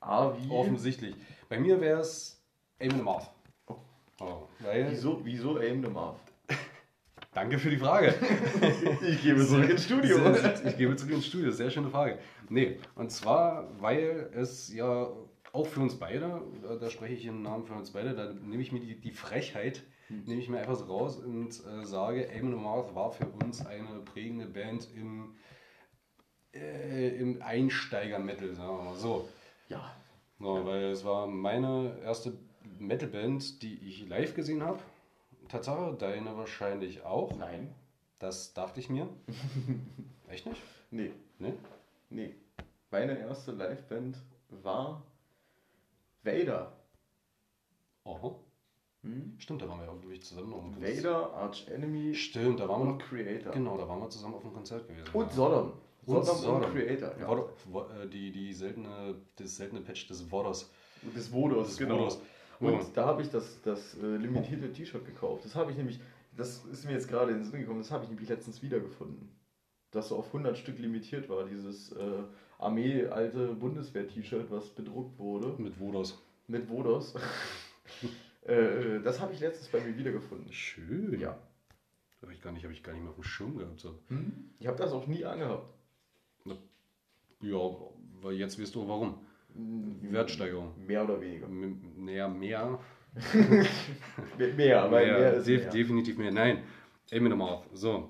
A 0.00 0.36
wie? 0.36 0.50
Offensichtlich. 0.50 1.16
Bei 1.48 1.58
mir 1.58 1.80
wäre 1.80 2.00
es 2.00 2.40
Aim 2.78 2.90
the 2.90 3.02
Mouth. 3.02 3.30
Oh. 3.66 3.76
Oh, 4.20 4.48
weil, 4.60 4.90
Wieso, 4.90 5.24
wieso 5.24 5.58
Aim 5.58 5.82
the 5.82 5.88
Marv? 5.90 6.16
Danke 7.34 7.58
für 7.58 7.70
die 7.70 7.76
Frage. 7.78 8.14
Ich 9.02 9.22
gebe 9.22 9.44
zurück 9.44 9.68
ins 9.68 9.84
Studio. 9.84 10.18
Ich 10.66 10.76
gebe 10.76 10.96
zurück 10.96 11.12
ins 11.14 11.26
Studio, 11.26 11.50
sehr 11.50 11.70
schöne 11.70 11.88
Frage. 11.90 12.18
Nee, 12.48 12.78
und 12.94 13.10
zwar, 13.10 13.68
weil 13.80 14.30
es 14.34 14.72
ja 14.72 15.08
auch 15.52 15.66
für 15.66 15.80
uns 15.80 15.98
beide, 15.98 16.40
da- 16.80 16.88
spreche 16.90 17.14
ich 17.14 17.26
im 17.26 17.42
Namen 17.42 17.64
für 17.64 17.74
uns 17.74 17.90
beide, 17.92 18.14
da 18.14 18.32
nehme 18.32 18.62
ich 18.62 18.72
mir 18.72 18.80
die, 18.80 18.98
die 19.00 19.10
Frechheit, 19.10 19.82
nehme 20.08 20.40
ich 20.40 20.48
mir 20.48 20.58
einfach 20.58 20.76
so 20.76 20.84
raus 20.84 21.16
und 21.18 21.50
äh, 21.66 21.84
sage, 21.84 22.28
Aim 22.30 22.54
Marth 22.62 22.94
war 22.94 23.10
für 23.12 23.26
uns 23.26 23.64
eine 23.66 24.00
prägende 24.04 24.46
Band 24.46 24.88
im, 24.94 25.34
äh, 26.54 27.08
im 27.16 27.40
Einsteiger-Metal, 27.42 28.54
sagen 28.54 28.76
wir 28.78 28.82
mal 28.84 28.96
so. 28.96 29.28
Ja. 29.68 29.94
So, 30.38 30.64
Weil 30.66 30.84
es 30.90 31.04
war 31.04 31.26
meine 31.26 31.98
erste 32.04 32.32
Metalband, 32.78 33.62
die 33.62 33.74
ich 33.88 34.08
live 34.08 34.34
gesehen 34.34 34.62
habe. 34.62 34.80
Tatsache, 35.52 35.94
deine 35.98 36.36
wahrscheinlich 36.36 37.04
auch. 37.04 37.36
Nein. 37.36 37.74
Das 38.18 38.54
dachte 38.54 38.80
ich 38.80 38.88
mir. 38.88 39.08
Echt 40.28 40.46
nicht? 40.46 40.60
Nee. 40.90 41.10
Ne? 41.38 41.54
Nee. 42.10 42.34
Meine 42.90 43.18
erste 43.18 43.52
Liveband 43.52 44.16
war 44.48 45.02
Vader. 46.22 46.72
Aha. 48.04 48.34
Hm? 49.02 49.34
Stimmt, 49.38 49.62
da 49.62 49.68
waren 49.68 49.80
wir 49.80 49.86
ja 49.86 49.92
wirklich 50.02 50.22
zusammen 50.22 50.50
noch 50.50 50.62
im 50.64 50.72
Konzert. 50.74 50.96
Vader, 51.04 51.32
Arch 51.34 51.66
Enemy 51.68 52.14
Stimmt, 52.14 52.60
da 52.60 52.68
waren 52.68 52.82
wir 52.82 52.92
und 52.92 52.98
noch. 52.98 53.04
Creator. 53.08 53.52
Genau, 53.52 53.76
da 53.76 53.88
waren 53.88 54.00
wir 54.00 54.10
zusammen 54.10 54.34
auf 54.34 54.42
dem 54.42 54.52
Konzert 54.52 54.86
gewesen. 54.86 55.08
Und 55.12 55.26
ja. 55.28 55.32
Sodom. 55.34 55.72
Und 56.06 56.24
Sodom, 56.24 56.40
Sodom. 56.40 56.62
und 56.64 56.72
Creator. 56.72 57.12
Ja. 57.18 57.28
Wod- 57.28 57.50
Wo- 57.66 57.80
äh, 58.00 58.08
die, 58.08 58.30
die 58.30 58.52
seltene, 58.52 59.16
das 59.36 59.56
seltene 59.56 59.80
Patch 59.80 60.06
des 60.06 60.30
Woders. 60.30 60.70
Des 61.16 61.32
Vodos, 61.32 61.76
genau. 61.76 61.98
Vodos. 61.98 62.20
Und 62.62 62.74
Oh. 62.74 62.86
da 62.94 63.06
habe 63.06 63.22
ich 63.22 63.28
das, 63.30 63.60
das 63.62 63.96
äh, 63.98 64.16
limitierte 64.16 64.72
T-Shirt 64.72 65.04
gekauft. 65.04 65.44
Das 65.44 65.54
habe 65.54 65.70
ich 65.72 65.76
nämlich, 65.76 65.98
das 66.36 66.64
ist 66.66 66.84
mir 66.84 66.92
jetzt 66.92 67.08
gerade 67.08 67.32
in 67.32 67.38
den 67.38 67.44
Sinn 67.44 67.60
gekommen, 67.60 67.80
das 67.80 67.90
habe 67.90 68.04
ich 68.04 68.10
nämlich 68.10 68.28
letztens 68.28 68.62
wiedergefunden. 68.62 69.28
Das 69.90 70.08
so 70.08 70.16
auf 70.16 70.26
100 70.28 70.56
Stück 70.56 70.78
limitiert 70.78 71.28
war, 71.28 71.44
dieses 71.44 71.92
äh, 71.92 72.22
Armee-alte 72.58 73.48
Bundeswehr-T-Shirt, 73.54 74.50
was 74.50 74.70
bedruckt 74.70 75.18
wurde, 75.18 75.54
Mit 75.60 75.78
Wodos. 75.80 76.22
mit 76.46 76.68
Vodos. 76.70 77.14
äh, 78.46 78.52
äh, 78.54 79.02
das 79.02 79.20
habe 79.20 79.32
ich 79.34 79.40
letztens 79.40 79.68
bei 79.68 79.80
mir 79.80 79.96
wiedergefunden. 79.98 80.52
Schön. 80.52 81.18
Ja. 81.20 81.36
Habe 82.22 82.32
ich, 82.32 82.40
gar 82.40 82.52
nicht- 82.52 82.64
hab 82.64 82.70
ich 82.70 82.82
gar 82.84 82.92
nicht 82.92 83.02
mehr 83.02 83.10
auf 83.10 83.16
dem 83.16 83.24
Schirm 83.24 83.58
gehabt. 83.58 83.80
So. 83.80 83.98
Ich 84.60 84.66
habe 84.68 84.78
das 84.78 84.92
auch 84.92 85.06
nie 85.08 85.24
angehabt. 85.24 85.66
Ja, 87.40 87.58
weil 88.20 88.34
jetzt 88.34 88.60
weißt 88.60 88.74
du 88.76 88.86
warum. 88.86 89.18
Wertsteigerung. 89.54 90.72
Mehr 90.86 91.04
oder 91.04 91.20
weniger. 91.20 91.48
Naja, 91.48 92.28
mehr. 92.28 92.78
Mehr, 94.38 94.54
mehr 94.54 94.90
weil 94.90 95.06
mehr, 95.06 95.18
mehr 95.18 95.34
ist 95.34 95.46
def 95.46 95.62
mehr. 95.62 95.70
Definitiv 95.70 96.16
mehr. 96.16 96.32
Nein, 96.32 96.62
Aim 97.12 97.28
nochmal 97.28 97.50
auf. 97.50 97.66
So. 97.74 98.08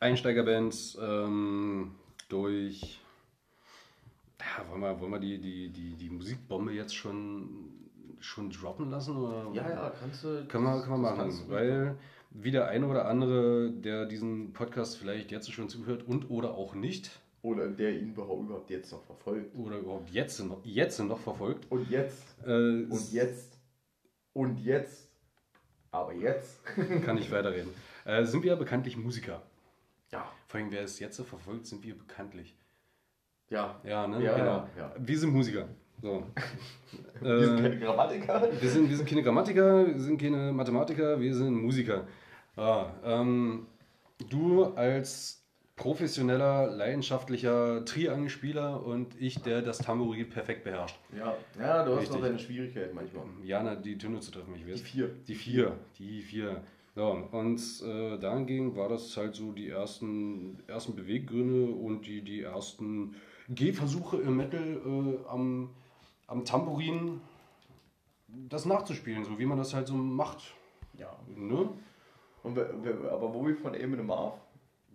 Einsteigerband 0.00 0.98
ähm, 1.00 1.92
durch. 2.28 3.00
Ja, 4.38 4.68
wollen 4.68 4.82
wir, 4.82 5.00
wollen 5.00 5.12
wir 5.12 5.18
die, 5.18 5.40
die, 5.40 5.70
die, 5.70 5.96
die 5.96 6.10
Musikbombe 6.10 6.72
jetzt 6.72 6.94
schon, 6.94 7.88
schon 8.20 8.50
droppen 8.50 8.90
lassen? 8.90 9.16
Oder? 9.16 9.50
Ja, 9.54 9.70
ja, 9.70 9.92
kannst 9.98 10.24
du. 10.24 10.44
Kann 10.46 10.62
man, 10.62 10.82
kann 10.82 11.00
man 11.00 11.00
machen, 11.00 11.32
weil 11.48 11.96
wie 12.30 12.50
der 12.50 12.68
eine 12.68 12.86
oder 12.86 13.06
andere, 13.06 13.70
der 13.70 14.04
diesen 14.04 14.52
Podcast 14.52 14.98
vielleicht 14.98 15.30
jetzt 15.30 15.50
schon 15.50 15.70
zuhört 15.70 16.06
und 16.06 16.28
oder 16.30 16.50
auch 16.50 16.74
nicht, 16.74 17.10
Oder 17.44 17.68
der 17.68 17.90
ihn 17.92 18.12
überhaupt 18.14 18.70
jetzt 18.70 18.90
noch 18.90 19.02
verfolgt. 19.04 19.54
oder 19.54 19.76
überhaupt 19.76 20.08
jetzt 20.08 20.40
noch, 20.40 20.64
jetzt 20.64 20.98
noch 20.98 21.18
verfolgt, 21.18 21.70
Und 21.70 21.90
jetzt. 21.90 22.24
äh, 22.46 22.86
Und 22.88 23.12
jetzt. 23.12 23.58
Und 24.32 24.58
jetzt. 24.64 25.10
Aber 25.90 26.14
jetzt. 26.14 26.64
kann 27.04 27.18
ich 27.18 27.30
weiterreden, 27.30 27.68
äh, 28.06 28.24
sind 28.24 28.42
wir 28.42 28.52
ja 28.52 28.56
bekanntlich 28.56 28.96
Musiker. 28.96 29.42
Ja. 30.10 30.26
Vor 30.48 30.58
allem, 30.58 30.70
wer 30.70 30.84
es 30.84 30.98
jetzt 31.00 31.16
so 31.16 31.24
verfolgt, 31.24 31.66
sind 31.66 31.84
wir 31.84 31.98
bekanntlich. 31.98 32.56
Ja. 33.50 33.78
Ja, 33.84 34.06
ne? 34.08 34.24
Ja, 34.24 34.36
genau. 34.38 34.68
ja. 34.78 34.94
Wir 34.98 35.18
sind 35.18 35.32
Musiker. 35.34 35.68
So. 36.00 36.24
Wir 37.20 37.46
sind 37.46 37.58
äh, 37.58 37.62
keine 37.62 37.78
Grammatiker. 37.78 38.48
wir, 38.60 38.70
sind, 38.70 38.88
wir 38.88 38.96
sind 38.96 39.08
keine 39.08 39.22
Grammatiker, 39.22 39.86
wir 39.86 40.00
sind 40.00 40.20
keine 40.20 40.50
Mathematiker, 40.52 41.20
wir 41.20 41.34
sind 41.34 41.54
Musiker. 41.54 42.06
Ah, 42.56 42.90
ähm, 43.04 43.66
du 44.30 44.64
als 44.74 45.43
professioneller, 45.76 46.68
leidenschaftlicher 46.68 47.84
Triangelspieler 47.84 48.84
und 48.84 49.20
ich, 49.20 49.42
der 49.42 49.60
das 49.60 49.78
Tambourin 49.78 50.28
perfekt 50.28 50.64
beherrscht. 50.64 50.96
Ja, 51.16 51.36
ja, 51.58 51.84
du 51.84 51.92
hast 51.92 52.02
Richtig. 52.02 52.16
noch 52.16 52.22
deine 52.22 52.38
Schwierigkeiten 52.38 52.94
manchmal. 52.94 53.24
Jana, 53.42 53.74
die 53.74 53.98
Töne 53.98 54.20
zu 54.20 54.30
treffen, 54.30 54.54
ich 54.54 54.66
weiß. 54.66 54.80
Die 54.80 54.84
vier. 54.84 55.10
Die 55.26 55.34
vier, 55.34 55.78
die 55.98 56.22
vier. 56.22 56.62
Ja, 56.96 57.08
und 57.08 57.60
äh, 57.84 58.18
dahingehend 58.18 58.76
war 58.76 58.88
das 58.88 59.16
halt 59.16 59.34
so 59.34 59.50
die 59.50 59.68
ersten, 59.68 60.62
ersten 60.68 60.94
Beweggründe 60.94 61.72
und 61.72 62.06
die, 62.06 62.22
die 62.22 62.42
ersten 62.42 63.16
Gehversuche 63.48 64.18
im 64.18 64.36
Metal 64.36 64.80
äh, 64.86 65.28
am, 65.28 65.70
am 66.28 66.44
Tambourin 66.44 67.20
das 68.28 68.64
nachzuspielen, 68.64 69.24
so 69.24 69.40
wie 69.40 69.44
man 69.46 69.58
das 69.58 69.74
halt 69.74 69.88
so 69.88 69.94
macht. 69.94 70.54
Ja. 70.96 71.18
Ne? 71.26 71.68
Und 72.44 72.58
aber 72.58 73.34
wo 73.34 73.44
wir 73.44 73.56
von 73.56 73.74
Eminem 73.74 74.06
Marv, 74.06 74.34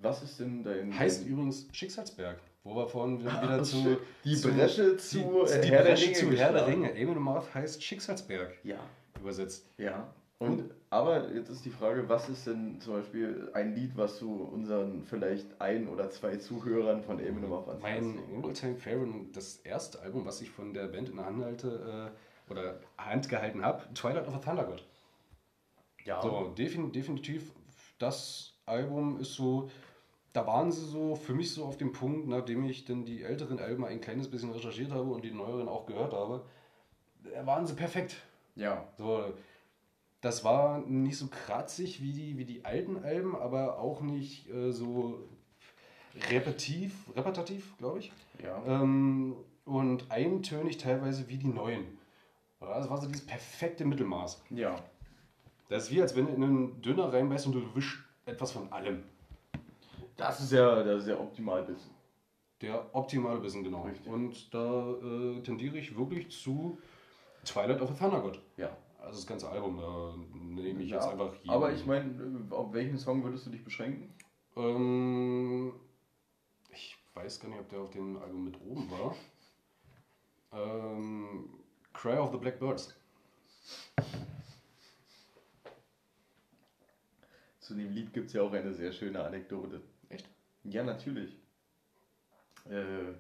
was 0.02 0.24
ist 0.24 0.40
denn 0.40 0.64
dein. 0.64 0.98
Heißt 0.98 1.22
dein, 1.24 1.30
übrigens 1.30 1.68
Schicksalsberg, 1.72 2.38
wo 2.64 2.76
wir 2.76 2.88
vorhin 2.88 3.20
wieder 3.22 3.42
Ah, 3.60 3.64
zu. 3.64 3.98
Die 4.24 4.36
zu- 4.36 4.52
Bresche 4.52 4.98
zu, 4.98 5.18
die, 5.18 5.52
äh, 5.52 5.62
die 5.62 5.68
Herr 5.70 5.84
der 5.84 5.90
Bresche 5.92 6.14
zu 6.14 6.32
Herr 6.32 6.54
der. 6.54 6.68
Ringe. 6.68 6.94
Eminem 6.94 7.24
Marth 7.24 7.54
heißt 7.54 7.84
Schicksalsberg 7.84 8.54
Ja. 8.64 8.78
übersetzt. 9.20 9.66
Ja. 9.78 10.14
Und, 10.42 10.64
aber 10.90 11.34
jetzt 11.34 11.50
ist 11.50 11.66
die 11.66 11.70
Frage, 11.70 12.08
was 12.08 12.30
ist 12.30 12.48
denn 12.48 12.80
zum 12.80 12.94
Beispiel 12.94 13.50
ein 13.54 13.76
Lied, 13.76 13.92
was 13.98 14.20
du 14.20 14.34
unseren 14.34 15.04
vielleicht 15.04 15.60
ein 15.60 15.90
oder 15.90 16.10
zwei 16.12 16.38
Zuhörern 16.38 17.04
von 17.04 17.20
Eminem 17.20 17.50
Marv 17.50 17.68
ans 17.68 17.82
Mein 17.84 18.20
All-Time 18.42 18.78
Favorite 18.78 19.12
und 19.12 19.36
das 19.36 19.58
erste 19.58 20.00
Album, 20.00 20.26
was 20.26 20.40
ich 20.40 20.50
von 20.50 20.74
der 20.74 20.88
Band 20.88 21.10
in 21.10 21.18
der 21.18 21.26
Hand 21.26 21.44
halte 21.44 22.12
äh, 22.48 22.52
oder 22.52 22.80
Hand 22.98 23.28
gehalten 23.28 23.66
habe, 23.66 23.84
Twilight 23.94 24.30
of 24.30 24.34
a 24.36 24.38
Thunder 24.40 24.64
God. 24.64 24.86
Ja. 26.06 26.22
So, 26.22 26.54
defin 26.58 26.92
definitiv, 26.94 27.52
das 27.98 28.54
Album 28.66 29.20
ist 29.20 29.34
so, 29.34 29.70
da 30.34 30.46
waren 30.46 30.72
sie 30.72 30.86
so 30.86 31.16
für 31.16 31.34
mich 31.34 31.54
so 31.54 31.66
auf 31.66 31.78
dem 31.78 31.92
Punkt, 31.92 32.28
nachdem 32.28 32.66
ich 32.66 32.86
dann 32.86 33.06
die 33.06 33.24
älteren 33.24 33.60
Alben 33.60 33.86
ein 33.86 34.02
kleines 34.02 34.30
bisschen 34.30 34.52
recherchiert 34.52 34.92
habe 34.92 35.10
und 35.10 35.24
die 35.24 35.32
neueren 35.32 35.68
auch 35.68 35.86
gehört 35.86 36.14
habe, 36.14 36.46
da 37.24 37.46
waren 37.46 37.66
sie 37.66 37.74
perfekt. 37.74 38.18
Ja. 38.56 38.88
So, 38.98 39.34
das 40.22 40.44
war 40.44 40.80
nicht 40.80 41.18
so 41.18 41.28
kratzig 41.28 42.02
wie 42.02 42.12
die, 42.12 42.38
wie 42.38 42.46
die 42.46 42.66
alten 42.66 43.04
Alben, 43.04 43.36
aber 43.36 43.80
auch 43.80 44.02
nicht 44.02 44.50
äh, 44.50 44.72
so 44.72 45.28
repetitiv, 46.30 46.94
repetitiv, 47.16 47.78
glaube 47.78 48.00
ich. 48.00 48.12
Ja. 48.44 48.62
Ähm, 48.66 49.36
und 49.66 50.12
eintönig 50.12 50.78
teilweise 50.78 51.28
wie 51.30 51.38
die 51.38 51.48
neuen. 51.48 51.98
Das 52.60 52.90
war 52.90 52.98
so 52.98 53.08
dieses 53.08 53.26
perfekte 53.26 53.86
Mittelmaß. 53.86 54.44
Ja. 54.50 54.76
Das 55.70 55.84
ist 55.84 55.92
wie, 55.92 56.02
als 56.02 56.16
wenn 56.16 56.26
du 56.26 56.34
in 56.34 56.44
einen 56.44 56.82
Döner 56.82 57.14
reinbeißt 57.14 57.46
und 57.46 57.54
du 57.54 57.76
wischst 57.76 58.00
etwas 58.26 58.52
von 58.52 58.72
allem. 58.72 59.04
Das 60.20 60.42
ist 60.42 60.52
ja, 60.52 60.84
das 60.84 61.04
ist 61.04 61.08
ja 61.08 61.18
optimal 61.18 61.64
Bissen. 61.64 61.92
Der 62.62 62.94
optimale 62.94 63.40
Bissen, 63.40 63.64
genau. 63.64 63.84
Richtig. 63.84 64.06
Und 64.12 64.54
da 64.54 64.92
äh, 64.92 65.42
tendiere 65.42 65.78
ich 65.78 65.98
wirklich 65.98 66.30
zu 66.30 66.78
Twilight 67.46 67.82
of 67.82 67.90
the 67.90 67.96
Thunder 67.96 68.20
God. 68.20 68.38
Ja. 68.58 68.76
Also 69.00 69.20
das 69.20 69.28
ganze 69.28 69.50
Album, 69.50 69.78
da 69.78 70.14
nehme 70.62 70.84
ich 70.84 70.90
ja. 70.90 70.98
jetzt 70.98 71.08
einfach 71.08 71.34
jeden. 71.36 71.50
Aber 71.50 71.72
ich 71.72 71.86
meine, 71.86 72.46
auf 72.50 72.74
welchen 72.74 72.98
Song 72.98 73.24
würdest 73.24 73.46
du 73.46 73.50
dich 73.50 73.64
beschränken? 73.64 74.14
Ähm, 74.58 75.74
ich 76.70 76.98
weiß 77.14 77.40
gar 77.40 77.48
nicht, 77.48 77.62
ob 77.62 77.70
der 77.70 77.80
auf 77.80 77.92
dem 77.92 78.18
Album 78.18 78.44
mit 78.44 78.60
oben 78.60 78.92
war. 78.92 79.16
Ähm, 80.52 81.50
Cry 81.94 82.18
of 82.18 82.32
the 82.34 82.38
Blackbirds. 82.38 82.94
Zu 87.62 87.76
dem 87.76 87.94
Lied 87.94 88.12
gibt 88.12 88.28
es 88.28 88.34
ja 88.34 88.42
auch 88.42 88.52
eine 88.52 88.74
sehr 88.74 88.92
schöne 88.92 89.24
Anekdote. 89.24 89.82
Ja, 90.70 90.84
natürlich. 90.84 91.38
Äh, 92.70 93.14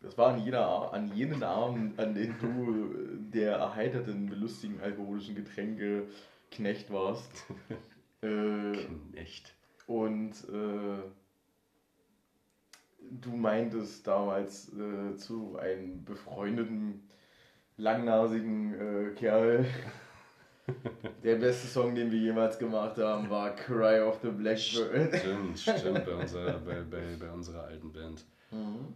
das 0.00 0.18
war 0.18 0.34
an, 0.34 0.44
jeder, 0.44 0.66
A- 0.66 0.88
an 0.88 1.14
jenen 1.14 1.42
Abend, 1.42 1.98
an 1.98 2.14
denen 2.14 2.36
du 2.38 2.92
äh, 2.94 3.30
der 3.32 3.56
erheiterten, 3.56 4.26
belustigen 4.26 4.80
alkoholischen 4.80 5.34
Getränke 5.34 6.08
Knecht 6.50 6.92
warst. 6.92 7.30
äh, 8.22 8.72
Echt? 9.14 9.54
und 9.86 10.32
äh, 10.50 11.02
du 13.10 13.30
meintest 13.36 14.06
damals 14.06 14.72
äh, 14.74 15.16
zu 15.16 15.56
einem 15.58 16.04
befreundeten, 16.04 17.08
langnasigen 17.76 18.74
äh, 18.74 19.10
Kerl. 19.14 19.64
Der 21.22 21.36
beste 21.36 21.66
Song, 21.66 21.94
den 21.94 22.10
wir 22.10 22.18
jemals 22.18 22.58
gemacht 22.58 22.96
haben, 22.98 23.28
war 23.28 23.50
Cry 23.54 24.00
of 24.00 24.18
the 24.22 24.28
Blackbird. 24.30 25.14
Stimmt, 25.20 25.58
stimmt, 25.58 26.04
bei 26.04 26.14
unserer, 26.14 26.58
bei, 26.58 26.80
bei, 26.82 27.02
bei 27.20 27.30
unserer 27.30 27.64
alten 27.64 27.92
Band. 27.92 28.24
Mhm. 28.50 28.94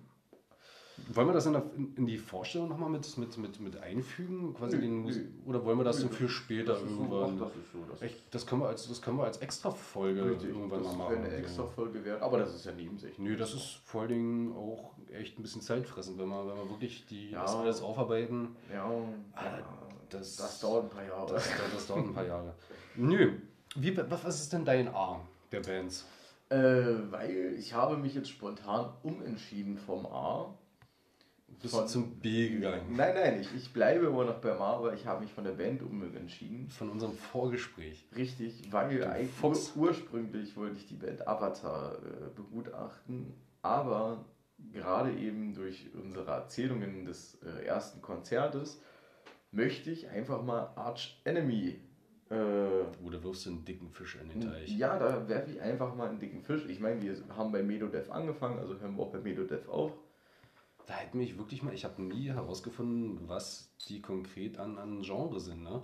Wollen 1.12 1.28
wir 1.28 1.32
das 1.32 1.46
in, 1.46 1.54
in 1.96 2.06
die 2.06 2.18
Vorstellung 2.18 2.68
nochmal 2.68 2.90
mit, 2.90 3.16
mit, 3.18 3.38
mit, 3.38 3.60
mit 3.60 3.76
einfügen? 3.80 4.52
Quasi 4.54 4.76
Nö, 4.76 4.82
den 4.82 4.96
Musik, 5.02 5.26
nö. 5.44 5.50
oder 5.50 5.64
wollen 5.64 5.78
wir 5.78 5.84
das 5.84 5.98
Nö, 6.02 6.08
so 6.08 6.08
für 6.08 6.28
später 6.28 6.72
Das 6.72 6.82
ist 6.82 6.88
so, 6.88 6.96
irgendwann? 7.02 7.34
ach, 7.40 7.44
das 7.46 7.56
ist 7.56 7.72
so. 7.72 7.78
Das 7.88 8.02
Echt, 8.02 8.34
das 8.34 8.46
können 8.46 8.62
wir 8.62 8.68
als, 8.68 8.88
das 8.88 9.00
können 9.00 9.16
wir 9.18 9.24
als 9.24 9.38
Extra-Folge 9.38 10.20
irgendwann 10.20 10.82
das 10.82 10.96
mal 10.96 11.04
machen. 11.10 11.18
eine 11.18 11.30
so. 11.30 11.36
extra 11.36 11.66
Folge 11.66 12.04
wert, 12.04 12.20
aber 12.20 12.38
das 12.38 12.52
ist 12.54 12.66
ja 12.66 12.72
nebensächlich. 12.72 13.18
Nö, 13.20 13.36
das 13.36 13.54
ist 13.54 13.80
vor 13.84 14.00
allen 14.02 14.10
Dingen 14.10 14.52
auch 14.56 14.90
echt 15.12 15.38
ein 15.38 15.42
bisschen 15.42 15.62
zeitfressend, 15.62 16.18
wenn 16.18 16.28
wir, 16.28 16.46
wenn 16.48 16.56
wir 16.56 16.68
wirklich 16.70 17.06
die, 17.06 17.30
Ja. 17.30 17.42
das 17.42 17.54
alles 17.54 17.80
aufarbeiten. 17.80 18.56
Ja, 18.72 18.84
Ah, 19.34 19.44
ja 19.44 19.87
das- 20.10 20.36
das, 20.36 20.60
dauert 20.60 20.84
ein 20.84 20.90
paar 20.90 21.04
Jahre. 21.04 21.32
Das, 21.34 21.48
das 21.74 21.86
dauert 21.86 22.06
ein 22.06 22.14
paar 22.14 22.26
Jahre. 22.26 22.54
Nö. 22.96 23.32
Wie, 23.76 23.96
was 23.96 24.40
ist 24.40 24.52
denn 24.52 24.64
dein 24.64 24.88
A 24.88 25.20
der 25.52 25.60
Bands? 25.60 26.06
Äh, 26.48 26.56
weil 27.10 27.54
ich 27.58 27.74
habe 27.74 27.96
mich 27.98 28.14
jetzt 28.14 28.30
spontan 28.30 28.90
umentschieden 29.02 29.76
vom 29.76 30.06
A. 30.06 30.54
Bist 31.60 31.74
Von- 31.74 31.84
du 31.84 31.88
zum 31.90 32.20
B 32.20 32.48
gegangen? 32.50 32.94
Nein, 32.96 33.14
nein, 33.14 33.40
ich, 33.40 33.52
ich 33.54 33.72
bleibe 33.72 34.06
immer 34.06 34.24
noch 34.24 34.40
beim 34.40 34.60
A, 34.62 34.74
aber 34.76 34.94
ich 34.94 35.06
habe 35.06 35.22
mich 35.22 35.32
von 35.32 35.44
der 35.44 35.52
Band 35.52 35.82
umentschieden. 35.82 36.68
Von 36.70 36.88
unserem 36.90 37.14
Vorgespräch. 37.14 38.06
Richtig, 38.14 38.70
weil 38.72 39.04
eigentlich 39.04 39.42
ur 39.42 39.56
ursprünglich 39.76 40.56
wollte 40.56 40.76
ich 40.76 40.86
die 40.86 40.94
Band 40.94 41.26
Avatar 41.26 41.96
äh, 41.96 42.30
begutachten, 42.34 43.34
aber 43.62 44.24
gerade 44.72 45.12
eben 45.12 45.54
durch 45.54 45.86
unsere 45.94 46.30
Erzählungen 46.30 47.04
des 47.04 47.38
äh, 47.42 47.64
ersten 47.66 48.00
Konzertes 48.02 48.80
möchte 49.52 49.90
ich 49.90 50.08
einfach 50.08 50.42
mal 50.42 50.72
Arch 50.76 51.20
Enemy. 51.24 51.80
Äh, 52.30 52.34
Oder 53.04 53.22
wirfst 53.22 53.46
du 53.46 53.50
einen 53.50 53.64
dicken 53.64 53.88
Fisch 53.90 54.16
in 54.20 54.28
den 54.28 54.40
Teich? 54.42 54.68
ja, 54.76 54.98
da 54.98 55.26
werfe 55.28 55.50
ich 55.50 55.60
einfach 55.60 55.94
mal 55.94 56.10
einen 56.10 56.18
dicken 56.18 56.42
Fisch. 56.42 56.66
Ich 56.68 56.78
meine, 56.78 57.00
wir 57.00 57.16
haben 57.36 57.52
bei 57.52 57.62
Medodev 57.62 58.10
angefangen, 58.10 58.58
also 58.58 58.78
hören 58.78 58.96
wir 58.96 59.02
auch 59.04 59.12
bei 59.12 59.20
Medodev 59.20 59.66
auf. 59.68 59.92
Da 60.86 60.94
hätte 60.94 61.16
mich 61.16 61.38
wirklich 61.38 61.62
mal, 61.62 61.72
ich 61.74 61.84
habe 61.84 62.02
nie 62.02 62.28
herausgefunden, 62.28 63.20
was 63.28 63.70
die 63.88 64.00
konkret 64.02 64.58
an, 64.58 64.76
an 64.78 65.02
Genre 65.02 65.40
sind, 65.40 65.62
ne? 65.62 65.82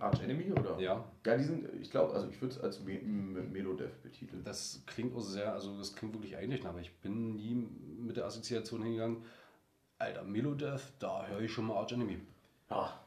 Arch 0.00 0.20
Enemy, 0.22 0.52
oder? 0.52 0.78
Ja, 0.78 1.04
Ja, 1.26 1.36
die 1.36 1.42
sind, 1.44 1.68
ich 1.80 1.90
glaube, 1.90 2.12
also 2.14 2.28
ich 2.28 2.40
würde 2.40 2.54
es 2.54 2.60
als 2.60 2.84
Me 2.84 3.00
Melodev 3.00 3.90
betiteln. 4.02 4.42
das 4.44 4.82
klingt 4.86 5.14
auch 5.14 5.20
sehr, 5.20 5.52
also 5.52 5.76
das 5.76 5.94
klingt 5.94 6.14
wirklich 6.14 6.36
einleuchtend, 6.36 6.68
aber 6.70 6.80
ich 6.80 6.92
bin 7.00 7.34
nie 7.34 7.54
mit 7.98 8.16
der 8.16 8.26
Assoziation 8.26 8.82
hingegangen, 8.82 9.24
Alter, 9.98 10.22
Melodeath, 10.24 10.92
da 11.00 11.26
höre 11.26 11.40
ich 11.40 11.52
schon 11.52 11.66
mal 11.66 11.76
Arch 11.76 11.92
Enemy. 11.92 12.20
Ja. 12.70 13.00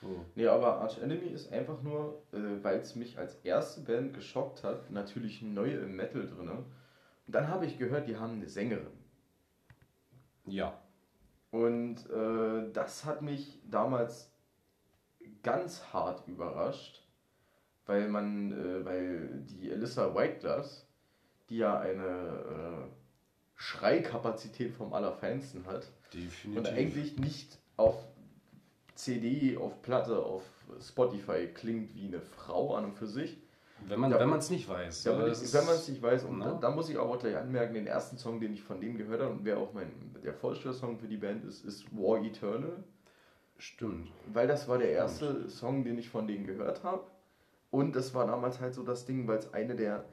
So. 0.00 0.24
Nee, 0.34 0.46
aber 0.46 0.80
Arch 0.80 0.98
Enemy 0.98 1.26
ist 1.28 1.52
einfach 1.52 1.82
nur, 1.82 2.22
äh, 2.32 2.62
weil 2.62 2.78
es 2.80 2.96
mich 2.96 3.18
als 3.18 3.36
erste 3.44 3.82
Band 3.82 4.14
geschockt 4.14 4.64
hat, 4.64 4.90
natürlich 4.90 5.42
neue 5.42 5.76
im 5.78 5.94
Metal 5.96 6.26
drin. 6.26 6.48
Und 6.48 6.66
dann 7.26 7.48
habe 7.48 7.66
ich 7.66 7.78
gehört, 7.78 8.08
die 8.08 8.16
haben 8.16 8.34
eine 8.34 8.48
Sängerin. 8.48 8.98
Ja, 10.46 10.80
Und 11.50 12.08
äh, 12.10 12.72
das 12.72 13.04
hat 13.04 13.22
mich 13.22 13.60
damals 13.70 14.32
ganz 15.42 15.92
hart 15.92 16.26
überrascht, 16.28 17.06
weil 17.86 18.08
man, 18.08 18.52
äh, 18.52 18.84
weil 18.84 19.28
die 19.44 19.70
Alyssa 19.70 20.14
Whiteglass, 20.14 20.86
die 21.50 21.58
ja 21.58 21.78
eine 21.78 22.88
äh, 22.88 22.90
Schreikapazität 23.56 24.72
vom 24.72 24.94
Allerfeinsten 24.94 25.66
hat, 25.66 25.92
definitiv. 26.12 26.56
und 26.56 26.68
eigentlich 26.68 27.18
nicht 27.18 27.58
auf 27.76 27.96
CD, 28.94 29.56
auf 29.56 29.82
Platte, 29.82 30.24
auf 30.24 30.42
Spotify 30.80 31.48
klingt 31.52 31.94
wie 31.94 32.06
eine 32.06 32.20
Frau 32.20 32.74
an 32.74 32.84
und 32.84 32.94
für 32.94 33.06
sich. 33.06 33.38
wenn 33.86 33.98
man 33.98 34.12
es 34.12 34.50
nicht 34.50 34.68
weiß. 34.68 35.04
Ja, 35.04 35.12
aber 35.12 35.22
wenn 35.26 35.64
man 35.66 35.74
es 35.74 35.88
nicht 35.88 36.02
weiß, 36.02 36.24
und 36.24 36.38
Na? 36.38 36.52
da, 36.52 36.58
da 36.58 36.70
muss 36.70 36.88
ich 36.88 36.98
aber 36.98 37.10
auch 37.10 37.18
gleich 37.18 37.36
anmerken, 37.36 37.74
den 37.74 37.86
ersten 37.86 38.16
Song, 38.16 38.40
den 38.40 38.52
ich 38.52 38.62
von 38.62 38.80
dem 38.80 38.96
gehört 38.96 39.20
habe 39.20 39.32
und 39.32 39.44
wer 39.44 39.58
auch 39.58 39.72
mein 39.72 39.90
der 40.22 40.34
Vorstellungssong 40.34 40.98
für 40.98 41.08
die 41.08 41.16
Band 41.16 41.44
ist, 41.44 41.64
ist 41.64 41.84
War 41.96 42.22
Eternal, 42.22 42.84
Stimmt. 43.58 44.08
weil 44.32 44.46
das 44.46 44.68
war 44.68 44.78
der 44.78 44.90
erste 44.90 45.48
Song, 45.48 45.84
den 45.84 45.98
ich 45.98 46.08
von 46.08 46.26
denen 46.26 46.46
gehört 46.46 46.84
habe. 46.84 47.04
Und 47.70 47.96
das 47.96 48.14
war 48.14 48.26
damals 48.26 48.60
halt 48.60 48.74
so 48.74 48.82
das 48.82 49.06
Ding, 49.06 49.26
weil 49.26 49.38
es 49.38 49.52
eine 49.54 49.74
der, 49.74 50.04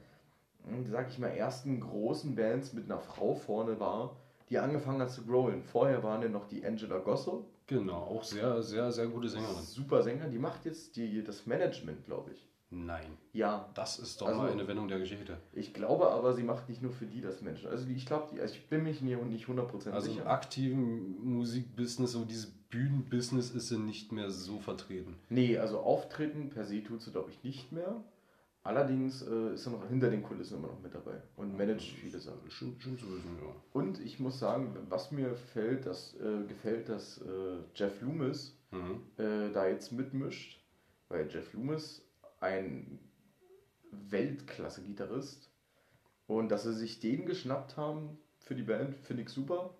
hm, 0.66 0.86
sag 0.86 1.08
ich 1.10 1.18
mal, 1.18 1.28
ersten 1.28 1.80
großen 1.80 2.34
Bands 2.34 2.72
mit 2.72 2.86
einer 2.86 3.00
Frau 3.00 3.34
vorne 3.34 3.78
war, 3.78 4.16
die 4.50 4.58
angefangen 4.58 5.00
hat 5.00 5.10
zu 5.10 5.24
growlen. 5.24 5.62
Vorher 5.62 6.02
waren 6.02 6.22
ja 6.22 6.28
noch 6.28 6.46
die 6.46 6.64
Angela 6.64 6.98
Gosso, 6.98 7.46
Genau, 7.66 7.98
auch 7.98 8.24
sehr, 8.24 8.60
sehr, 8.62 8.90
sehr 8.90 9.06
gute 9.06 9.28
Sängerin. 9.28 9.62
super 9.62 10.02
Sänger, 10.02 10.28
die 10.28 10.38
macht 10.40 10.64
jetzt 10.64 10.96
die, 10.96 11.22
das 11.22 11.46
Management, 11.46 12.04
glaube 12.04 12.32
ich. 12.32 12.46
Nein, 12.72 13.16
Ja, 13.32 13.68
das 13.74 13.98
ist 13.98 14.20
doch 14.20 14.26
Also- 14.28 14.40
mal 14.42 14.50
eine 14.50 14.66
Wendung 14.68 14.86
der 14.88 14.98
Geschichte. 15.00 15.38
ich 15.52 15.72
glaube 15.74 16.08
aber, 16.10 16.34
sie 16.34 16.42
macht 16.44 16.68
nicht 16.68 16.82
nur 16.82 16.90
für 16.92 17.06
die 17.06 17.20
das 17.20 17.42
Management. 17.42 17.72
Also 17.72 17.88
ich 17.88 18.06
glaube, 18.06 18.40
also 18.40 18.54
ich 18.54 18.68
bin 18.68 18.82
mich 18.84 19.00
nicht 19.02 19.46
100% 19.48 19.94
Also 19.94 20.08
im 20.10 20.14
sicher. 20.16 20.28
aktiven 20.30 21.20
Musikbusiness, 21.36 22.12
so 22.12 22.24
dieses 22.24 22.46
Bühnenbusiness 22.70 23.50
ist 23.50 23.68
sie 23.68 23.78
nicht 23.78 24.12
mehr 24.12 24.30
so 24.30 24.58
vertreten. 24.60 25.16
Nee, 25.28 25.58
also 25.58 25.80
auftreten 25.80 26.50
per 26.50 26.64
se 26.64 26.82
tut 26.82 27.02
sie, 27.02 27.10
glaube 27.12 27.30
ich, 27.30 27.42
nicht 27.44 27.72
mehr. 27.72 28.02
Allerdings 28.62 29.22
äh, 29.22 29.54
ist 29.54 29.64
sie 29.64 29.70
noch 29.70 29.88
hinter 29.88 30.10
den 30.10 30.22
Kulissen 30.22 30.58
immer 30.58 30.68
noch 30.68 30.80
mit 30.82 30.94
dabei 30.94 31.22
und 31.36 31.56
managt 31.56 31.80
viele 31.82 32.18
Sachen. 32.18 32.50
Schön, 32.50 32.78
schön 32.78 32.98
zu 32.98 33.06
wissen, 33.06 33.38
ja. 33.42 33.54
Und 33.72 33.98
ich 34.00 34.20
muss 34.20 34.38
sagen, 34.38 34.76
was 34.90 35.10
mir 35.12 35.34
fällt, 35.34 35.86
dass, 35.86 36.14
äh, 36.20 36.44
gefällt, 36.46 36.88
dass 36.90 37.18
äh, 37.22 37.58
Jeff 37.74 38.00
Loomis 38.02 38.56
Mhm. 38.72 39.02
äh, 39.16 39.50
da 39.52 39.66
jetzt 39.66 39.90
mitmischt, 39.90 40.64
weil 41.08 41.28
Jeff 41.28 41.52
Loomis 41.54 42.06
ein 42.38 43.00
Weltklasse-Gitarrist 43.90 45.50
und 46.26 46.50
dass 46.50 46.62
sie 46.62 46.74
sich 46.74 47.00
den 47.00 47.26
geschnappt 47.26 47.76
haben 47.76 48.18
für 48.38 48.54
die 48.54 48.62
Band, 48.62 48.94
finde 48.96 49.22
ich 49.22 49.28
super. 49.30 49.74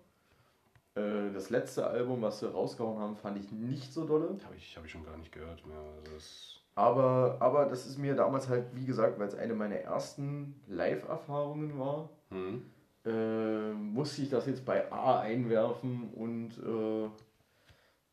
Äh, 0.95 1.31
das 1.31 1.49
letzte 1.49 1.87
Album, 1.87 2.21
was 2.21 2.39
sie 2.39 2.51
rausgehauen 2.51 2.99
haben, 2.99 3.15
fand 3.15 3.37
ich 3.37 3.51
nicht 3.51 3.93
so 3.93 4.05
dolle. 4.05 4.37
Habe 4.43 4.55
ich, 4.57 4.75
hab 4.75 4.83
ich 4.85 4.91
schon 4.91 5.05
gar 5.05 5.17
nicht 5.17 5.31
gehört 5.31 5.65
mehr. 5.65 5.79
Also 5.79 6.11
das, 6.13 6.60
Aber, 6.75 7.37
aber 7.39 7.65
das 7.65 7.85
ist 7.85 7.97
mir 7.97 8.15
damals 8.15 8.47
halt, 8.47 8.65
wie 8.73 8.85
gesagt, 8.85 9.19
weil 9.19 9.27
es 9.27 9.35
eine 9.35 9.53
meiner 9.53 9.75
ersten 9.75 10.61
Live-Erfahrungen 10.67 11.77
war, 11.77 12.09
mhm. 12.29 12.63
äh, 13.05 13.73
musste 13.73 14.21
ich 14.21 14.29
das 14.29 14.45
jetzt 14.45 14.65
bei 14.65 14.91
A 14.91 15.19
einwerfen 15.19 16.09
und 16.13 16.57
äh, 16.59 17.09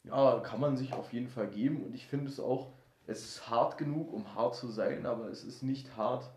ja, 0.09 0.41
kann 0.41 0.61
man 0.61 0.77
sich 0.77 0.93
auf 0.93 1.13
jeden 1.13 1.29
Fall 1.29 1.49
geben. 1.49 1.85
Und 1.85 1.95
ich 1.95 2.07
finde 2.07 2.31
es 2.31 2.41
auch, 2.41 2.73
es 3.07 3.25
ist 3.25 3.49
hart 3.49 3.79
genug, 3.79 4.13
um 4.13 4.35
hart 4.35 4.57
zu 4.57 4.69
sein, 4.69 5.07
aber 5.07 5.29
es 5.29 5.45
ist 5.45 5.63
nicht 5.63 5.97
hart, 5.97 6.31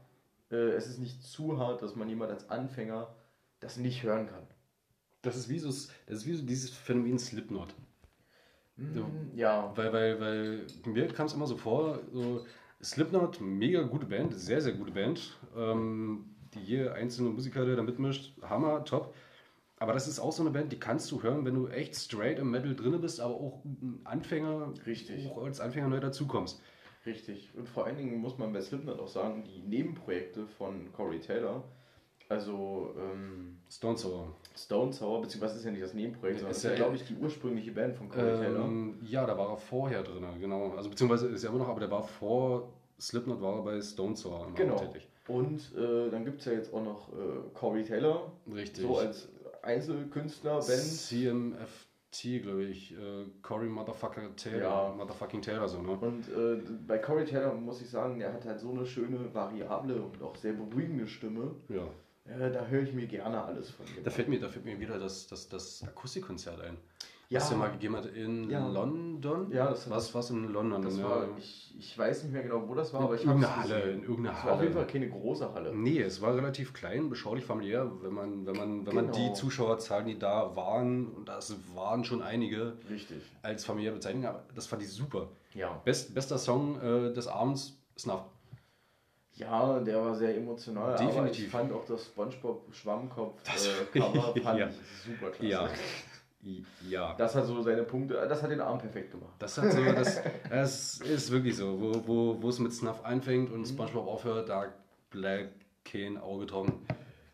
äh, 0.52 0.56
es 0.56 0.88
ist 0.88 1.00
nicht 1.00 1.24
zu 1.24 1.58
hart, 1.58 1.82
dass 1.82 1.96
man 1.96 2.08
jemand 2.08 2.32
als 2.32 2.50
Anfänger 2.50 3.08
das 3.60 3.78
nicht 3.78 4.04
hören 4.04 4.28
kann. 4.28 4.48
das, 5.22 5.36
ist 5.36 5.50
wie 5.50 5.60
so, 5.60 5.70
das 5.70 5.90
ist 6.08 6.26
wie 6.26 6.34
so 6.34 6.44
dieses 6.44 6.72
Phänomen 6.72 7.20
Slipknot. 7.20 7.76
Ja. 8.78 9.06
Ja, 9.36 9.74
Weil, 9.76 9.94
weil, 9.94 10.20
weil 10.20 10.66
mir 10.86 11.08
kam 11.08 11.28
es 11.28 11.34
immer 11.34 11.48
so 11.48 11.58
vor, 11.58 12.00
so 12.12 12.46
Slipknot, 12.82 13.40
mega 13.42 13.84
gute 13.84 14.06
Band, 14.08 14.34
sehr, 14.34 14.62
sehr 14.62 14.74
gute 14.74 14.92
Band. 14.92 15.38
Ähm, 15.56 16.26
die 16.54 16.60
jede 16.60 16.94
einzelne 16.94 17.30
Musiker, 17.30 17.66
der 17.66 17.76
da 17.76 17.84
mitmischt, 17.84 18.34
Hammer, 18.42 18.84
top. 18.84 19.14
Aber 19.78 19.94
das 19.94 20.08
ist 20.08 20.20
auch 20.20 20.32
so 20.32 20.44
eine 20.44 20.52
Band, 20.52 20.72
die 20.72 20.80
kannst 20.80 21.12
du 21.12 21.24
hören, 21.24 21.44
wenn 21.46 21.56
du 21.56 21.68
echt 21.68 21.96
straight 21.96 22.40
im 22.40 22.52
Metal 22.52 22.76
drin 22.76 23.00
bist, 23.02 23.20
aber 23.20 23.34
auch 23.34 23.64
ein 23.66 24.02
Anfänger, 24.04 24.74
Richtig. 24.86 25.28
auch 25.28 25.44
als 25.44 25.60
Anfänger 25.60 25.88
neu 25.88 26.00
dazukommst. 26.00 26.62
Richtig. 27.06 27.50
Und 27.56 27.68
vor 27.68 27.86
allen 27.86 27.98
Dingen 27.98 28.20
muss 28.20 28.38
man 28.38 28.54
bei 28.54 28.62
Slipknot 28.62 29.00
auch 29.00 29.08
sagen, 29.08 29.44
die 29.44 29.60
Nebenprojekte 29.60 30.46
von 30.46 30.92
Corey 30.94 31.20
Taylor, 31.20 31.64
also 32.32 32.94
ähm, 32.98 33.58
Stone 33.70 33.98
Sour. 33.98 34.28
Stone 34.56 34.92
Sour, 34.94 35.22
beziehungsweise 35.22 35.58
ist 35.58 35.66
ja 35.66 35.72
nicht 35.72 35.84
das 35.84 35.94
Nebenprojekt, 35.94 36.40
sondern 36.40 36.56
Ist 36.56 36.64
ja, 36.64 36.72
ja- 36.72 36.76
glaube 36.78 36.96
ich, 36.96 37.04
die 37.06 37.16
ursprüngliche 37.16 37.72
Band 37.72 37.96
von 37.96 38.10
Corey 38.10 38.38
Taylor. 38.38 38.66
Ähm, 38.66 38.98
ja, 39.02 39.26
da 39.26 39.38
war 39.38 39.50
er 39.52 39.58
vorher 39.58 40.04
drin, 40.04 40.26
genau. 40.40 40.72
Also 40.76 40.90
beziehungsweise 40.90 41.28
ist 41.28 41.44
er 41.44 41.50
immer 41.50 41.60
noch, 41.60 41.70
aber 41.70 41.80
der 41.82 41.92
war 41.92 42.04
vor 42.04 42.70
Slipknot, 43.00 43.42
war 43.42 43.58
er 43.58 43.62
bei 43.64 43.82
Stone 43.82 44.16
Sour 44.16 44.48
Genau. 44.56 44.76
tätig. 44.78 45.08
Und 45.28 45.62
äh, 45.78 46.10
dann 46.10 46.26
gibt 46.26 46.40
es 46.40 46.46
ja 46.46 46.54
jetzt 46.54 46.74
auch 46.74 46.84
noch 46.84 47.10
äh, 47.14 47.14
Corey 47.54 47.84
Taylor, 47.84 48.32
Richtig. 48.54 48.84
so 48.84 48.98
als 48.98 49.30
Einzelkünstler, 49.62 50.56
Band. 50.56 50.68
CMFT, 50.70 52.42
glaube 52.44 52.64
ich. 52.64 52.92
Äh, 52.94 53.26
Cory 53.42 53.68
Motherfucker 53.68 54.36
Taylor. 54.36 54.62
Ja. 54.90 54.94
Motherfucking 54.98 55.42
Taylor, 55.42 55.68
so, 55.68 55.82
ne? 55.82 55.92
Und 55.92 56.28
äh, 56.30 56.62
bei 56.88 56.98
Corey 56.98 57.26
Taylor 57.26 57.54
muss 57.54 57.82
ich 57.82 57.90
sagen, 57.90 58.20
der 58.20 58.34
hat 58.34 58.46
halt 58.46 58.60
so 58.60 58.72
eine 58.72 58.86
schöne, 58.86 59.34
variable 59.34 60.02
und 60.02 60.22
auch 60.22 60.36
sehr 60.36 60.54
beruhigende 60.54 61.08
Stimme. 61.08 61.52
Ja. 61.70 61.88
Äh, 62.26 62.52
da 62.52 62.66
höre 62.66 62.84
ich 62.84 62.94
mir 62.94 63.08
gerne 63.08 63.44
alles 63.44 63.70
von 63.72 63.86
ihm. 63.88 64.04
Da 64.04 64.10
fällt 64.12 64.30
mir, 64.30 64.40
da 64.40 64.48
fällt 64.48 64.66
mir 64.66 64.80
wieder 64.80 65.00
das, 65.00 65.28
das, 65.28 65.48
das 65.50 65.84
Akustikkonzert 65.84 66.62
ein. 66.62 66.78
Ja. 67.30 67.40
es 67.40 67.50
ja 67.50 67.56
mal 67.56 67.72
gegeben 67.72 67.96
hat 67.96 68.08
in 68.08 68.50
Ja. 68.50 68.68
London. 68.68 69.50
Ja, 69.54 69.70
das 69.70 69.86
hat- 69.86 69.94
was, 69.94 70.14
was 70.14 70.30
in 70.32 70.50
London. 70.52 70.82
Das 70.82 70.98
ja. 70.98 71.04
war, 71.10 71.28
ich, 71.38 71.74
ich 71.80 71.98
weiß 71.98 72.24
nicht 72.24 72.34
mehr 72.34 72.44
genau, 72.44 72.68
wo 72.68 72.76
das 72.76 72.92
war, 72.92 73.00
In 73.00 73.06
aber 73.06 73.16
ich 73.16 73.24
irgendeiner 73.26 73.56
hab's 73.56 73.70
Halle, 73.70 73.82
gesehen. 73.82 74.00
in 74.00 74.04
irgendeiner 74.04 74.38
Es 74.38 74.44
war 74.46 74.52
auf 74.54 74.62
jeden 74.62 74.76
Halle. 74.76 74.84
Fall 74.86 74.92
keine 74.94 75.10
große 75.10 75.54
Halle. 75.54 75.74
Nee, 75.74 76.02
es 76.02 76.22
war 76.22 76.36
relativ 76.36 76.74
klein, 76.74 77.10
beschaulich 77.10 77.46
familiär, 77.46 77.90
wenn 78.02 78.12
man, 78.14 78.46
wenn 78.46 78.58
man, 78.58 78.86
wenn 78.86 78.96
man 78.96 79.12
Genau. 79.12 79.30
die 79.30 79.34
Zuschauerzahlen, 79.34 80.08
die 80.08 80.20
da 80.20 80.54
waren, 80.58 81.08
und 81.08 81.30
das 81.30 81.56
waren 81.74 82.04
schon 82.04 82.22
einige, 82.22 82.74
Richtig. 82.90 83.22
als 83.44 83.64
familiär 83.64 83.94
bezeichnen, 83.94 84.26
aber 84.26 84.44
das 84.54 84.68
fand 84.68 84.84
ich 84.84 84.90
super. 84.92 85.30
Ja. 85.54 85.82
Best, 85.86 86.14
bester 86.14 86.38
Song 86.38 86.82
äh, 86.82 87.14
des 87.14 87.28
Abends, 87.28 87.78
Snuff. 87.98 88.24
Ja, 89.42 89.80
der 89.80 90.02
war 90.02 90.16
sehr 90.16 90.38
emotional, 90.38 90.94
aber 90.94 91.02
ich 91.04 91.08
Definitiv. 91.10 91.52
fand 91.52 91.74
auch 91.74 91.86
das 91.86 92.06
Spongebob 92.06 92.74
Schwammkopf 92.74 93.42
Das- 93.44 93.68
äh, 93.68 94.00
Cover 94.00 94.34
fand 94.42 94.60
Ja. 94.60 94.70
super 95.06 95.32
klasse. 95.32 95.46
Ja. 95.48 95.70
Ja. 96.90 97.14
Das 97.20 97.36
hat 97.36 97.46
so 97.46 97.62
seine 97.62 97.84
Punkte, 97.84 98.16
das 98.28 98.42
hat 98.42 98.50
den 98.50 98.62
Abend 98.62 98.82
perfekt 98.82 99.12
gemacht. 99.12 99.34
Das 99.38 99.58
hat 99.60 99.72
so, 99.74 99.84
das, 99.84 100.22
das 100.50 100.98
ist 101.02 101.30
wirklich 101.32 101.56
so, 101.56 101.80
wo, 101.80 102.02
wo, 102.08 102.42
wo 102.42 102.50
es 102.50 102.58
mit 102.60 102.74
Snuff 102.74 103.04
anfängt 103.06 103.52
und 103.52 103.66
SpongeBob 103.68 104.08
aufhört, 104.08 104.50
da 104.50 104.66
bleibt 105.12 105.54
kein 105.86 106.18
Auge 106.18 106.48
trocken. 106.48 106.74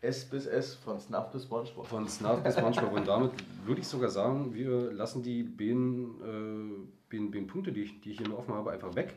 S 0.01 0.25
bis 0.25 0.45
S, 0.45 0.75
von 0.75 0.99
Snuff 0.99 1.31
bis 1.31 1.43
Spongebob. 1.43 1.87
Von 1.87 2.07
Snuff 2.09 2.43
bis 2.43 2.55
SpongeBob 2.57 2.91
und 2.93 3.07
damit 3.07 3.31
würde 3.65 3.79
ich 3.81 3.87
sogar 3.87 4.09
sagen, 4.09 4.53
wir 4.53 4.91
lassen 4.91 5.23
die 5.23 5.43
beiden, 5.43 6.83
äh, 7.09 7.41
Punkte, 7.47 7.71
die 7.71 7.83
ich, 7.83 8.01
die 8.01 8.11
ich 8.11 8.17
hier 8.17 8.27
nur 8.27 8.39
offen 8.39 8.53
habe, 8.53 8.71
einfach 8.71 8.93
weg. 8.95 9.15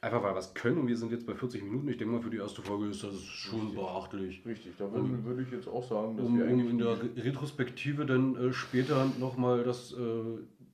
Einfach 0.00 0.22
weil 0.22 0.32
wir 0.34 0.38
es 0.38 0.54
können 0.54 0.78
und 0.78 0.86
wir 0.86 0.96
sind 0.96 1.10
jetzt 1.10 1.26
bei 1.26 1.34
40 1.34 1.62
Minuten. 1.64 1.88
Ich 1.88 1.96
denke 1.96 2.14
mal, 2.14 2.22
für 2.22 2.30
die 2.30 2.36
erste 2.36 2.62
Folge 2.62 2.86
ist 2.86 3.02
das 3.02 3.20
schon 3.20 3.74
beachtlich. 3.74 4.46
Richtig, 4.46 4.74
da 4.78 4.90
würde, 4.92 5.24
würde 5.24 5.42
ich 5.42 5.50
jetzt 5.50 5.66
auch 5.66 5.82
sagen, 5.82 6.16
dass 6.16 6.24
Um, 6.26 6.38
wir 6.38 6.44
um 6.44 6.50
eigentlich 6.52 6.70
in 6.70 6.78
der 6.78 6.90
Re- 7.02 7.10
Retrospektive 7.16 8.06
dann 8.06 8.36
äh, 8.36 8.52
später 8.52 9.06
nochmal 9.18 9.64
das 9.64 9.92
äh, 9.92 9.96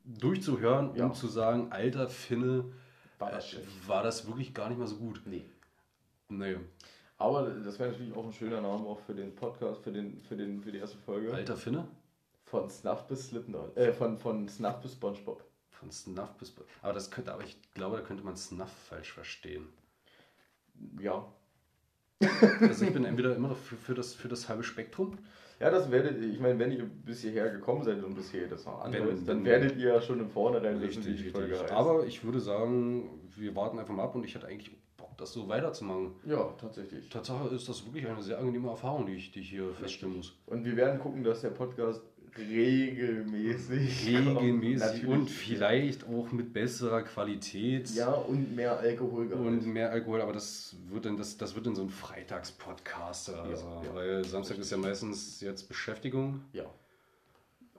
durchzuhören 0.05 0.95
Ja. 0.95 1.07
und 1.07 1.17
zu 1.17 1.27
sagen, 1.27 1.69
alter 1.73 2.09
Finne, 2.09 2.65
war 3.19 3.31
äh, 3.31 3.33
das 3.37 3.49
schlecht. 3.49 3.89
war 3.89 4.03
das 4.03 4.27
wirklich 4.27 4.53
gar 4.53 4.69
nicht 4.69 4.79
mal 4.79 4.87
so 4.89 4.97
gut. 4.97 5.23
Nee. 5.25 5.45
Nee, 6.29 6.57
Aber 7.17 7.49
das 7.49 7.79
wäre 7.79 7.93
natürlich 7.93 8.15
auch 8.15 8.27
ein 8.27 8.33
schöner 8.33 8.61
Name 8.61 8.85
auch 8.87 8.99
für 9.01 9.15
den 9.15 9.35
Podcast, 9.35 9.83
für, 9.83 9.93
den, 9.93 10.21
für, 10.23 10.37
den, 10.37 10.61
für 10.63 10.73
die 10.73 10.79
erste 10.79 10.99
Folge. 10.99 11.33
alter 11.33 11.57
Finne? 11.57 11.87
Von 12.45 12.69
Snuff 12.69 13.07
bis 13.07 13.29
Slipknot. 13.29 13.75
Äh, 13.77 13.93
von, 13.95 14.19
von 14.19 14.49
Snuff 14.49 14.81
bis 14.81 14.93
Spongebob. 14.93 15.43
Von 15.79 15.91
Snuff 15.91 16.35
bis... 16.39 16.55
Aber 16.83 16.93
das 16.93 17.11
könnte, 17.11 17.33
aber 17.33 17.45
ich 17.45 17.57
glaube, 17.75 17.97
da 17.97 18.03
könnte 18.03 18.25
man 18.25 18.37
Snuff 18.37 18.71
falsch 18.89 19.13
verstehen. 19.13 19.67
Ja. 21.01 21.27
Also 22.61 22.85
ich 22.87 22.93
bin 22.93 23.05
entweder 23.05 23.35
immer 23.37 23.55
für, 23.55 23.77
für, 23.77 23.95
das, 23.95 24.15
für 24.15 24.29
das 24.29 24.49
halbe 24.49 24.63
Spektrum. 24.63 25.19
Ja, 25.61 25.71
das 25.71 25.91
werdet 25.91 26.21
ihr, 26.21 26.31
ich 26.31 26.41
meine, 26.41 26.59
wenn 26.59 26.73
ihr 26.73 26.85
bis 26.85 27.21
hierher 27.21 27.51
gekommen 27.51 27.83
seid 27.85 28.03
und 28.03 28.15
bis 28.15 28.31
hierher 28.31 28.49
das 28.49 28.65
noch 28.65 28.81
anhört, 28.83 29.09
Wenn- 29.09 29.27
dann 29.27 29.45
werdet 29.45 29.77
ihr 29.77 29.95
ja 29.95 30.01
schon 30.01 30.21
im 30.21 30.29
Vornherein 30.31 30.79
Richtig, 30.79 31.31
Folge 31.33 31.51
richtig. 31.51 31.63
heißt. 31.63 31.73
Aber 31.73 32.07
ich 32.07 32.25
würde 32.25 32.41
sagen, 32.41 33.21
wir 33.37 33.55
warten 33.55 33.79
einfach 33.79 33.95
mal 33.95 34.05
ab 34.05 34.15
und 34.15 34.25
ich 34.25 34.35
hätte 34.35 34.47
eigentlich 34.47 34.75
Bock, 34.97 35.17
das 35.19 35.33
so 35.33 35.49
weiterzumachen. 35.49 36.13
ja, 36.25 36.45
tatsächlich. 36.61 37.09
Tatsache 37.09 37.55
ist 37.55 37.69
das 37.69 37.85
wirklich 37.85 38.07
eine 38.07 38.23
sehr 38.23 38.39
angenehme 38.39 38.69
Erfahrung, 38.71 39.07
die 39.07 39.15
ich, 39.15 39.31
die 39.33 39.41
ich 39.41 39.51
hier 39.51 39.73
feststellen 39.75 40.17
muss. 40.17 40.35
Und 40.47 40.65
wir 40.65 40.77
werden 40.77 40.99
gucken, 41.01 41.23
dass 41.23 41.43
der 41.43 41.51
Podcast 41.51 42.03
regelmäßig. 42.39 44.07
Regelmäßig 44.07 45.07
und 45.07 45.31
vielleicht 45.31 46.05
auch 46.09 46.33
mit 46.33 46.53
besserer 46.53 47.03
Qualität 47.03 47.91
Ja, 47.95 48.11
und 48.13 48.55
mehr 48.55 48.79
Alkoholgehalt. 48.79 49.47
und 49.47 49.67
mehr 49.67 49.91
Alkohol, 49.91 50.21
aber 50.21 50.33
das 50.33 50.77
wird 50.89 51.05
dann, 51.07 51.17
das, 51.17 51.37
das 51.37 51.55
wird 51.55 51.67
dann 51.67 51.75
so 51.75 51.83
ein 51.83 51.91
Freitagspodcast. 51.91 53.31
Also, 53.35 53.83
ja. 53.85 53.95
Weil 53.95 54.25
Samstag 54.25 54.59
ist 54.59 54.71
ja 54.71 54.77
meistens 54.77 55.41
jetzt 55.41 55.69
Beschäftigung 55.69 56.41
ja, 56.53 56.65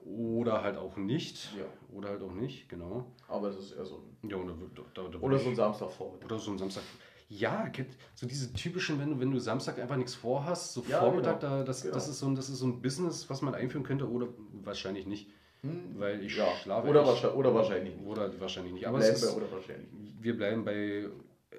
oder 0.06 0.62
halt 0.62 0.78
auch 0.78 0.98
nicht. 0.98 1.50
Ja. 1.58 1.66
Oder 1.96 2.10
halt 2.10 2.22
auch 2.22 2.34
nicht, 2.34 2.68
genau. 2.70 3.06
aber 3.28 3.48
es 3.50 3.58
ist 3.58 3.72
eher 3.74 3.86
so 3.86 4.04
ein, 4.24 4.30
Ja, 4.30 4.36
und 4.38 4.48
da, 4.48 4.60
wird- 4.60 4.78
da, 4.78 5.02
da, 5.04 5.08
da 5.10 5.20
oder 5.20 5.40
so 5.40 5.50
ein 5.50 5.56
Samstagvormittag. 5.56 6.26
Oder 6.26 6.40
so 6.40 6.52
ein 6.52 6.58
Samstag. 6.58 6.84
Ja, 7.28 7.72
so 8.14 8.28
diese 8.28 8.54
typischen, 8.54 9.00
wenn 9.00 9.10
du, 9.12 9.20
wenn 9.20 9.32
du 9.32 9.40
Samstag 9.40 9.80
einfach 9.80 9.96
nichts 9.96 10.14
vorhast, 10.14 10.74
so 10.74 10.86
Ja, 10.88 11.00
Vormittag, 11.00 11.40
genau. 11.40 11.58
da, 11.58 11.64
das, 11.64 11.82
Genau. 11.82 11.94
das, 11.96 12.08
ist 12.08 12.20
so 12.20 12.28
ein, 12.28 12.36
das 12.36 12.50
ist 12.50 12.60
so 12.60 12.68
ein 12.68 12.82
Business, 12.82 13.30
was 13.30 13.42
man 13.42 13.56
einführen 13.56 13.84
könnte, 13.84 14.08
oder 14.10 14.28
wahrscheinlich 14.64 15.08
nicht. 15.08 15.30
Hm? 15.62 15.96
Weil 16.00 16.24
ich 16.24 16.36
Ja, 16.38 16.46
schlafe. 16.62 16.88
oder, 16.88 17.02
ich, 17.02 17.08
wahrscheinlich, 17.08 17.38
oder 17.38 17.54
wahrscheinlich 17.56 17.96
nicht. 17.96 18.06
Oder 18.06 18.40
wahrscheinlich 18.40 18.74
nicht. 18.74 18.82
Wir 18.84 18.90
Aber 18.90 18.98
bleiben 19.00 19.16
ist, 19.16 19.36
oder 19.36 19.52
wahrscheinlich 19.52 19.92
nicht. 19.92 20.24
wir 20.24 20.38
bleiben 20.38 20.66
bei, 20.66 21.10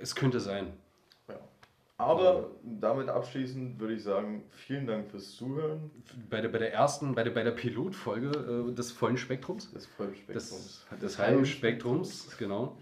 es 0.01 0.15
könnte 0.15 0.39
sein. 0.39 0.69
Ja. 1.29 1.41
Aber 1.99 2.51
damit 2.63 3.09
abschließend 3.09 3.81
würde 3.81 3.95
ich 3.95 4.05
sagen, 4.05 4.45
vielen 4.51 4.87
Dank 4.87 5.11
fürs 5.11 5.33
Zuhören 5.33 5.91
Bei 6.31 6.41
der, 6.43 6.51
bei 6.51 6.59
der 6.59 6.73
ersten, 6.75 7.15
bei 7.17 7.25
der, 7.25 7.31
bei 7.33 7.43
der 7.43 7.51
Pilotfolge 7.53 8.69
äh, 8.71 8.73
des 8.73 8.93
vollen 8.93 9.17
Spektrums, 9.17 9.73
des 9.73 9.87
Vollspektrums. 9.87 10.87
des, 10.91 11.01
des 11.01 11.19
halben 11.19 11.45
Spektrums, 11.47 12.37
genau. 12.39 12.77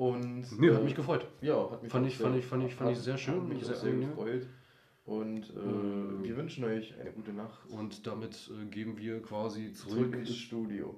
Und 0.00 0.58
Nö, 0.58 0.72
hat 0.72 0.80
äh, 0.80 0.84
mich 0.84 0.94
gefreut. 0.94 1.26
Ja, 1.42 1.70
hat 1.70 1.82
mich 1.82 1.92
Fand 1.92 2.06
ich- 2.06 2.16
fand 2.16 2.34
ich- 2.36 2.46
fand 2.46 2.64
ich- 2.64 2.74
fand 2.74 2.90
ich 2.90 2.98
sehr 2.98 3.18
schön, 3.18 3.34
Hat 3.42 3.48
mich 3.50 3.62
sehr 3.62 3.76
sehr 3.76 3.92
gefreut. 3.92 4.46
Und 5.04 5.50
äh, 5.50 5.58
Ähm, 5.58 6.20
wir 6.24 6.36
wünschen 6.38 6.64
euch 6.64 6.98
eine 6.98 7.12
gute 7.12 7.34
Nacht. 7.34 7.66
Und 7.68 8.06
damit 8.06 8.50
äh, 8.50 8.64
geben 8.70 8.96
wir 8.96 9.20
quasi 9.20 9.74
Zurück 9.74 9.92
zurück 9.98 10.14
ins 10.14 10.34
Studio. 10.36 10.94